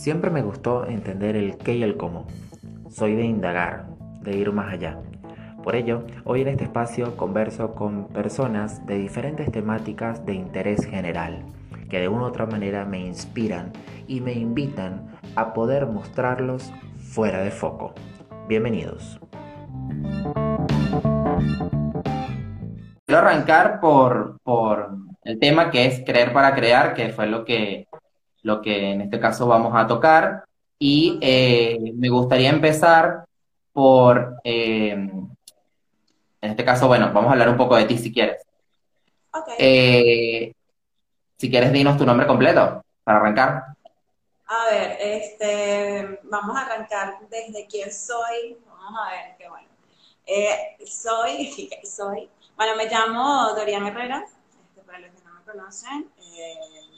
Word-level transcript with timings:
Siempre 0.00 0.30
me 0.30 0.40
gustó 0.40 0.86
entender 0.86 1.36
el 1.36 1.58
qué 1.58 1.74
y 1.74 1.82
el 1.82 1.98
cómo. 1.98 2.26
Soy 2.88 3.16
de 3.16 3.24
indagar, 3.24 3.84
de 4.22 4.34
ir 4.34 4.50
más 4.50 4.72
allá. 4.72 4.98
Por 5.62 5.76
ello, 5.76 6.06
hoy 6.24 6.40
en 6.40 6.48
este 6.48 6.64
espacio 6.64 7.18
converso 7.18 7.74
con 7.74 8.08
personas 8.08 8.86
de 8.86 8.96
diferentes 8.96 9.52
temáticas 9.52 10.24
de 10.24 10.32
interés 10.32 10.86
general, 10.86 11.44
que 11.90 12.00
de 12.00 12.08
una 12.08 12.22
u 12.22 12.26
otra 12.28 12.46
manera 12.46 12.86
me 12.86 12.98
inspiran 12.98 13.74
y 14.08 14.22
me 14.22 14.32
invitan 14.32 15.18
a 15.36 15.52
poder 15.52 15.84
mostrarlos 15.86 16.72
fuera 16.96 17.42
de 17.42 17.50
foco. 17.50 17.92
Bienvenidos. 18.48 19.20
Quiero 23.04 23.20
arrancar 23.20 23.80
por, 23.80 24.40
por 24.44 24.96
el 25.24 25.38
tema 25.38 25.70
que 25.70 25.84
es 25.84 26.02
creer 26.06 26.32
para 26.32 26.54
crear, 26.54 26.94
que 26.94 27.10
fue 27.10 27.26
lo 27.26 27.44
que 27.44 27.89
lo 28.42 28.62
que 28.62 28.92
en 28.92 29.02
este 29.02 29.20
caso 29.20 29.46
vamos 29.46 29.72
a 29.74 29.86
tocar. 29.86 30.44
Y 30.78 31.18
eh, 31.20 31.78
me 31.94 32.08
gustaría 32.08 32.50
empezar 32.50 33.24
por, 33.72 34.40
eh, 34.44 34.92
en 34.92 35.30
este 36.40 36.64
caso, 36.64 36.86
bueno, 36.88 37.12
vamos 37.12 37.28
a 37.28 37.32
hablar 37.32 37.50
un 37.50 37.56
poco 37.56 37.76
de 37.76 37.84
ti 37.84 37.98
si 37.98 38.12
quieres. 38.12 38.42
Eh, 39.58 40.52
si 41.36 41.50
quieres, 41.50 41.72
dinos 41.72 41.98
tu 41.98 42.06
nombre 42.06 42.26
completo 42.26 42.82
para 43.04 43.18
arrancar. 43.18 43.64
A 44.46 44.64
ver, 44.70 44.96
este, 45.00 46.20
vamos 46.24 46.56
a 46.56 46.62
arrancar 46.62 47.18
desde 47.28 47.66
quién 47.66 47.92
soy. 47.92 48.58
Vamos 48.66 49.00
a 49.06 49.10
ver, 49.10 49.36
qué 49.38 49.48
bueno. 49.48 49.68
soy, 50.86 51.70
soy, 51.84 52.28
bueno, 52.56 52.76
me 52.76 52.86
llamo 52.86 53.54
Dorian 53.54 53.86
Herrera, 53.86 54.24
este, 54.24 54.82
para 54.82 54.98
los 54.98 55.10
que 55.12 55.24
no 55.24 55.32
me 55.32 55.42
conocen, 55.42 56.10
nada, 56.18 56.89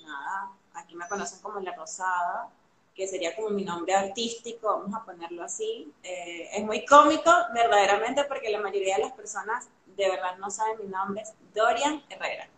aquí 0.93 0.97
me 0.98 1.09
conocen 1.09 1.41
como 1.41 1.61
La 1.61 1.75
Rosada, 1.75 2.48
que 2.95 3.07
sería 3.07 3.35
como 3.35 3.48
mi 3.48 3.65
nombre 3.65 3.95
artístico, 3.95 4.69
vamos 4.69 4.95
a 4.95 5.05
ponerlo 5.05 5.43
así. 5.43 5.91
Eh, 6.03 6.51
es 6.53 6.65
muy 6.65 6.84
cómico, 6.84 7.31
verdaderamente, 7.55 8.25
porque 8.25 8.51
la 8.51 8.61
mayoría 8.61 8.97
de 8.97 9.05
las 9.05 9.12
personas 9.12 9.69
de 9.97 10.11
verdad 10.11 10.37
no 10.39 10.51
saben 10.51 10.79
mi 10.79 10.89
nombre, 10.89 11.23
es 11.23 11.33
Dorian 11.55 12.03
Herrera. 12.11 12.49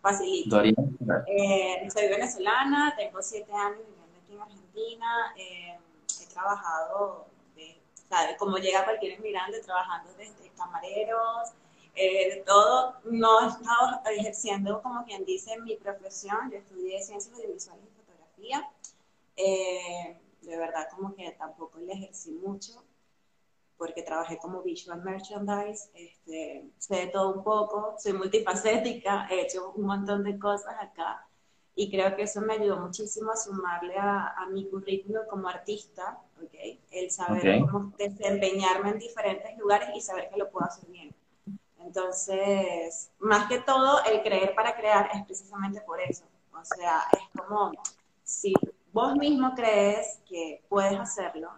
Facilito. 0.00 0.56
Dorian 0.56 0.76
eh, 1.26 1.88
soy 1.92 2.08
venezolana, 2.08 2.94
tengo 2.96 3.22
siete 3.22 3.52
años 3.52 3.80
viviendo 3.86 4.18
aquí 4.22 4.32
en 4.32 4.40
Argentina, 4.40 5.34
eh, 5.36 5.78
he 6.22 6.26
trabajado, 6.32 7.26
de, 7.54 7.76
como 8.38 8.56
llega 8.56 8.84
cualquier 8.84 9.18
inmigrante, 9.18 9.60
trabajando 9.60 10.10
desde 10.16 10.50
camareros, 10.56 11.50
eh, 11.94 12.34
de 12.34 12.42
todo, 12.42 12.96
no 13.04 13.40
he 13.40 13.46
estado 13.48 14.00
ejerciendo, 14.16 14.82
como 14.82 15.04
quien 15.04 15.24
dice, 15.24 15.58
mi 15.60 15.76
profesión. 15.76 16.50
Yo 16.50 16.58
estudié 16.58 17.02
Ciencias 17.02 17.34
Audiovisuales 17.34 17.84
y 17.84 17.96
Fotografía. 17.96 18.68
Eh, 19.36 20.16
de 20.42 20.56
verdad, 20.56 20.88
como 20.94 21.14
que 21.14 21.30
tampoco 21.32 21.78
le 21.78 21.92
ejercí 21.92 22.32
mucho, 22.32 22.84
porque 23.76 24.02
trabajé 24.02 24.38
como 24.38 24.62
visual 24.62 25.02
merchandise, 25.02 25.90
este, 25.94 26.68
sé 26.78 26.96
de 26.96 27.06
todo 27.08 27.34
un 27.34 27.42
poco, 27.42 27.96
soy 27.98 28.12
multifacética, 28.12 29.26
he 29.30 29.42
hecho 29.42 29.72
un 29.74 29.86
montón 29.86 30.22
de 30.22 30.38
cosas 30.38 30.74
acá 30.80 31.26
y 31.76 31.90
creo 31.90 32.14
que 32.14 32.22
eso 32.22 32.40
me 32.40 32.54
ayudó 32.54 32.78
muchísimo 32.78 33.32
a 33.32 33.36
sumarle 33.36 33.96
a, 33.98 34.46
mi 34.50 34.68
currículum 34.68 35.26
como 35.28 35.48
artista, 35.48 36.18
¿okay? 36.42 36.80
el 36.92 37.10
saber 37.10 37.60
cómo 37.70 37.92
desempeñarme 37.98 38.90
en 38.90 38.98
diferentes 38.98 39.58
lugares 39.58 39.88
y 39.94 40.00
saber 40.00 40.30
que 40.30 40.36
lo 40.36 40.50
puedo 40.50 40.66
hacer 40.66 40.88
bien. 40.88 41.14
Entonces, 41.94 43.12
más 43.20 43.46
que 43.46 43.60
todo, 43.60 44.02
el 44.04 44.20
creer 44.22 44.52
para 44.56 44.74
crear 44.74 45.10
es 45.14 45.24
precisamente 45.24 45.80
por 45.82 46.00
eso. 46.00 46.24
O 46.52 46.64
sea, 46.64 47.02
es 47.12 47.40
como 47.40 47.70
si 48.24 48.52
vos 48.92 49.14
mismo 49.14 49.52
crees 49.54 50.18
que 50.28 50.64
puedes 50.68 50.98
hacerlo, 50.98 51.50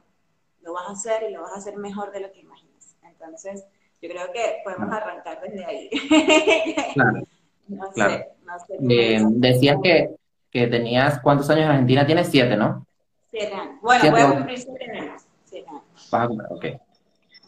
lo 0.61 0.75
vas 0.75 0.89
a 0.89 0.93
hacer 0.93 1.31
y 1.31 1.33
lo 1.33 1.41
vas 1.41 1.53
a 1.53 1.57
hacer 1.57 1.79
mejor 1.79 2.13
de 2.13 2.21
lo 2.21 2.33
que 2.33 2.41
imaginas. 2.41 2.97
Entonces, 3.03 3.65
yo 4.03 4.11
creo 4.11 4.31
que 4.31 4.59
podemos 4.63 4.93
arrancar 4.93 5.41
desde 5.41 5.65
ahí. 5.65 5.91
Claro. 6.93 7.23
no 7.69 7.93
sé, 7.93 8.29
no 8.45 8.59
sé 8.59 8.77
eh, 8.91 9.23
decías 9.31 9.79
que, 9.83 10.17
que, 10.51 10.67
tenías, 10.67 11.19
¿cuántos 11.21 11.49
años 11.49 11.65
en 11.65 11.71
Argentina? 11.71 12.05
Tienes 12.05 12.29
siete, 12.29 12.59
¿no? 12.59 12.87
Siete 13.31 13.55
años. 13.55 13.81
Bueno, 13.81 14.11
voy 14.11 14.21
a 14.21 14.31
cumplir 14.33 14.59
siete 14.59 14.91
años. 14.91 15.23
Siete 15.47 15.71
años. 15.71 16.09
Vas 16.11 16.29
a 16.29 16.55
ok. 16.55 16.65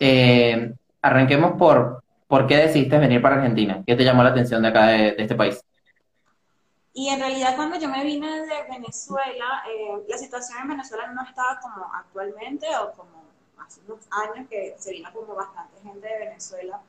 Eh, 0.01 0.73
arranquemos 1.03 1.53
por, 1.59 2.03
¿Por 2.29 2.47
qué 2.47 2.59
decidiste 2.59 2.99
venir 2.99 3.23
para 3.23 3.37
Argentina? 3.37 3.83
¿Qué 3.87 3.97
te 3.97 4.05
llamó 4.05 4.23
la 4.23 4.29
atención 4.29 4.61
de 4.61 4.69
acá, 4.69 4.89
de, 4.89 5.15
este 5.17 5.35
país? 5.35 5.65
Y 6.93 7.09
en 7.09 7.21
realidad 7.21 7.57
cuando 7.57 7.79
yo 7.79 7.89
me 7.89 8.05
vine 8.05 8.43
de 8.43 8.63
Venezuela, 8.69 9.63
eh, 9.67 10.05
la 10.07 10.19
situación 10.19 10.59
en 10.61 10.69
Venezuela 10.69 11.11
no 11.13 11.25
estaba 11.25 11.59
como 11.59 11.91
actualmente 11.95 12.67
o 12.77 12.93
como 12.93 13.25
hace 13.59 13.81
unos 13.87 14.07
años 14.11 14.47
que 14.51 14.75
se 14.79 14.91
vino 14.91 15.11
como 15.15 15.35
bastante 15.35 15.81
gente 15.83 16.07
de 16.07 16.19
Venezuela, 16.19 16.83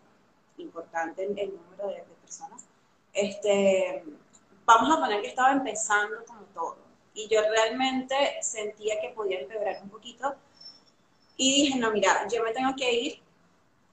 importante 0.57 1.23
el, 1.23 1.39
el 1.39 1.53
número 1.55 1.87
de, 1.87 2.03
personas. 2.21 2.65
Este, 3.13 4.03
vamos 4.65 4.91
a 4.91 4.99
poner 4.99 5.21
que 5.21 5.29
estaba 5.29 5.53
empezando 5.53 6.17
como 6.25 6.41
todo. 6.53 6.77
Y 7.13 7.29
yo 7.29 7.39
realmente 7.49 8.15
sentía 8.41 8.99
que 8.99 9.09
podía 9.15 9.39
empeorar 9.39 9.81
un 9.83 9.89
poquito. 9.89 10.35
Y 11.37 11.63
dije, 11.63 11.79
no, 11.79 11.91
mira, 11.91 12.27
yo 12.27 12.43
me 12.43 12.51
tengo 12.51 12.75
que 12.75 12.91
ir 12.91 13.28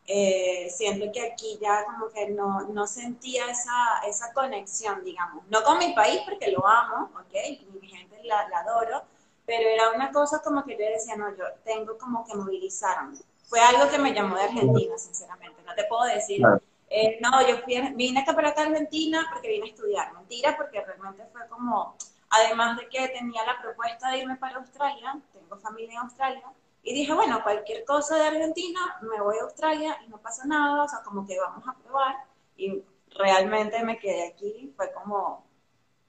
eh, 0.07 0.69
siento 0.71 1.11
que 1.13 1.21
aquí 1.21 1.59
ya 1.61 1.85
como 1.85 2.09
que 2.09 2.29
no, 2.29 2.63
no 2.69 2.87
sentía 2.87 3.51
esa, 3.51 4.01
esa, 4.07 4.33
conexión, 4.33 5.03
digamos. 5.05 5.45
No 5.49 5.63
con 5.65 5.79
mi 5.79 5.93
país, 5.95 6.21
porque 6.25 6.53
lo 6.53 6.67
amo, 6.67 7.11
¿ok? 7.15 7.35
Mi 7.81 7.89
gente 7.89 8.23
la, 8.23 8.47
adoro, 8.59 9.03
pero 9.45 9.69
era 9.69 9.91
una 9.91 10.13
cosa 10.13 10.41
como 10.43 10.65
que 10.65 10.73
yo 10.73 10.85
decía, 10.85 11.17
no, 11.17 11.31
yo 11.37 11.45
tengo 11.65 11.99
como 11.99 12.25
que 12.25 12.37
movilizarme. 12.37 13.19
Fue 13.49 13.61
algo 13.61 13.89
que 13.91 13.99
me 13.99 14.13
llamó 14.13 14.37
de 14.37 14.43
Argentina, 14.43 14.97
sinceramente. 14.99 15.63
No 15.65 15.75
te 15.75 15.85
puedo 15.85 16.05
decir, 16.05 16.41
eh, 16.89 17.19
no, 17.21 17.47
yo 17.47 17.59
vine 17.95 18.21
acá 18.21 18.35
para 18.35 18.51
acá 18.51 18.63
a 18.63 18.67
Argentina 18.67 19.29
porque 19.33 19.49
vine 19.49 19.67
a 19.67 19.71
estudiar. 19.71 20.13
Mentira, 20.15 20.57
porque 20.57 20.85
realmente 20.85 21.25
fue 21.33 21.47
como, 21.49 21.97
además 22.31 22.77
de 22.79 22.89
que 22.89 23.09
tenía 23.09 23.45
la 23.45 23.61
propuesta 23.61 24.11
de 24.11 24.19
irme 24.19 24.37
para 24.37 24.59
Australia, 24.59 25.19
tengo 25.33 25.57
familia 25.59 25.95
en 25.95 25.99
Australia, 25.99 26.53
y 26.87 26.95
dije, 26.95 27.13
bueno, 27.13 27.43
cualquier 27.43 27.85
cosa 27.85 28.15
de 28.15 28.29
Argentina, 28.29 28.79
me 29.03 29.21
voy 29.21 29.37
a 29.39 29.43
Australia 29.43 29.99
y 30.07 30.09
no 30.09 30.19
pasa 30.19 30.47
nada, 30.47 30.85
o 30.85 30.89
sea, 30.89 31.01
como 31.03 31.27
que 31.27 31.37
vamos 31.37 31.67
a 31.67 31.75
probar. 31.75 32.15
Y 32.57 32.81
realmente 33.11 33.83
me 33.83 33.99
quedé 33.99 34.29
aquí, 34.29 34.73
fue 34.77 34.93
como, 34.93 35.45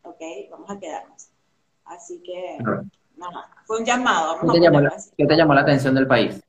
ok, 0.03 0.21
vamos 0.51 0.69
a 0.69 0.79
quedarnos. 0.79 1.29
Así 1.83 2.21
que, 2.21 2.59
nada, 3.15 3.49
fue 3.65 3.79
un 3.79 3.85
llamado. 3.85 4.39
¿Qué 4.39 4.47
te, 4.51 4.59
llamó 4.59 4.81
la, 4.81 4.95
¿Qué 5.17 5.25
te 5.25 5.35
llamó 5.35 5.55
la 5.55 5.61
atención 5.61 5.95
del 5.95 6.05
país? 6.05 6.43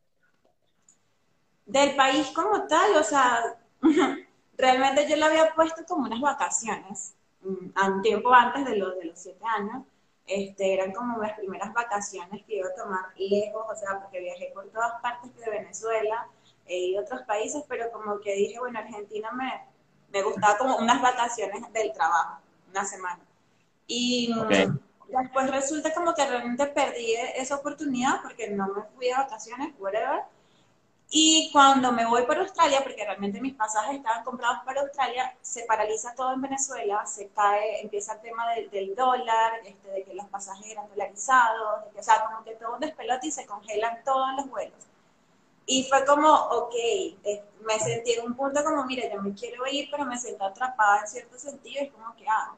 Del 1.65 1.97
país 1.97 2.31
como 2.34 2.67
tal, 2.67 2.97
o 2.97 3.03
sea, 3.03 3.59
realmente 4.59 5.09
yo 5.09 5.17
le 5.17 5.25
había 5.25 5.55
puesto 5.55 5.87
como 5.87 6.05
unas 6.05 6.21
vacaciones, 6.21 7.15
mm, 7.41 7.93
un 7.94 8.03
tiempo 8.03 8.31
antes 8.34 8.67
de, 8.67 8.77
los 8.77 8.94
de 8.99 9.06
los 9.06 9.19
siete 9.19 9.43
años 9.56 9.84
este, 10.28 10.75
eran 10.75 10.93
como 10.93 11.19
las 11.19 11.39
primeras 11.39 11.72
vacaciones 11.72 12.44
que 12.44 12.56
iba 12.56 12.69
a 12.69 12.75
tomar 12.75 13.06
lejos, 13.16 13.65
o 13.69 13.75
sea, 13.75 14.00
porque 14.00 14.21
viajé 14.21 14.50
por 14.55 14.69
todas 14.69 15.00
partes 15.00 15.34
de 15.34 15.50
Venezuela 15.50 16.28
y 16.66 16.97
otros 16.99 17.22
países, 17.22 17.65
pero 17.66 17.91
como 17.91 18.21
que 18.21 18.34
dije, 18.34 18.59
bueno, 18.59 18.78
Argentina 18.78 19.31
me, 19.33 19.65
me 20.12 20.22
gustaba 20.22 20.59
como 20.59 20.77
unas 20.77 21.00
vacaciones 21.00 21.72
del 21.72 21.93
trabajo, 21.93 22.41
una 22.71 22.84
semana. 22.84 23.21
Y 23.87 24.34
después 25.09 25.50
resulta 25.50 25.94
como 25.94 26.15
que 26.15 26.27
realmente 26.27 26.67
perdí 26.67 27.15
esa 27.37 27.56
oportunidad 27.56 28.21
porque 28.22 28.50
no 28.50 28.69
me 28.69 28.83
fui 28.94 29.06
de 29.06 29.15
vacaciones, 29.15 29.72
whatever 29.78 30.25
y 31.11 31.51
cuando 31.53 31.91
me 31.91 32.05
voy 32.05 32.25
para 32.27 32.43
Australia, 32.43 32.81
porque 32.83 33.03
realmente 33.03 33.41
mis 33.41 33.55
pasajes 33.55 33.97
estaban 33.97 34.25
comprados 34.25 34.59
para 34.65 34.83
Australia, 34.83 35.35
se 35.41 35.65
paraliza 35.65 36.15
todo 36.15 36.35
en 36.35 36.43
Venezuela, 36.43 37.06
se 37.06 37.29
cae, 37.29 37.81
empieza 37.81 38.15
el 38.15 38.21
tema 38.21 38.44
del, 38.50 38.94
dólar, 38.94 39.61
este, 39.65 39.88
de 39.91 40.05
que 40.05 40.12
los 40.12 40.27
pasajes 40.27 40.67
eran 40.67 40.87
dolarizados, 40.91 41.87
de 41.87 41.91
que, 41.93 42.00
o 42.00 42.03
sea, 42.03 42.25
como 42.27 42.44
que 42.44 42.56
todo 42.56 42.75
un 42.75 42.81
despelote 42.81 43.29
y 43.29 43.31
se 43.31 43.47
congelan 43.47 44.05
todos 44.05 44.29
los 44.37 44.50
vuelos. 44.50 44.87
Y 45.65 45.85
fue 45.85 46.05
como, 46.05 46.31
ok, 46.31 46.75
eh, 46.77 47.44
me 47.65 47.79
sentí 47.81 48.12
en 48.12 48.27
un 48.27 48.35
punto 48.35 48.62
como, 48.62 48.85
mira, 48.85 49.09
yo 49.11 49.23
me 49.23 49.35
quiero 49.35 49.67
ir, 49.67 49.88
pero 49.91 50.05
me 50.05 50.19
siento 50.19 50.44
atrapada 50.44 51.00
en 51.00 51.09
cierto 51.09 51.38
sentido, 51.38 51.85
es 51.85 51.93
como, 51.93 52.15
que 52.17 52.29
hago? 52.29 52.56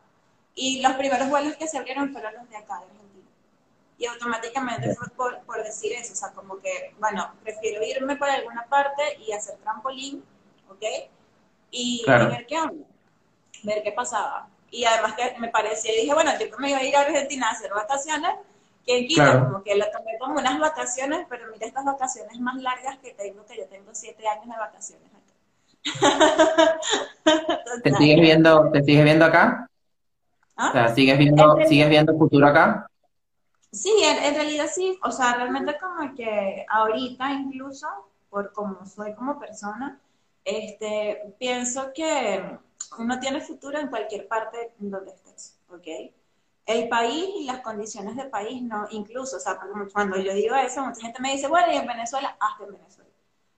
Y 0.56 0.82
los 0.82 0.94
primeros 0.94 1.28
vuelos 1.28 1.56
que 1.56 1.68
se 1.68 1.78
abrieron 1.78 2.12
fueron 2.12 2.34
los 2.34 2.50
de 2.50 2.56
acá, 2.56 2.80
de 2.80 2.99
y 4.00 4.06
automáticamente 4.06 4.94
fue 4.94 5.08
por, 5.10 5.62
decir 5.62 5.92
eso, 5.92 6.14
o 6.14 6.16
sea, 6.16 6.30
como 6.30 6.58
que, 6.58 6.94
bueno, 6.98 7.34
prefiero 7.42 7.84
irme 7.84 8.16
para 8.16 8.32
alguna 8.32 8.64
parte 8.64 9.02
y 9.18 9.30
hacer 9.32 9.56
trampolín, 9.58 10.24
¿ok? 10.70 10.82
Y, 11.70 12.02
ver 12.06 12.46
qué 12.46 12.58
onda, 12.58 12.86
ver 13.62 13.82
qué 13.82 13.92
pasaba. 13.92 14.48
Y 14.70 14.86
además 14.86 15.12
que 15.12 15.38
me 15.38 15.48
parecía, 15.48 15.92
dije, 15.92 16.14
bueno, 16.14 16.30
yo 16.40 16.46
me 16.58 16.70
iba 16.70 16.78
a 16.78 16.82
ir 16.82 16.96
a 16.96 17.02
Argentina 17.02 17.48
a 17.48 17.50
hacer 17.50 17.70
vacaciones, 17.74 18.30
que 18.86 19.06
quita, 19.06 19.44
como 19.44 19.62
que 19.62 19.76
lo 19.76 19.84
tomé 19.90 20.16
como 20.18 20.38
unas 20.38 20.58
vacaciones, 20.58 21.26
pero 21.28 21.48
mira 21.52 21.66
estas 21.66 21.84
vacaciones 21.84 22.40
más 22.40 22.56
largas 22.56 22.96
que 23.00 23.12
tengo, 23.12 23.44
que 23.44 23.58
yo 23.58 23.66
tengo 23.66 23.90
siete 23.92 24.26
años 24.26 24.46
de 24.46 24.56
vacaciones 24.58 25.10
acá. 25.12 26.80
¿Te 27.84 27.94
sigues 27.96 28.18
viendo, 28.18 28.70
te 28.70 28.82
sigues 28.82 29.04
viendo 29.04 29.26
acá? 29.26 29.68
¿Ah? 30.56 30.70
O 30.70 30.72
sea, 30.72 30.94
¿sigues 30.94 31.18
viendo, 31.18 31.58
¿sigues 31.68 31.90
viendo 31.90 32.16
futuro 32.16 32.46
acá? 32.46 32.89
Sí, 33.72 33.92
en, 34.02 34.34
realidad 34.34 34.66
sí, 34.72 34.98
o 35.04 35.12
sea, 35.12 35.34
realmente 35.34 35.78
como 35.78 36.14
que 36.14 36.66
ahorita 36.68 37.32
incluso, 37.32 37.86
por 38.28 38.52
como 38.52 38.84
soy 38.84 39.14
como 39.14 39.38
persona, 39.38 40.00
este, 40.44 41.34
pienso 41.38 41.92
que 41.94 42.58
uno 42.98 43.20
tiene 43.20 43.40
futuro 43.40 43.78
en 43.78 43.88
cualquier 43.88 44.26
parte 44.26 44.74
donde 44.78 45.12
estés, 45.12 45.56
¿ok? 45.68 45.86
El 46.66 46.88
país 46.88 47.26
y 47.36 47.44
las 47.46 47.60
condiciones 47.60 48.16
del 48.16 48.28
país, 48.28 48.60
no, 48.62 48.88
incluso, 48.90 49.36
o 49.36 49.40
sea, 49.40 49.58
cuando 49.92 50.16
yo 50.16 50.34
digo 50.34 50.54
eso, 50.56 50.84
mucha 50.84 51.02
gente 51.02 51.22
me 51.22 51.32
dice, 51.32 51.46
bueno, 51.48 51.72
y 51.72 51.76
en 51.76 51.86
Venezuela, 51.86 52.36
hazte 52.40 52.64
en 52.64 52.72
Venezuela. 52.72 53.10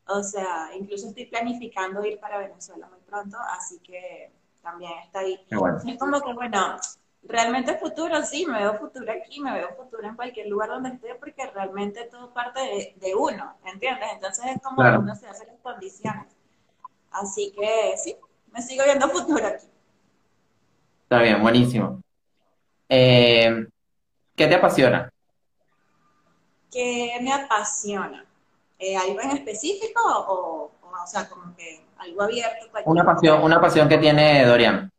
O 0.09 0.23
sea, 0.23 0.71
incluso 0.75 1.09
estoy 1.09 1.27
planificando 1.27 2.05
ir 2.05 2.19
para 2.21 2.39
Venezuela 2.39 2.87
muy 2.89 3.01
pronto, 3.01 3.39
así 3.51 3.79
que 3.79 4.31
también 4.61 4.93
está 5.05 5.21
ahí. 5.21 5.45
Es 5.49 5.99
como 5.99 6.21
que, 6.21 6.33
bueno, 6.35 6.77
realmente 7.25 7.77
futuro, 7.77 8.23
sí, 8.25 8.47
me 8.47 8.59
veo 8.59 8.79
futuro 8.79 9.13
aquí, 9.13 9.41
me 9.41 9.53
veo 9.53 9.75
futuro 9.77 10.07
en 10.07 10.17
cualquier 10.17 10.49
lugar 10.49 10.71
donde 10.71 10.91
esté, 10.91 11.15
porque 11.15 11.47
realmente 11.47 12.05
todo 12.05 12.33
parte 12.33 12.95
de, 12.97 13.15
uno, 13.15 13.57
¿entiendes? 13.65 14.09
Entonces 14.15 14.45
es 14.47 14.63
como 14.63 14.83
uno 14.83 15.15
se 15.15 15.29
hace 15.29 15.47
las 15.47 15.59
condiciones. 15.63 16.27
Así 17.11 17.53
que 17.53 17.95
sí, 17.97 18.17
me 18.53 18.63
sigo 18.63 18.85
viendo 18.85 19.09
futuro 19.09 19.47
aquí. 19.47 19.67
Está 21.05 21.23
bien, 21.23 21.41
buenísimo. 21.43 22.01
Eh, 22.89 23.67
¿Qué 24.35 24.47
te 24.47 24.55
apasiona? 24.55 25.13
¿Qué 26.71 27.19
me 27.21 27.33
apasiona? 27.33 28.25
Eh, 28.79 28.97
¿Algo 28.97 29.21
en 29.21 29.31
específico 29.33 30.01
o, 30.05 30.73
o, 30.83 31.07
sea, 31.07 31.29
como 31.29 31.55
que 31.55 31.85
algo 31.99 32.23
abierto? 32.23 32.67
Una 32.87 33.05
pasión, 33.05 33.43
una 33.43 33.61
pasión 33.61 33.89
que 33.89 33.99
tiene 33.99 34.45
Dorian. 34.45 34.91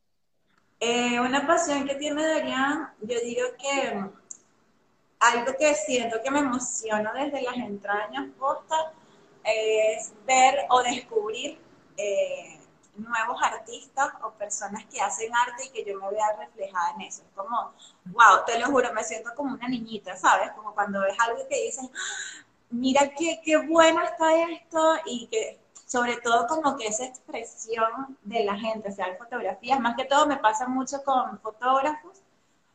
Eh, 0.85 1.17
una 1.17 1.47
pasión 1.47 1.87
que 1.87 1.95
tiene 1.95 2.27
Dorian, 2.27 2.91
yo 2.99 3.17
digo 3.21 3.47
que 3.57 4.03
algo 5.17 5.57
que 5.57 5.75
siento 5.75 6.21
que 6.21 6.29
me 6.29 6.39
emociona 6.39 7.13
desde 7.13 7.41
las 7.41 7.55
entrañas 7.55 8.25
posta 8.37 8.91
es 9.45 10.11
ver 10.27 10.65
o 10.69 10.83
descubrir 10.83 11.57
eh, 11.95 12.59
nuevos 12.97 13.41
artistas 13.41 14.09
o 14.23 14.31
personas 14.31 14.83
que 14.87 14.99
hacen 14.99 15.33
arte 15.33 15.67
y 15.67 15.69
que 15.69 15.85
yo 15.89 15.97
me 16.01 16.09
vea 16.09 16.35
reflejada 16.37 16.95
en 16.95 17.01
eso. 17.03 17.21
Es 17.21 17.33
como, 17.33 17.71
wow, 18.07 18.43
te 18.45 18.59
lo 18.59 18.65
juro, 18.65 18.91
me 18.91 19.05
siento 19.05 19.33
como 19.37 19.53
una 19.53 19.69
niñita, 19.69 20.17
¿sabes? 20.17 20.51
Como 20.51 20.73
cuando 20.73 20.99
ves 20.99 21.15
algo 21.17 21.47
que 21.47 21.63
dices, 21.63 21.89
ah, 21.93 22.45
mira 22.71 23.09
qué, 23.17 23.39
qué 23.41 23.55
bueno 23.55 24.03
está 24.03 24.35
esto 24.51 24.97
y 25.05 25.27
que 25.27 25.62
sobre 25.93 26.17
todo 26.17 26.47
como 26.47 26.75
que 26.75 26.87
esa 26.87 27.05
expresión 27.05 28.17
de 28.23 28.43
la 28.43 28.57
gente, 28.57 28.89
o 28.89 28.91
sea, 28.91 29.15
fotografías, 29.15 29.79
más 29.79 29.95
que 29.95 30.05
todo 30.05 30.25
me 30.25 30.37
pasa 30.37 30.67
mucho 30.67 31.03
con 31.03 31.39
fotógrafos 31.39 32.23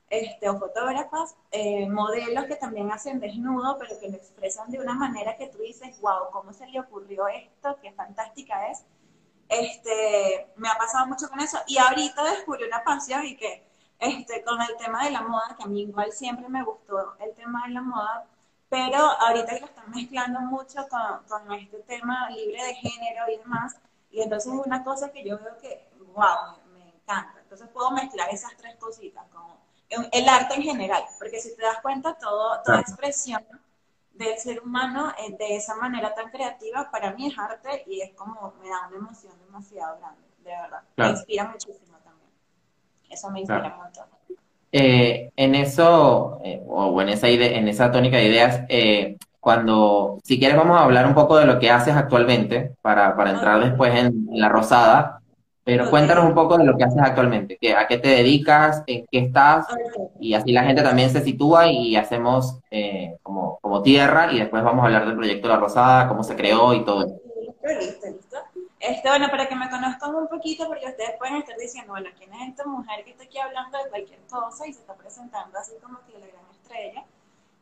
este, 0.08 0.48
o 0.48 0.56
fotógrafas, 0.56 1.34
eh, 1.50 1.88
modelos 1.88 2.44
que 2.44 2.54
también 2.54 2.92
hacen 2.92 3.18
desnudo, 3.18 3.76
pero 3.76 3.98
que 3.98 4.08
lo 4.08 4.16
expresan 4.16 4.70
de 4.70 4.78
una 4.78 4.94
manera 4.94 5.36
que 5.36 5.48
tú 5.48 5.58
dices, 5.58 6.00
wow, 6.00 6.30
¿cómo 6.30 6.52
se 6.52 6.68
le 6.68 6.78
ocurrió 6.78 7.26
esto? 7.26 7.76
Qué 7.82 7.90
fantástica 7.90 8.68
es. 8.68 8.84
Este, 9.48 10.52
me 10.54 10.68
ha 10.68 10.78
pasado 10.78 11.08
mucho 11.08 11.28
con 11.28 11.40
eso. 11.40 11.58
Y 11.66 11.76
ahorita 11.76 12.22
descubrí 12.22 12.66
una 12.68 12.84
pasión 12.84 13.26
y 13.26 13.36
que 13.36 13.66
este, 13.98 14.44
con 14.44 14.62
el 14.62 14.76
tema 14.76 15.04
de 15.04 15.10
la 15.10 15.22
moda, 15.22 15.56
que 15.56 15.64
a 15.64 15.66
mí 15.66 15.82
igual 15.82 16.12
siempre 16.12 16.48
me 16.48 16.62
gustó 16.62 17.16
el 17.18 17.34
tema 17.34 17.66
de 17.66 17.74
la 17.74 17.82
moda, 17.82 18.26
pero 18.68 18.98
ahorita 18.98 19.58
lo 19.60 19.66
están 19.66 19.90
mezclando 19.90 20.40
mucho 20.40 20.86
con, 20.88 21.24
con, 21.26 21.52
este 21.54 21.78
tema 21.80 22.28
libre 22.30 22.62
de 22.62 22.74
género 22.74 23.24
y 23.32 23.38
demás, 23.38 23.76
y 24.10 24.22
entonces 24.22 24.52
es 24.52 24.66
una 24.66 24.84
cosa 24.84 25.10
que 25.10 25.24
yo 25.24 25.38
veo 25.38 25.56
que, 25.58 25.88
wow, 26.14 26.58
me, 26.72 26.88
encanta. 26.88 27.40
Entonces 27.40 27.68
puedo 27.68 27.90
mezclar 27.90 28.28
esas 28.30 28.54
tres 28.56 28.76
cositas, 28.76 29.24
como 29.32 29.58
el 29.88 30.28
arte 30.28 30.54
en 30.54 30.62
general, 30.62 31.04
porque 31.18 31.40
si 31.40 31.56
te 31.56 31.62
das 31.62 31.80
cuenta, 31.80 32.14
todo, 32.18 32.62
toda 32.62 32.80
expresión 32.80 33.42
del 34.12 34.36
ser 34.36 34.60
humano 34.60 35.14
de 35.38 35.56
esa 35.56 35.76
manera 35.76 36.14
tan 36.14 36.30
creativa, 36.30 36.90
para 36.90 37.12
mí 37.12 37.28
es 37.28 37.38
arte 37.38 37.84
y 37.86 38.02
es 38.02 38.12
como, 38.14 38.52
me 38.60 38.68
da 38.68 38.88
una 38.88 38.96
emoción 38.96 39.32
demasiado 39.46 39.98
grande, 39.98 40.22
de 40.38 40.50
verdad. 40.50 40.82
Me 40.96 41.08
inspira 41.10 41.44
muchísimo 41.44 41.96
también. 41.98 42.30
Eso 43.08 43.30
me 43.30 43.40
inspira 43.40 43.76
mucho. 43.76 44.04
Eh, 44.70 45.30
en 45.36 45.54
eso, 45.54 46.40
eh, 46.44 46.62
o 46.66 47.00
en 47.00 47.08
esa, 47.08 47.28
idea, 47.28 47.56
en 47.56 47.68
esa 47.68 47.90
tónica 47.90 48.18
de 48.18 48.26
ideas, 48.26 48.60
eh, 48.68 49.16
cuando, 49.40 50.18
si 50.24 50.38
quieres, 50.38 50.58
vamos 50.58 50.78
a 50.78 50.84
hablar 50.84 51.06
un 51.06 51.14
poco 51.14 51.38
de 51.38 51.46
lo 51.46 51.58
que 51.58 51.70
haces 51.70 51.94
actualmente 51.94 52.72
para, 52.82 53.16
para 53.16 53.30
entrar 53.30 53.64
después 53.64 53.94
en, 53.94 54.28
la 54.32 54.48
rosada, 54.48 55.20
pero 55.64 55.88
cuéntanos 55.90 56.24
un 56.24 56.34
poco 56.34 56.58
de 56.58 56.64
lo 56.64 56.76
que 56.76 56.84
haces 56.84 57.00
actualmente, 57.00 57.56
que, 57.60 57.74
a 57.74 57.86
qué 57.86 57.98
te 57.98 58.08
dedicas, 58.08 58.82
en 58.86 59.06
qué 59.10 59.18
estás, 59.18 59.66
y 60.20 60.34
así 60.34 60.52
la 60.52 60.64
gente 60.64 60.82
también 60.82 61.10
se 61.10 61.22
sitúa 61.22 61.70
y 61.70 61.96
hacemos 61.96 62.60
como, 63.22 63.58
como 63.60 63.82
tierra 63.82 64.32
y 64.32 64.38
después 64.38 64.62
vamos 64.62 64.82
a 64.82 64.86
hablar 64.86 65.06
del 65.06 65.16
proyecto 65.16 65.48
La 65.48 65.56
Rosada, 65.56 66.08
cómo 66.08 66.24
se 66.24 66.36
creó 66.36 66.74
y 66.74 66.84
todo 66.84 67.06
eso. 67.06 67.20
Listo, 67.80 68.06
listo. 68.06 68.36
Este, 68.80 69.08
bueno, 69.08 69.28
para 69.28 69.48
que 69.48 69.56
me 69.56 69.69
conozcan 69.69 70.14
un 70.14 70.28
poquito, 70.28 70.69
porque 70.69 70.86
ustedes 70.86 71.16
pueden 71.19 71.36
estar 71.36 71.56
diciendo, 71.56 71.92
bueno, 71.92 72.10
¿quién 72.16 72.32
es 72.32 72.48
esta 72.50 72.64
mujer 72.64 73.04
que 73.04 73.10
está 73.10 73.25
aquí 73.25 73.38
hablando 73.38 73.76
de 73.76 73.90
cualquier 73.90 74.20
cosa 74.26 74.66
y 74.66 74.72
se 74.72 74.80
está 74.80 74.94
presentando 74.94 75.58
así 75.58 75.72
como 75.82 76.00
que 76.06 76.19
la 76.19 76.26
gran 76.26 76.48
estrella? 76.50 77.04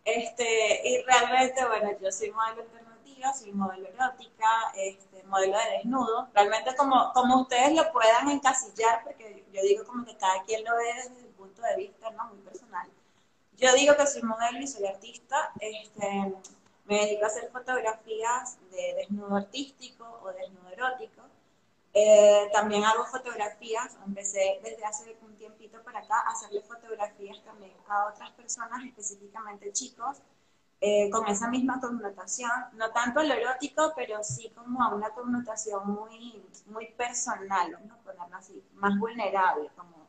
Este, 0.05 0.89
y 0.89 1.03
realmente, 1.03 1.67
bueno, 1.67 1.91
yo 2.01 2.13
soy 2.13 2.31
modelo 2.31 2.63
alternativa, 2.63 3.33
soy 3.35 3.53
modelo 3.53 3.89
erótica, 3.89 4.73
este, 4.77 5.23
modelo 5.25 5.59
de 5.59 5.79
desnudo. 5.79 6.29
Realmente 6.35 6.77
como, 6.77 7.13
como 7.13 7.41
ustedes 7.41 7.73
lo 7.75 7.91
puedan 7.93 8.29
encasillar, 8.31 9.03
porque 9.03 9.45
yo 9.53 9.63
digo 9.63 9.85
como 9.85 10.05
que 10.05 10.17
cada 10.17 10.43
quien 10.45 10.65
lo 10.65 10.77
ve 10.77 10.95
desde 10.97 11.23
su 11.23 11.33
punto 11.33 11.63
de 11.63 11.77
vista, 11.77 12.11
¿no? 12.11 12.27
Muy 12.27 12.39
personal. 12.39 12.89
Yo 13.57 13.73
digo 13.75 13.97
que 13.97 14.07
soy 14.07 14.23
modelo 14.23 14.61
y 14.61 14.67
soy 14.67 14.87
artista. 14.87 15.51
Este, 15.61 16.35
me 16.87 17.01
dedico 17.01 17.25
a 17.25 17.27
hacer 17.27 17.51
fotografías 17.51 18.59
de 18.71 18.95
desnudo 18.95 19.37
artístico 19.37 20.21
o 20.23 20.33
desnudo 20.33 20.71
erótico. 20.71 21.23
Eh, 21.93 22.49
también 22.53 22.85
hago 22.85 23.07
fotografías, 23.07 23.97
empecé 24.07 24.61
desde 24.63 24.85
hace 24.85 25.17
un 25.23 25.35
tiempito 25.37 25.83
para 25.83 26.01
acá 26.01 26.21
a 26.27 26.33
hacerle 26.33 26.61
fotografías 26.61 27.43
también 27.43 27.73
a 27.89 28.07
otras 28.07 28.31
personas, 28.33 28.85
específicamente 28.85 29.73
chicos, 29.73 30.19
eh, 30.81 31.09
con 31.11 31.27
esa 31.27 31.49
misma 31.49 31.81
connotación, 31.81 32.51
no 32.75 32.91
tanto 32.91 33.23
lo 33.23 33.33
erótico, 33.33 33.93
pero 33.97 34.23
sí 34.23 34.51
como 34.55 34.83
a 34.83 34.95
una 34.95 35.09
connotación 35.11 35.91
muy, 35.91 36.45
muy 36.67 36.89
personal, 36.93 37.75
a 37.75 37.97
ponerlo 38.05 38.37
así, 38.37 38.63
más 38.75 38.97
vulnerable, 38.99 39.71
como, 39.75 40.07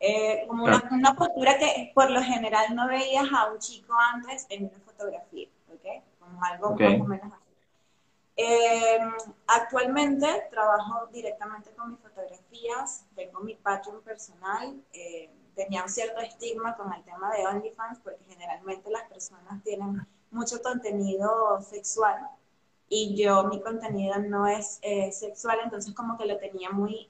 eh, 0.00 0.44
como 0.48 0.64
una, 0.64 0.82
una 0.90 1.14
postura 1.14 1.56
que 1.56 1.92
por 1.94 2.10
lo 2.10 2.20
general 2.20 2.74
no 2.74 2.88
veías 2.88 3.28
a 3.32 3.52
un 3.52 3.60
chico 3.60 3.94
antes 4.12 4.44
en 4.50 4.64
una 4.64 4.80
fotografía 4.80 5.48
algo 6.40 6.76
más 6.76 7.00
o 7.00 7.04
menos 7.04 7.32
así. 7.32 7.52
Em, 8.36 9.12
actualmente 9.46 10.26
trabajo 10.50 11.06
directamente 11.12 11.70
con 11.72 11.90
mis 11.90 12.00
fotografías, 12.00 13.04
tengo 13.14 13.40
mi 13.40 13.54
Patreon 13.54 14.00
personal, 14.02 14.82
eh, 14.92 15.30
tenía 15.54 15.82
un 15.82 15.88
cierto 15.88 16.20
estigma 16.20 16.76
con 16.76 16.92
el 16.92 17.02
tema 17.04 17.30
de 17.34 17.46
OnlyFans 17.46 17.98
porque 17.98 18.24
generalmente 18.24 18.90
las 18.90 19.02
personas 19.08 19.62
tienen 19.62 20.06
mucho 20.30 20.62
contenido 20.62 21.60
sexual 21.60 22.26
y 22.88 23.14
yo 23.14 23.44
mi 23.44 23.60
contenido 23.60 24.18
no 24.18 24.46
es 24.46 24.78
eh, 24.82 25.12
sexual, 25.12 25.58
entonces 25.62 25.94
como 25.94 26.16
que 26.16 26.26
lo 26.26 26.38
tenía 26.38 26.70
muy... 26.70 27.08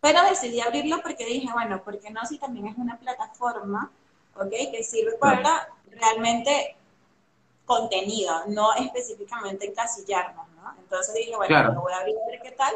Pero 0.00 0.22
decidí 0.28 0.60
abrirlo 0.60 1.00
porque 1.02 1.24
dije, 1.24 1.48
bueno, 1.52 1.82
¿por 1.82 1.98
qué 1.98 2.10
no 2.10 2.24
si 2.26 2.38
también 2.38 2.66
es 2.66 2.76
una 2.76 2.98
plataforma, 2.98 3.90
ok, 4.36 4.50
que 4.70 4.82
sirve 4.82 5.12
para 5.18 5.68
realmente 5.90 6.76
contenido, 7.72 8.42
no 8.48 8.74
específicamente 8.74 9.66
encasillarnos, 9.66 10.46
¿no? 10.56 10.74
Entonces 10.78 11.14
dije, 11.14 11.36
bueno, 11.36 11.72
lo 11.72 11.80
voy 11.80 11.92
a 11.92 11.98
abrir 11.98 12.16
qué 12.42 12.52
tal. 12.52 12.74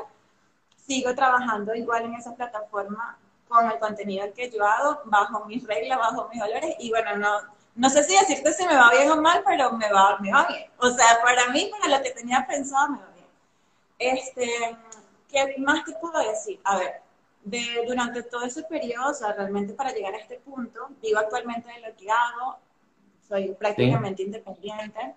Sigo 0.87 1.15
trabajando 1.15 1.75
igual 1.75 2.05
en 2.05 2.15
esa 2.15 2.35
plataforma 2.35 3.19
con 3.49 3.71
el 3.71 3.79
contenido 3.79 4.26
que 4.35 4.50
yo 4.50 4.65
hago, 4.65 5.00
bajo 5.05 5.45
mis 5.45 5.67
reglas, 5.67 5.99
bajo 5.99 6.29
mis 6.29 6.41
valores, 6.41 6.76
y 6.79 6.91
bueno, 6.91 7.17
no, 7.17 7.41
no 7.75 7.91
sé 7.91 8.03
si 8.05 8.17
decirte 8.17 8.53
si 8.53 8.67
me 8.67 8.76
va 8.76 8.91
bien 8.91 9.11
o 9.11 9.21
mal, 9.21 9.43
pero 9.47 9.73
me 9.73 9.93
va, 9.93 10.19
me 10.19 10.33
va 10.33 10.47
bien. 10.47 10.71
O 10.79 10.88
sea, 10.91 11.21
para 11.23 11.49
mí, 11.50 11.71
para 11.71 11.97
lo 11.97 12.03
que 12.03 12.11
tenía 12.11 12.47
pensado, 12.47 12.88
me 12.91 12.99
va 12.99 13.09
bien. 13.15 13.26
Este, 13.99 14.76
¿qué 15.29 15.55
más 15.59 15.85
te 15.85 15.93
puedo 15.93 16.19
decir? 16.19 16.61
A 16.65 16.79
ver, 16.79 17.03
de, 17.45 17.85
durante 17.87 18.23
todo 18.25 18.45
ese 18.45 18.62
periodo, 18.65 19.11
o 19.11 19.15
sea, 19.15 19.33
realmente 19.33 19.75
para 19.75 19.93
llegar 19.93 20.15
a 20.15 20.19
este 20.19 20.38
punto, 20.38 20.88
digo 21.00 21.19
actualmente 21.19 21.71
de 21.73 21.88
lo 21.88 21.97
que 21.97 22.11
hago, 22.11 22.59
soy 23.28 23.54
prácticamente 23.54 24.23
independiente. 24.23 25.14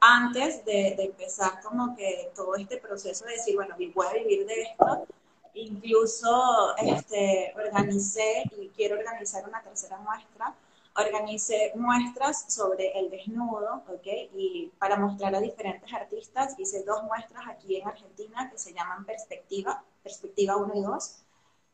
Antes 0.00 0.64
de, 0.64 0.94
empezar 0.98 1.60
como 1.62 1.96
que 1.96 2.30
todo 2.34 2.54
este 2.56 2.78
proceso 2.78 3.24
de 3.24 3.32
decir, 3.32 3.56
bueno, 3.56 3.74
voy 3.94 4.06
a 4.06 4.12
vivir 4.12 4.46
de 4.46 4.62
esto, 4.62 5.06
incluso 5.54 6.76
este, 6.76 7.52
organicé 7.56 8.44
y 8.56 8.68
quiero 8.68 8.96
organizar 8.96 9.46
una 9.46 9.60
tercera 9.62 9.98
muestra, 9.98 10.54
organicé 10.94 11.72
muestras 11.74 12.44
sobre 12.52 12.98
el 12.98 13.10
desnudo, 13.10 13.82
¿ok? 13.88 14.06
Y 14.34 14.72
para 14.78 14.96
mostrar 14.96 15.34
a 15.34 15.40
diferentes 15.40 15.92
artistas, 15.92 16.54
hice 16.58 16.84
dos 16.84 17.02
muestras 17.04 17.44
aquí 17.48 17.76
en 17.76 17.88
Argentina 17.88 18.48
que 18.50 18.58
se 18.58 18.72
llaman 18.72 19.04
Perspectiva, 19.04 19.82
Perspectiva 20.02 20.56
1 20.56 20.74
y 20.74 20.82
2. 20.82 21.16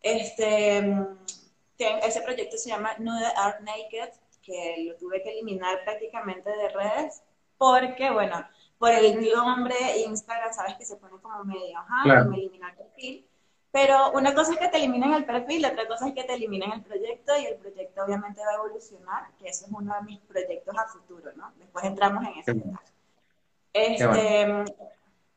Este, 0.02 1.06
ese 1.78 2.20
proyecto 2.22 2.56
se 2.56 2.70
llama 2.70 2.94
Nude 2.98 3.32
Art 3.36 3.60
Naked 3.60 4.10
que 4.44 4.84
lo 4.86 4.96
tuve 4.96 5.22
que 5.22 5.30
eliminar 5.30 5.82
prácticamente 5.84 6.50
de 6.50 6.68
redes 6.68 7.22
porque, 7.56 8.10
bueno, 8.10 8.46
por 8.78 8.90
el 8.90 9.32
nombre 9.32 9.74
Instagram, 10.06 10.52
sabes 10.52 10.74
que 10.76 10.84
se 10.84 10.96
pone 10.96 11.14
como 11.22 11.44
medio, 11.44 11.78
ajá, 11.78 12.24
me 12.24 12.36
elimina 12.36 12.70
el 12.70 12.76
perfil. 12.76 13.26
Pero 13.70 14.12
una 14.12 14.34
cosa 14.34 14.52
es 14.52 14.58
que 14.58 14.68
te 14.68 14.76
eliminen 14.76 15.14
el 15.14 15.24
perfil, 15.24 15.66
otra 15.66 15.88
cosa 15.88 16.06
es 16.06 16.14
que 16.14 16.22
te 16.22 16.34
eliminen 16.34 16.70
el 16.72 16.82
proyecto 16.82 17.32
y 17.36 17.46
el 17.46 17.56
proyecto 17.56 18.04
obviamente 18.04 18.40
va 18.40 18.52
a 18.52 18.54
evolucionar, 18.54 19.24
que 19.38 19.48
eso 19.48 19.66
es 19.66 19.72
uno 19.72 19.94
de 19.94 20.02
mis 20.02 20.20
proyectos 20.20 20.76
a 20.78 20.86
futuro, 20.86 21.30
¿no? 21.34 21.52
Después 21.58 21.84
entramos 21.84 22.24
en 22.24 22.38
ese 22.38 22.54
detalle. 22.54 22.78
Este, 23.72 24.64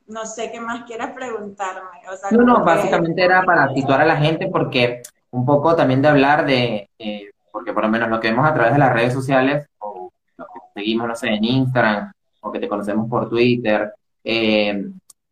no 0.06 0.26
sé 0.26 0.52
qué 0.52 0.60
más 0.60 0.84
quieras 0.84 1.14
preguntarme. 1.14 2.02
no, 2.32 2.44
no, 2.44 2.64
básicamente 2.64 3.24
era 3.24 3.44
para 3.44 3.74
situar 3.74 4.02
a 4.02 4.06
la 4.06 4.18
gente 4.18 4.48
porque 4.52 5.02
un 5.32 5.46
poco 5.46 5.76
también 5.76 6.04
de 6.04 6.08
hablar 6.08 6.46
de, 6.46 6.90
eh, 7.00 7.32
porque 7.58 7.74
por 7.74 7.82
lo 7.82 7.90
menos 7.90 8.08
lo 8.08 8.20
que 8.20 8.30
vemos 8.30 8.48
a 8.48 8.54
través 8.54 8.74
de 8.74 8.78
las 8.78 8.94
redes 8.94 9.12
sociales, 9.12 9.66
o 9.80 10.12
lo 10.38 10.46
que 10.46 10.60
seguimos, 10.76 11.08
no 11.08 11.16
sé, 11.16 11.30
en 11.30 11.44
Instagram, 11.44 12.12
o 12.40 12.52
que 12.52 12.60
te 12.60 12.68
conocemos 12.68 13.10
por 13.10 13.28
Twitter, 13.28 13.96
eh, 14.24 14.86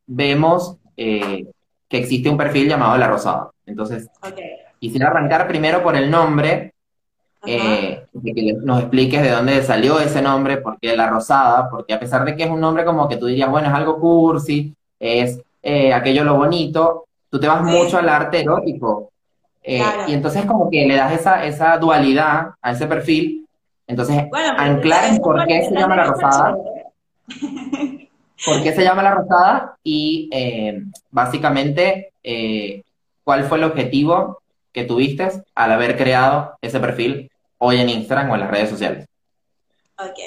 vemos 0.07 0.75
eh, 0.97 1.45
que 1.87 1.97
existe 1.99 2.27
un 2.27 2.35
perfil 2.35 2.67
llamado 2.67 2.97
La 2.97 3.07
Rosada. 3.07 3.51
Entonces, 3.67 4.09
quisiera 4.79 5.09
arrancar 5.09 5.47
primero 5.47 5.83
por 5.83 5.95
el 5.95 6.09
nombre, 6.09 6.73
eh, 7.45 8.07
que 8.23 8.53
nos 8.63 8.79
expliques 8.79 9.21
de 9.21 9.29
dónde 9.29 9.61
salió 9.61 9.99
ese 9.99 10.23
nombre, 10.23 10.57
por 10.57 10.79
qué 10.79 10.97
La 10.97 11.07
Rosada, 11.07 11.69
porque 11.69 11.93
a 11.93 11.99
pesar 11.99 12.25
de 12.25 12.35
que 12.35 12.45
es 12.45 12.49
un 12.49 12.59
nombre 12.59 12.85
como 12.85 13.07
que 13.07 13.17
tú 13.17 13.27
dirías, 13.27 13.51
bueno, 13.51 13.67
es 13.67 13.73
algo 13.75 13.99
cursi, 13.99 14.73
es 14.99 15.39
aquello 15.93 16.23
lo 16.23 16.37
bonito, 16.37 17.05
tú 17.29 17.39
te 17.39 17.47
vas 17.47 17.61
mucho 17.61 17.99
al 17.99 18.09
arte 18.09 18.41
erótico. 18.41 19.11
Y 19.65 20.13
entonces 20.13 20.45
como 20.45 20.69
que 20.69 20.85
le 20.85 20.95
das 20.95 21.13
esa, 21.13 21.43
esa 21.45 21.77
dualidad 21.77 22.51
a 22.61 22.71
ese 22.71 22.85
perfil. 22.87 23.47
Entonces, 23.87 24.25
anclar 24.57 25.05
en 25.05 25.17
por 25.19 25.45
qué 25.45 25.65
se 25.65 25.75
llama 25.75 25.95
La 25.95 26.03
Rosada. 26.05 26.57
¿Por 28.45 28.61
qué 28.61 28.73
se 28.73 28.83
llama 28.83 29.03
La 29.03 29.15
Rosada? 29.15 29.77
Y 29.83 30.29
eh, 30.31 30.83
básicamente, 31.09 32.13
eh, 32.23 32.83
¿cuál 33.23 33.45
fue 33.45 33.57
el 33.57 33.63
objetivo 33.63 34.41
que 34.71 34.83
tuviste 34.83 35.29
al 35.55 35.71
haber 35.71 35.97
creado 35.97 36.57
ese 36.61 36.79
perfil 36.79 37.31
hoy 37.57 37.79
en 37.79 37.89
Instagram 37.89 38.31
o 38.31 38.35
en 38.35 38.41
las 38.41 38.51
redes 38.51 38.69
sociales? 38.69 39.07
Ok. 39.97 40.19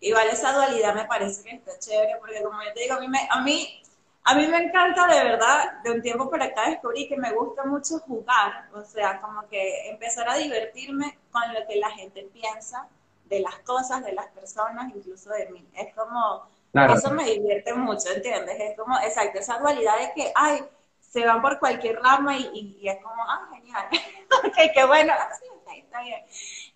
Igual 0.00 0.26
esa 0.32 0.52
dualidad 0.52 0.94
me 0.94 1.04
parece 1.04 1.44
que 1.44 1.54
está 1.54 1.78
chévere, 1.78 2.14
porque 2.18 2.42
como 2.42 2.60
yo 2.62 2.72
te 2.74 2.82
digo, 2.82 2.94
a 2.94 3.00
mí, 3.00 3.08
me, 3.08 3.20
a 3.30 3.40
mí, 3.42 3.81
a 4.24 4.34
mí 4.34 4.46
me 4.46 4.58
encanta 4.58 5.06
de 5.06 5.24
verdad, 5.24 5.82
de 5.82 5.90
un 5.90 6.02
tiempo 6.02 6.30
para 6.30 6.46
acá 6.46 6.70
descubrí 6.70 7.08
que 7.08 7.16
me 7.16 7.32
gusta 7.32 7.64
mucho 7.64 7.98
jugar, 8.00 8.68
o 8.72 8.82
sea, 8.82 9.20
como 9.20 9.48
que 9.48 9.90
empezar 9.90 10.28
a 10.28 10.36
divertirme 10.36 11.18
con 11.30 11.42
lo 11.52 11.66
que 11.66 11.76
la 11.76 11.90
gente 11.90 12.28
piensa 12.32 12.86
de 13.24 13.40
las 13.40 13.56
cosas, 13.60 14.04
de 14.04 14.12
las 14.12 14.26
personas, 14.28 14.92
incluso 14.94 15.30
de 15.30 15.48
mí. 15.50 15.66
Es 15.74 15.94
como, 15.94 16.46
eso 16.94 17.10
me 17.10 17.24
divierte 17.24 17.74
mucho, 17.74 18.10
¿entiendes? 18.14 18.56
Es 18.60 18.78
como, 18.78 18.96
exacto, 18.98 19.40
esa 19.40 19.58
dualidad 19.58 19.98
de 19.98 20.12
que, 20.14 20.32
ay, 20.34 20.62
se 21.00 21.26
van 21.26 21.42
por 21.42 21.58
cualquier 21.58 22.00
rama 22.00 22.36
y, 22.36 22.80
es 22.82 23.02
como, 23.02 23.22
ah, 23.28 23.48
genial, 23.52 23.86
ok, 24.46 24.56
qué 24.72 24.84
bueno, 24.84 25.12
ah, 25.18 25.28
sí, 25.40 25.78
está 25.78 26.00
bien. 26.02 26.20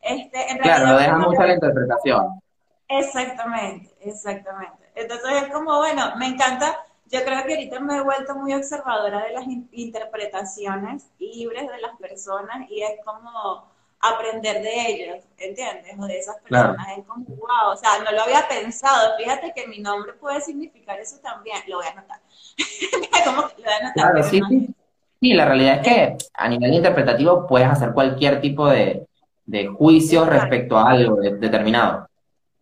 Este, 0.00 0.50
en 0.50 0.58
claro, 0.58 0.86
lo 0.86 0.98
deja 0.98 1.16
mucho 1.16 1.42
la 1.42 1.54
interpretación. 1.54 2.40
Exactamente, 2.88 3.94
exactamente. 4.00 4.90
Entonces 4.94 5.42
es 5.42 5.52
como, 5.52 5.78
bueno, 5.78 6.14
me 6.16 6.26
encanta, 6.26 6.85
yo 7.10 7.24
creo 7.24 7.44
que 7.44 7.54
ahorita 7.54 7.80
me 7.80 7.96
he 7.96 8.00
vuelto 8.02 8.34
muy 8.34 8.54
observadora 8.54 9.24
de 9.24 9.32
las 9.32 9.44
interpretaciones 9.72 11.06
libres 11.18 11.68
de 11.68 11.80
las 11.80 11.96
personas 11.96 12.68
y 12.70 12.82
es 12.82 12.92
como 13.04 13.70
aprender 14.00 14.62
de 14.62 14.88
ellos, 14.88 15.24
¿entiendes? 15.38 15.94
O 15.98 16.06
de 16.06 16.18
esas 16.18 16.36
personas. 16.40 16.98
Es 16.98 17.04
como, 17.06 17.24
wow, 17.24 17.72
o 17.72 17.76
sea, 17.76 18.02
no 18.04 18.12
lo 18.12 18.22
había 18.22 18.46
pensado. 18.48 19.16
Fíjate 19.16 19.52
que 19.54 19.66
mi 19.66 19.78
nombre 19.78 20.12
puede 20.14 20.40
significar 20.40 20.98
eso 21.00 21.16
también. 21.22 21.58
Lo 21.68 21.76
voy 21.76 21.86
a 21.86 21.90
anotar. 21.90 22.20
como 23.24 23.42
lo 23.42 23.48
voy 23.48 23.64
a 23.64 23.76
anotar. 23.76 23.92
Claro, 23.94 24.22
sí, 24.22 24.40
sí. 24.48 24.74
Sí, 25.20 25.32
la 25.32 25.46
realidad 25.46 25.76
es 25.76 25.82
que 25.82 26.16
a 26.34 26.48
nivel 26.48 26.74
interpretativo 26.74 27.46
puedes 27.46 27.68
hacer 27.68 27.92
cualquier 27.92 28.40
tipo 28.40 28.68
de, 28.68 29.06
de 29.46 29.66
juicio 29.66 30.26
respecto 30.26 30.76
a 30.76 30.90
algo 30.90 31.16
determinado. 31.16 32.05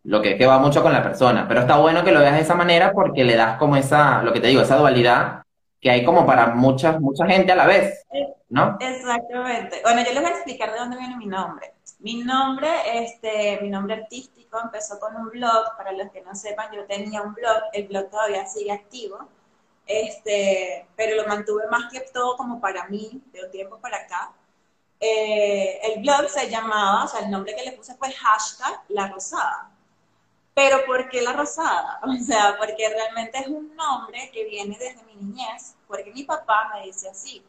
Lo 0.05 0.21
que, 0.21 0.37
que 0.37 0.45
va 0.45 0.59
mucho 0.59 0.81
con 0.81 0.93
la 0.93 1.03
persona. 1.03 1.47
Pero 1.47 1.61
está 1.61 1.77
bueno 1.77 2.03
que 2.03 2.11
lo 2.11 2.19
veas 2.19 2.35
de 2.35 2.41
esa 2.41 2.55
manera 2.55 2.93
porque 2.93 3.23
le 3.23 3.35
das 3.35 3.57
como 3.57 3.75
esa, 3.75 4.21
lo 4.21 4.31
que 4.31 4.39
te 4.39 4.47
digo, 4.47 4.61
esa 4.61 4.77
dualidad 4.77 5.43
que 5.85 5.91
hay 5.91 6.03
como 6.03 6.25
para 6.25 6.47
mucha, 6.47 6.99
mucha 6.99 7.27
gente 7.27 7.51
a 7.51 7.55
la 7.55 7.67
vez, 7.67 8.03
¿no? 8.49 8.75
Exactamente. 8.79 9.81
Bueno, 9.83 10.01
yo 10.01 10.13
les 10.13 10.21
voy 10.21 10.31
a 10.31 10.33
explicar 10.33 10.71
de 10.71 10.79
dónde 10.79 10.97
viene 10.97 11.15
mi 11.15 11.27
nombre. 11.27 11.73
Mi 11.99 12.23
nombre, 12.23 12.67
este, 13.03 13.59
mi 13.61 13.69
nombre 13.69 13.93
artístico 13.93 14.59
empezó 14.59 14.99
con 14.99 15.15
un 15.15 15.29
blog, 15.29 15.77
para 15.77 15.91
los 15.91 16.11
que 16.11 16.21
no 16.21 16.33
sepan, 16.33 16.71
yo 16.73 16.85
tenía 16.85 17.21
un 17.21 17.35
blog, 17.35 17.65
el 17.73 17.87
blog 17.87 18.09
todavía 18.09 18.47
sigue 18.47 18.71
activo, 18.71 19.29
este, 19.85 20.87
pero 20.95 21.21
lo 21.21 21.27
mantuve 21.27 21.67
más 21.69 21.91
que 21.91 21.99
todo 22.11 22.35
como 22.35 22.59
para 22.59 22.87
mí, 22.87 23.21
de 23.31 23.45
un 23.45 23.51
tiempo 23.51 23.77
para 23.77 23.97
acá. 23.97 24.31
Eh, 24.99 25.79
el 25.83 26.01
blog 26.01 26.27
se 26.29 26.49
llamaba, 26.49 27.03
o 27.03 27.07
sea, 27.07 27.19
el 27.19 27.29
nombre 27.29 27.55
que 27.55 27.63
le 27.63 27.73
puse 27.73 27.93
fue 27.93 28.11
hashtag 28.11 28.81
La 28.89 29.07
Rosada. 29.07 29.69
Pero 30.55 30.85
¿por 30.85 31.09
qué 31.09 31.21
la 31.21 31.33
rosada? 31.33 31.99
O 32.03 32.15
sea, 32.23 32.55
porque 32.57 32.89
realmente 32.89 33.37
es 33.39 33.47
un 33.47 33.75
nombre 33.75 34.31
que 34.33 34.45
viene 34.45 34.77
desde 34.79 35.03
mi 35.03 35.15
niñez, 35.15 35.75
porque 35.87 36.11
mi 36.11 36.23
papá 36.23 36.71
me 36.73 36.85
dice 36.85 37.09
así. 37.09 37.43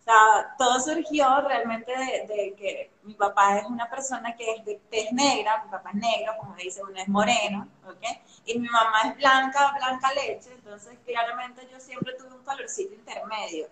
O 0.00 0.04
sea, 0.04 0.54
todo 0.56 0.80
surgió 0.80 1.40
realmente 1.42 1.92
de, 1.92 2.54
que 2.56 2.90
mi 3.02 3.14
papá 3.14 3.58
es 3.58 3.66
una 3.66 3.90
persona 3.90 4.34
que 4.36 4.52
es 4.52 4.64
de 4.64 4.80
tez 4.90 5.12
negra, 5.12 5.62
mi 5.64 5.70
papá 5.70 5.90
es 5.90 5.96
negro, 5.96 6.32
como 6.38 6.54
dice, 6.56 6.82
uno 6.82 6.98
es 7.00 7.08
moreno, 7.08 7.68
¿ok? 7.84 8.04
Y 8.46 8.58
mi 8.58 8.68
mamá 8.68 9.02
es 9.10 9.16
blanca, 9.16 9.72
blanca 9.76 10.12
leche, 10.14 10.52
entonces 10.52 10.96
claramente 11.04 11.68
yo 11.70 11.80
siempre 11.80 12.14
tuve 12.14 12.34
un 12.36 12.44
colorcito 12.44 12.94
intermedio. 12.94 13.68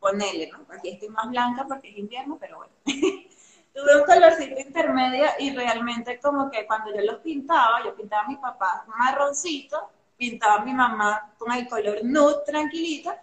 Ponele, 0.00 0.50
¿no? 0.50 0.66
Aquí 0.74 0.90
estoy 0.90 1.08
más 1.10 1.28
blanca 1.28 1.64
porque 1.68 1.90
es 1.90 1.98
invierno, 1.98 2.36
pero 2.40 2.58
bueno. 2.58 2.72
tuve 3.74 3.96
un 3.96 4.04
colorcito 4.04 4.60
intermedio 4.60 5.26
y 5.38 5.54
realmente 5.54 6.18
como 6.18 6.50
que 6.50 6.66
cuando 6.66 6.94
yo 6.94 7.02
los 7.02 7.20
pintaba, 7.20 7.82
yo 7.84 7.94
pintaba 7.94 8.22
a 8.22 8.28
mi 8.28 8.36
papá 8.36 8.84
marroncito, 8.86 9.90
pintaba 10.16 10.56
a 10.56 10.64
mi 10.64 10.72
mamá 10.72 11.32
con 11.38 11.52
el 11.52 11.68
color 11.68 11.98
nude 12.02 12.42
tranquilita, 12.46 13.16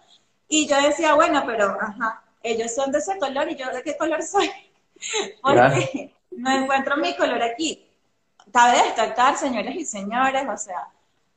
y 0.48 0.66
yo 0.66 0.80
decía, 0.80 1.14
bueno, 1.14 1.42
pero, 1.46 1.76
ajá, 1.80 2.22
ellos 2.42 2.74
son 2.74 2.90
de 2.90 2.98
ese 2.98 3.18
color 3.18 3.50
y 3.50 3.56
yo 3.56 3.70
de 3.70 3.82
qué 3.82 3.96
color 3.96 4.22
soy, 4.22 4.50
porque 5.42 6.14
no 6.30 6.50
encuentro 6.50 6.96
mi 6.96 7.14
color 7.16 7.42
aquí. 7.42 7.84
Cabe 8.50 8.82
destacar, 8.82 9.36
señores 9.36 9.76
y 9.76 9.84
señores, 9.84 10.46
o 10.48 10.56
sea, 10.56 10.88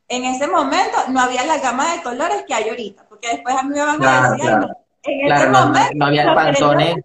en 0.08 0.24
ese 0.24 0.48
momento 0.48 0.98
no 1.10 1.20
había 1.20 1.46
la 1.46 1.58
gama 1.58 1.94
de 1.94 2.02
colores 2.02 2.46
que 2.48 2.54
hay 2.54 2.70
ahorita, 2.70 3.06
porque 3.10 3.28
después 3.28 3.56
a 3.56 3.64
mí 3.64 3.76
me 3.76 3.82
van 3.86 4.04
a 4.04 4.32
decir, 4.32 4.50
en 5.04 5.32
ese 5.32 5.48
momento... 5.48 5.92
No, 5.96 6.06
había 6.06 6.24
el 6.24 6.36
pantone 6.36 7.04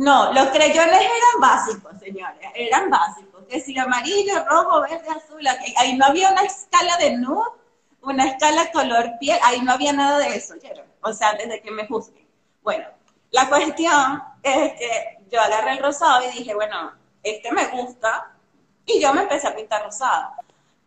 no, 0.00 0.32
los 0.32 0.48
creyones 0.48 0.98
eran 0.98 1.40
básicos, 1.40 1.92
señores, 1.98 2.40
eran 2.54 2.88
básicos. 2.88 3.44
Que 3.46 3.60
si 3.60 3.78
amarillo, 3.78 4.46
rojo, 4.46 4.80
verde, 4.80 5.06
azul, 5.10 5.46
ahí 5.76 5.94
no 5.98 6.06
había 6.06 6.30
una 6.30 6.40
escala 6.40 6.96
de 6.96 7.18
nude, 7.18 7.44
una 8.00 8.24
escala 8.24 8.72
color 8.72 9.18
piel, 9.20 9.38
ahí 9.42 9.60
no 9.60 9.72
había 9.72 9.92
nada 9.92 10.18
de 10.18 10.36
eso, 10.36 10.54
O 11.02 11.12
sea, 11.12 11.34
desde 11.34 11.60
que 11.60 11.70
me 11.70 11.86
juzguen. 11.86 12.26
Bueno, 12.62 12.86
la 13.30 13.46
cuestión 13.50 14.22
es 14.42 14.72
que 14.72 15.18
yo 15.30 15.38
agarré 15.38 15.72
el 15.72 15.82
rosado 15.82 16.26
y 16.26 16.38
dije, 16.38 16.54
bueno, 16.54 16.92
este 17.22 17.52
me 17.52 17.66
gusta, 17.66 18.32
y 18.86 19.02
yo 19.02 19.12
me 19.12 19.20
empecé 19.20 19.48
a 19.48 19.54
pintar 19.54 19.84
rosado. 19.84 20.30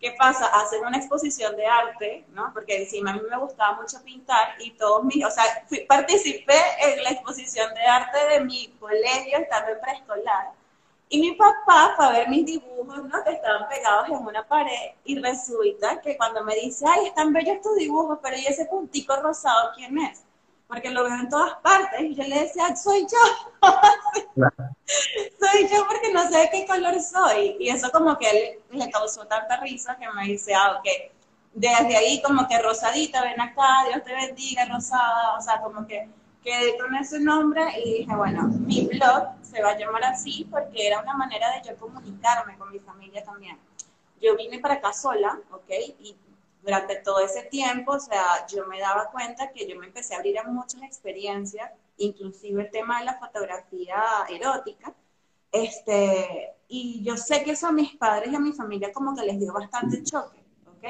¿Qué 0.03 0.12
pasa? 0.19 0.48
Hacer 0.48 0.81
una 0.81 0.98
exposición 0.98 1.55
de 1.55 1.65
arte, 1.65 2.25
¿no? 2.33 2.51
Porque 2.53 2.75
encima 2.75 3.12
a 3.12 3.13
mí 3.13 3.22
me 3.31 3.38
gustaba 3.38 3.79
mucho 3.79 4.03
pintar 4.03 4.55
y 4.60 4.72
todos 4.72 5.01
mis, 5.05 5.24
o 5.24 5.31
sea, 5.31 5.45
participé 5.88 6.60
en 6.81 7.01
la 7.03 7.12
exposición 7.12 7.74
de 7.74 7.86
arte 7.86 8.17
de 8.33 8.41
mi 8.41 8.67
colegio 8.81 9.38
estando 9.38 9.72
en 9.72 9.79
preescolar. 9.79 10.51
Y 11.07 11.22
mi 11.22 11.31
papá 11.36 11.93
fue 11.95 12.05
a 12.05 12.12
ver 12.12 12.27
mis 12.27 12.45
dibujos, 12.45 13.05
¿no? 13.05 13.24
Que 13.24 13.31
estaban 13.31 13.69
pegados 13.69 14.10
en 14.10 14.15
una 14.15 14.45
pared 14.45 14.91
y 15.05 15.17
resulta 15.22 16.01
que 16.01 16.17
cuando 16.17 16.43
me 16.43 16.55
dice, 16.55 16.83
ay, 16.86 17.05
están 17.05 17.31
bellos 17.31 17.62
tus 17.62 17.77
dibujos, 17.77 18.19
pero 18.22 18.36
¿y 18.36 18.45
ese 18.45 18.65
puntico 18.65 19.15
rosado 19.15 19.72
quién 19.74 19.98
es? 20.00 20.23
Porque 20.74 20.89
lo 20.89 21.03
veo 21.03 21.13
en 21.13 21.30
todas 21.30 21.53
partes. 21.58 22.01
Y 22.01 22.15
yo 22.15 22.24
le 22.24 22.39
decía, 22.42 22.75
soy 22.75 23.01
yo. 23.01 23.70
soy 24.86 25.70
yo 25.72 25.86
porque 25.88 26.12
no 26.12 26.27
sé 26.27 26.39
de 26.39 26.50
qué 26.50 26.65
color 26.65 27.00
soy. 27.00 27.58
Y 27.60 27.70
eso 27.70 27.92
como 27.92 28.18
que 28.18 28.30
él 28.30 28.60
le 28.72 28.89
causó 28.89 29.25
tanta 29.27 29.58
risa 29.58 29.96
que 29.98 30.10
me 30.10 30.25
dice, 30.25 30.56
ah, 30.56 30.80
ok. 30.80 31.13
Desde 31.53 31.96
ahí 31.96 32.20
como 32.24 32.48
que 32.48 32.60
rosadita, 32.60 33.22
ven 33.22 33.39
acá, 33.39 33.86
Dios 33.88 34.03
te 34.03 34.15
bendiga, 34.15 34.65
rosada. 34.65 35.38
O 35.38 35.42
sea, 35.42 35.62
como 35.62 35.86
que 35.86 36.10
quedé 36.44 36.75
con 36.80 36.96
ese 36.96 37.20
nombre 37.20 37.62
y 37.86 38.00
dije, 38.00 38.15
bueno, 38.15 38.48
mi 38.48 38.88
blog 38.88 39.27
se 39.44 39.62
va 39.62 39.70
a 39.70 39.77
llamar 39.77 40.03
así 40.06 40.48
porque 40.50 40.88
era 40.88 41.01
una 41.01 41.13
manera 41.13 41.51
de 41.51 41.70
yo 41.70 41.77
comunicarme 41.77 42.58
con 42.58 42.72
mi 42.72 42.80
familia 42.80 43.24
también. 43.24 43.60
Yo 44.20 44.36
vine 44.36 44.58
para 44.58 44.75
acá 44.75 44.92
sola, 44.92 45.38
¿ok? 45.51 45.70
Y 46.00 46.15
durante 46.63 46.96
todo 46.98 47.20
ese 47.20 47.43
tiempo, 47.43 47.93
o 47.93 48.00
sea, 48.00 48.48
yo 48.48 48.65
me 48.65 48.79
daba 48.79 49.12
cuenta 49.12 49.51
que 49.51 49.67
yo 49.67 49.77
me 49.77 49.88
empecé 49.88 50.15
a 50.15 50.17
abrir 50.17 50.39
a 50.39 50.43
muchas 50.43 50.82
experiencias, 50.82 51.70
inclusive 51.98 52.63
el 52.63 52.72
tema 52.72 53.00
de 53.00 53.05
la 53.05 53.20
fotografía 53.20 54.01
erótica, 54.29 54.93
Este, 55.51 56.55
y 56.67 57.03
yo 57.03 57.15
sé 57.15 57.43
que 57.43 57.51
eso 57.51 57.67
a 57.67 57.72
mis 57.72 57.96
padres 57.96 58.32
y 58.32 58.36
a 58.36 58.39
mi 58.39 58.53
familia 58.53 58.91
como 58.91 59.15
que 59.15 59.24
les 59.24 59.39
dio 59.39 59.53
bastante 59.53 60.01
choque, 60.01 60.43
¿ok? 60.65 60.86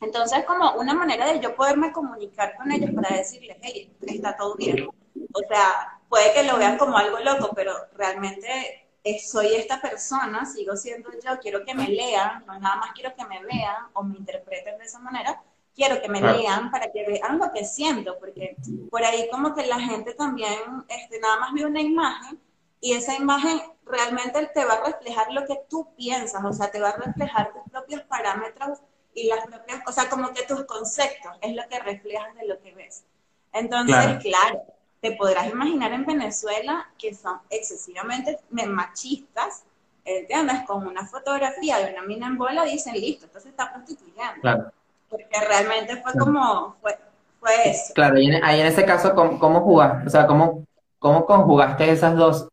Entonces, 0.00 0.44
como 0.44 0.74
una 0.74 0.94
manera 0.94 1.26
de 1.26 1.40
yo 1.40 1.56
poderme 1.56 1.90
comunicar 1.90 2.56
con 2.56 2.70
ellos 2.70 2.90
para 2.94 3.16
decirles, 3.16 3.56
hey, 3.62 3.92
está 4.02 4.36
todo 4.36 4.54
bien. 4.54 4.86
O 4.86 5.40
sea, 5.48 6.00
puede 6.08 6.32
que 6.32 6.44
lo 6.44 6.58
vean 6.58 6.78
como 6.78 6.96
algo 6.96 7.18
loco, 7.20 7.50
pero 7.54 7.72
realmente 7.94 8.81
soy 9.24 9.54
esta 9.54 9.80
persona, 9.80 10.44
sigo 10.46 10.76
siendo 10.76 11.10
yo, 11.12 11.38
quiero 11.40 11.64
que 11.64 11.74
me 11.74 11.88
lean, 11.88 12.44
no 12.46 12.58
nada 12.58 12.76
más 12.76 12.92
quiero 12.92 13.14
que 13.14 13.24
me 13.24 13.42
vean 13.44 13.88
o 13.94 14.02
me 14.02 14.16
interpreten 14.16 14.78
de 14.78 14.84
esa 14.84 14.98
manera, 15.00 15.42
quiero 15.74 16.00
que 16.00 16.08
me 16.08 16.20
lean 16.20 16.70
para 16.70 16.90
que 16.92 17.04
vean 17.04 17.38
lo 17.38 17.52
que 17.52 17.64
siento, 17.64 18.18
porque 18.18 18.56
por 18.90 19.02
ahí 19.04 19.28
como 19.30 19.54
que 19.54 19.66
la 19.66 19.80
gente 19.80 20.14
también 20.14 20.58
este, 20.88 21.18
nada 21.18 21.40
más 21.40 21.52
ve 21.52 21.64
una 21.66 21.80
imagen 21.80 22.40
y 22.80 22.92
esa 22.92 23.14
imagen 23.14 23.60
realmente 23.84 24.50
te 24.54 24.64
va 24.64 24.74
a 24.74 24.84
reflejar 24.84 25.32
lo 25.32 25.46
que 25.46 25.60
tú 25.68 25.94
piensas, 25.96 26.42
o 26.44 26.52
sea, 26.52 26.70
te 26.70 26.80
va 26.80 26.90
a 26.90 26.96
reflejar 26.96 27.52
tus 27.52 27.62
propios 27.70 28.02
parámetros 28.02 28.80
y 29.14 29.28
las 29.28 29.46
propias, 29.46 29.82
o 29.86 29.92
sea, 29.92 30.08
como 30.08 30.32
que 30.32 30.44
tus 30.44 30.64
conceptos 30.64 31.32
es 31.40 31.54
lo 31.54 31.62
que 31.68 31.78
reflejas 31.80 32.34
de 32.34 32.46
lo 32.46 32.60
que 32.60 32.74
ves. 32.74 33.04
Entonces, 33.52 34.22
claro, 34.22 34.64
te 35.02 35.12
podrás 35.12 35.50
imaginar 35.50 35.92
en 35.92 36.06
Venezuela 36.06 36.88
que 36.96 37.12
son 37.14 37.38
excesivamente 37.50 38.38
machistas, 38.50 39.64
¿entiendes? 40.04 40.62
Con 40.66 40.86
una 40.86 41.04
fotografía 41.06 41.78
de 41.78 41.92
una 41.92 42.02
mina 42.02 42.28
en 42.28 42.38
bola 42.38 42.64
dicen, 42.64 42.94
listo, 42.94 43.26
entonces 43.26 43.50
está 43.50 43.70
prostituyendo. 43.70 44.40
Claro 44.40 44.72
porque 45.12 45.46
realmente 45.46 45.96
fue 45.98 46.12
como, 46.18 46.74
fue, 46.80 46.98
fue 47.38 47.50
eso. 47.66 47.92
Claro, 47.94 48.18
y 48.18 48.30
ahí 48.42 48.60
en 48.60 48.66
ese 48.66 48.84
caso, 48.84 49.14
¿cómo, 49.14 49.38
cómo 49.38 49.60
jugaste? 49.60 50.06
O 50.06 50.10
sea, 50.10 50.26
¿cómo, 50.26 50.64
¿cómo 50.98 51.26
conjugaste 51.26 51.90
esas 51.90 52.16
dos, 52.16 52.48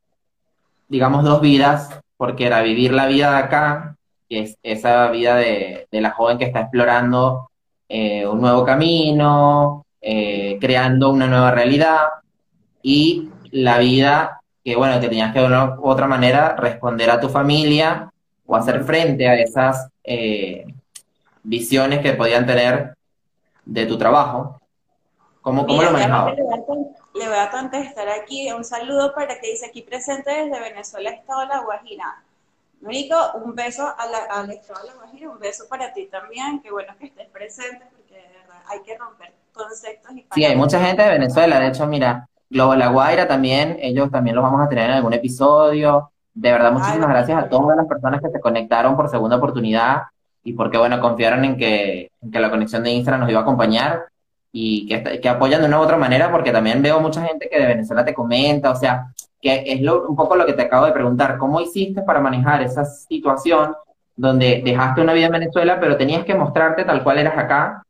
digamos, 0.89 1.23
dos 1.23 1.39
vidas? 1.39 1.97
Porque 2.17 2.45
era 2.45 2.61
vivir 2.61 2.91
la 2.91 3.07
vida 3.07 3.31
de 3.31 3.37
acá, 3.37 3.95
que 4.27 4.41
es 4.41 4.57
esa 4.61 5.09
vida 5.09 5.37
de, 5.37 5.87
la 5.91 6.11
joven 6.11 6.37
que 6.37 6.45
está 6.45 6.61
explorando 6.61 7.49
eh, 7.87 8.27
un 8.27 8.41
nuevo 8.41 8.65
camino, 8.65 9.85
eh, 10.01 10.57
creando 10.59 11.11
una 11.11 11.27
nueva 11.27 11.51
realidad, 11.51 12.07
y 12.81 13.29
la 13.51 13.79
vida 13.79 14.41
que, 14.63 14.75
bueno, 14.75 14.99
que 14.99 15.07
tenías 15.07 15.33
que 15.33 15.39
de 15.39 15.45
una 15.45 15.79
u 15.79 15.87
otra 15.87 16.07
manera 16.07 16.55
responder 16.55 17.09
a 17.09 17.19
tu 17.19 17.29
familia 17.29 18.11
o 18.45 18.55
hacer 18.55 18.83
frente 18.83 19.27
a 19.27 19.35
esas 19.35 19.89
eh, 20.03 20.65
visiones 21.43 21.99
que 21.99 22.13
podían 22.13 22.45
tener 22.45 22.95
de 23.65 23.85
tu 23.85 23.97
trabajo. 23.97 24.59
¿Cómo, 25.41 25.65
cómo 25.65 25.83
lo 25.83 25.91
manejabas? 25.91 26.35
Le 26.35 27.27
voy 27.27 27.37
a 27.37 27.49
contestar 27.49 28.07
aquí 28.09 28.51
un 28.51 28.63
saludo 28.63 29.13
para 29.13 29.39
que 29.39 29.51
dice 29.51 29.65
aquí 29.65 29.81
presente 29.81 30.31
desde 30.31 30.59
Venezuela, 30.59 31.09
Estado 31.09 31.41
de 31.41 31.47
La 31.47 31.59
Guajira. 31.61 32.23
Marico, 32.81 33.15
un 33.43 33.55
beso 33.55 33.93
al 33.97 34.51
Estado 34.51 34.81
de 34.81 34.87
La 34.87 34.93
Guajira, 34.93 35.29
un 35.29 35.39
beso 35.39 35.67
para 35.67 35.91
ti 35.93 36.05
también, 36.05 36.61
qué 36.61 36.71
bueno 36.71 36.93
que 36.97 37.07
estés 37.07 37.27
presente 37.29 37.85
porque 37.91 38.15
de 38.15 38.27
verdad 38.27 38.61
hay 38.67 38.81
que 38.81 38.97
romper 38.97 39.33
conceptos 39.53 40.11
y 40.15 40.25
Sí, 40.33 40.45
hay 40.45 40.55
mucha 40.55 40.79
gente 40.79 41.03
de 41.03 41.09
Venezuela, 41.09 41.59
de 41.59 41.67
hecho, 41.67 41.85
mira, 41.87 42.28
Globo 42.49 42.75
La 42.75 42.87
Guaira 42.87 43.27
también, 43.27 43.77
ellos 43.79 44.09
también 44.09 44.35
los 44.35 44.43
vamos 44.43 44.61
a 44.65 44.69
tener 44.69 44.89
en 44.89 44.97
algún 44.97 45.13
episodio. 45.13 46.11
De 46.33 46.51
verdad, 46.51 46.71
muchísimas 46.71 47.09
gracias 47.09 47.43
a 47.43 47.49
todas 47.49 47.77
las 47.77 47.85
personas 47.85 48.21
que 48.21 48.29
se 48.29 48.39
conectaron 48.39 48.95
por 48.95 49.09
segunda 49.09 49.35
oportunidad 49.35 50.03
y 50.43 50.53
porque, 50.53 50.77
bueno, 50.77 50.99
confiaron 50.99 51.45
en 51.45 51.57
que, 51.57 52.11
que 52.31 52.39
la 52.39 52.49
conexión 52.49 52.83
de 52.83 52.91
Instagram 52.91 53.21
nos 53.21 53.29
iba 53.29 53.39
a 53.39 53.43
acompañar 53.43 54.05
y 54.51 54.87
que, 54.87 55.19
que, 55.19 55.29
apoyan 55.29 55.61
de 55.61 55.67
una 55.67 55.79
u 55.79 55.83
otra 55.83 55.97
manera, 55.97 56.31
porque 56.31 56.51
también 56.51 56.81
veo 56.81 56.99
mucha 56.99 57.23
gente 57.23 57.47
que 57.49 57.59
de 57.59 57.67
Venezuela 57.67 58.03
te 58.03 58.15
comenta, 58.15 58.71
o 58.71 58.75
sea, 58.75 59.13
que 59.39 59.63
es 59.67 59.81
lo, 59.81 60.07
un 60.07 60.15
poco 60.15 60.35
lo 60.35 60.45
que 60.45 60.53
te 60.53 60.63
acabo 60.63 60.85
de 60.87 60.91
preguntar, 60.91 61.37
¿cómo 61.37 61.61
hiciste 61.61 62.01
para 62.01 62.19
manejar 62.19 62.63
esa 62.63 62.83
situación 62.83 63.75
donde 64.15 64.61
dejaste 64.65 65.01
una 65.01 65.13
vida 65.13 65.27
en 65.27 65.33
Venezuela, 65.33 65.79
pero 65.79 65.97
tenías 65.97 66.25
que 66.25 66.35
mostrarte 66.35 66.83
tal 66.83 67.03
cual 67.03 67.19
eras 67.19 67.37
acá 67.37 67.83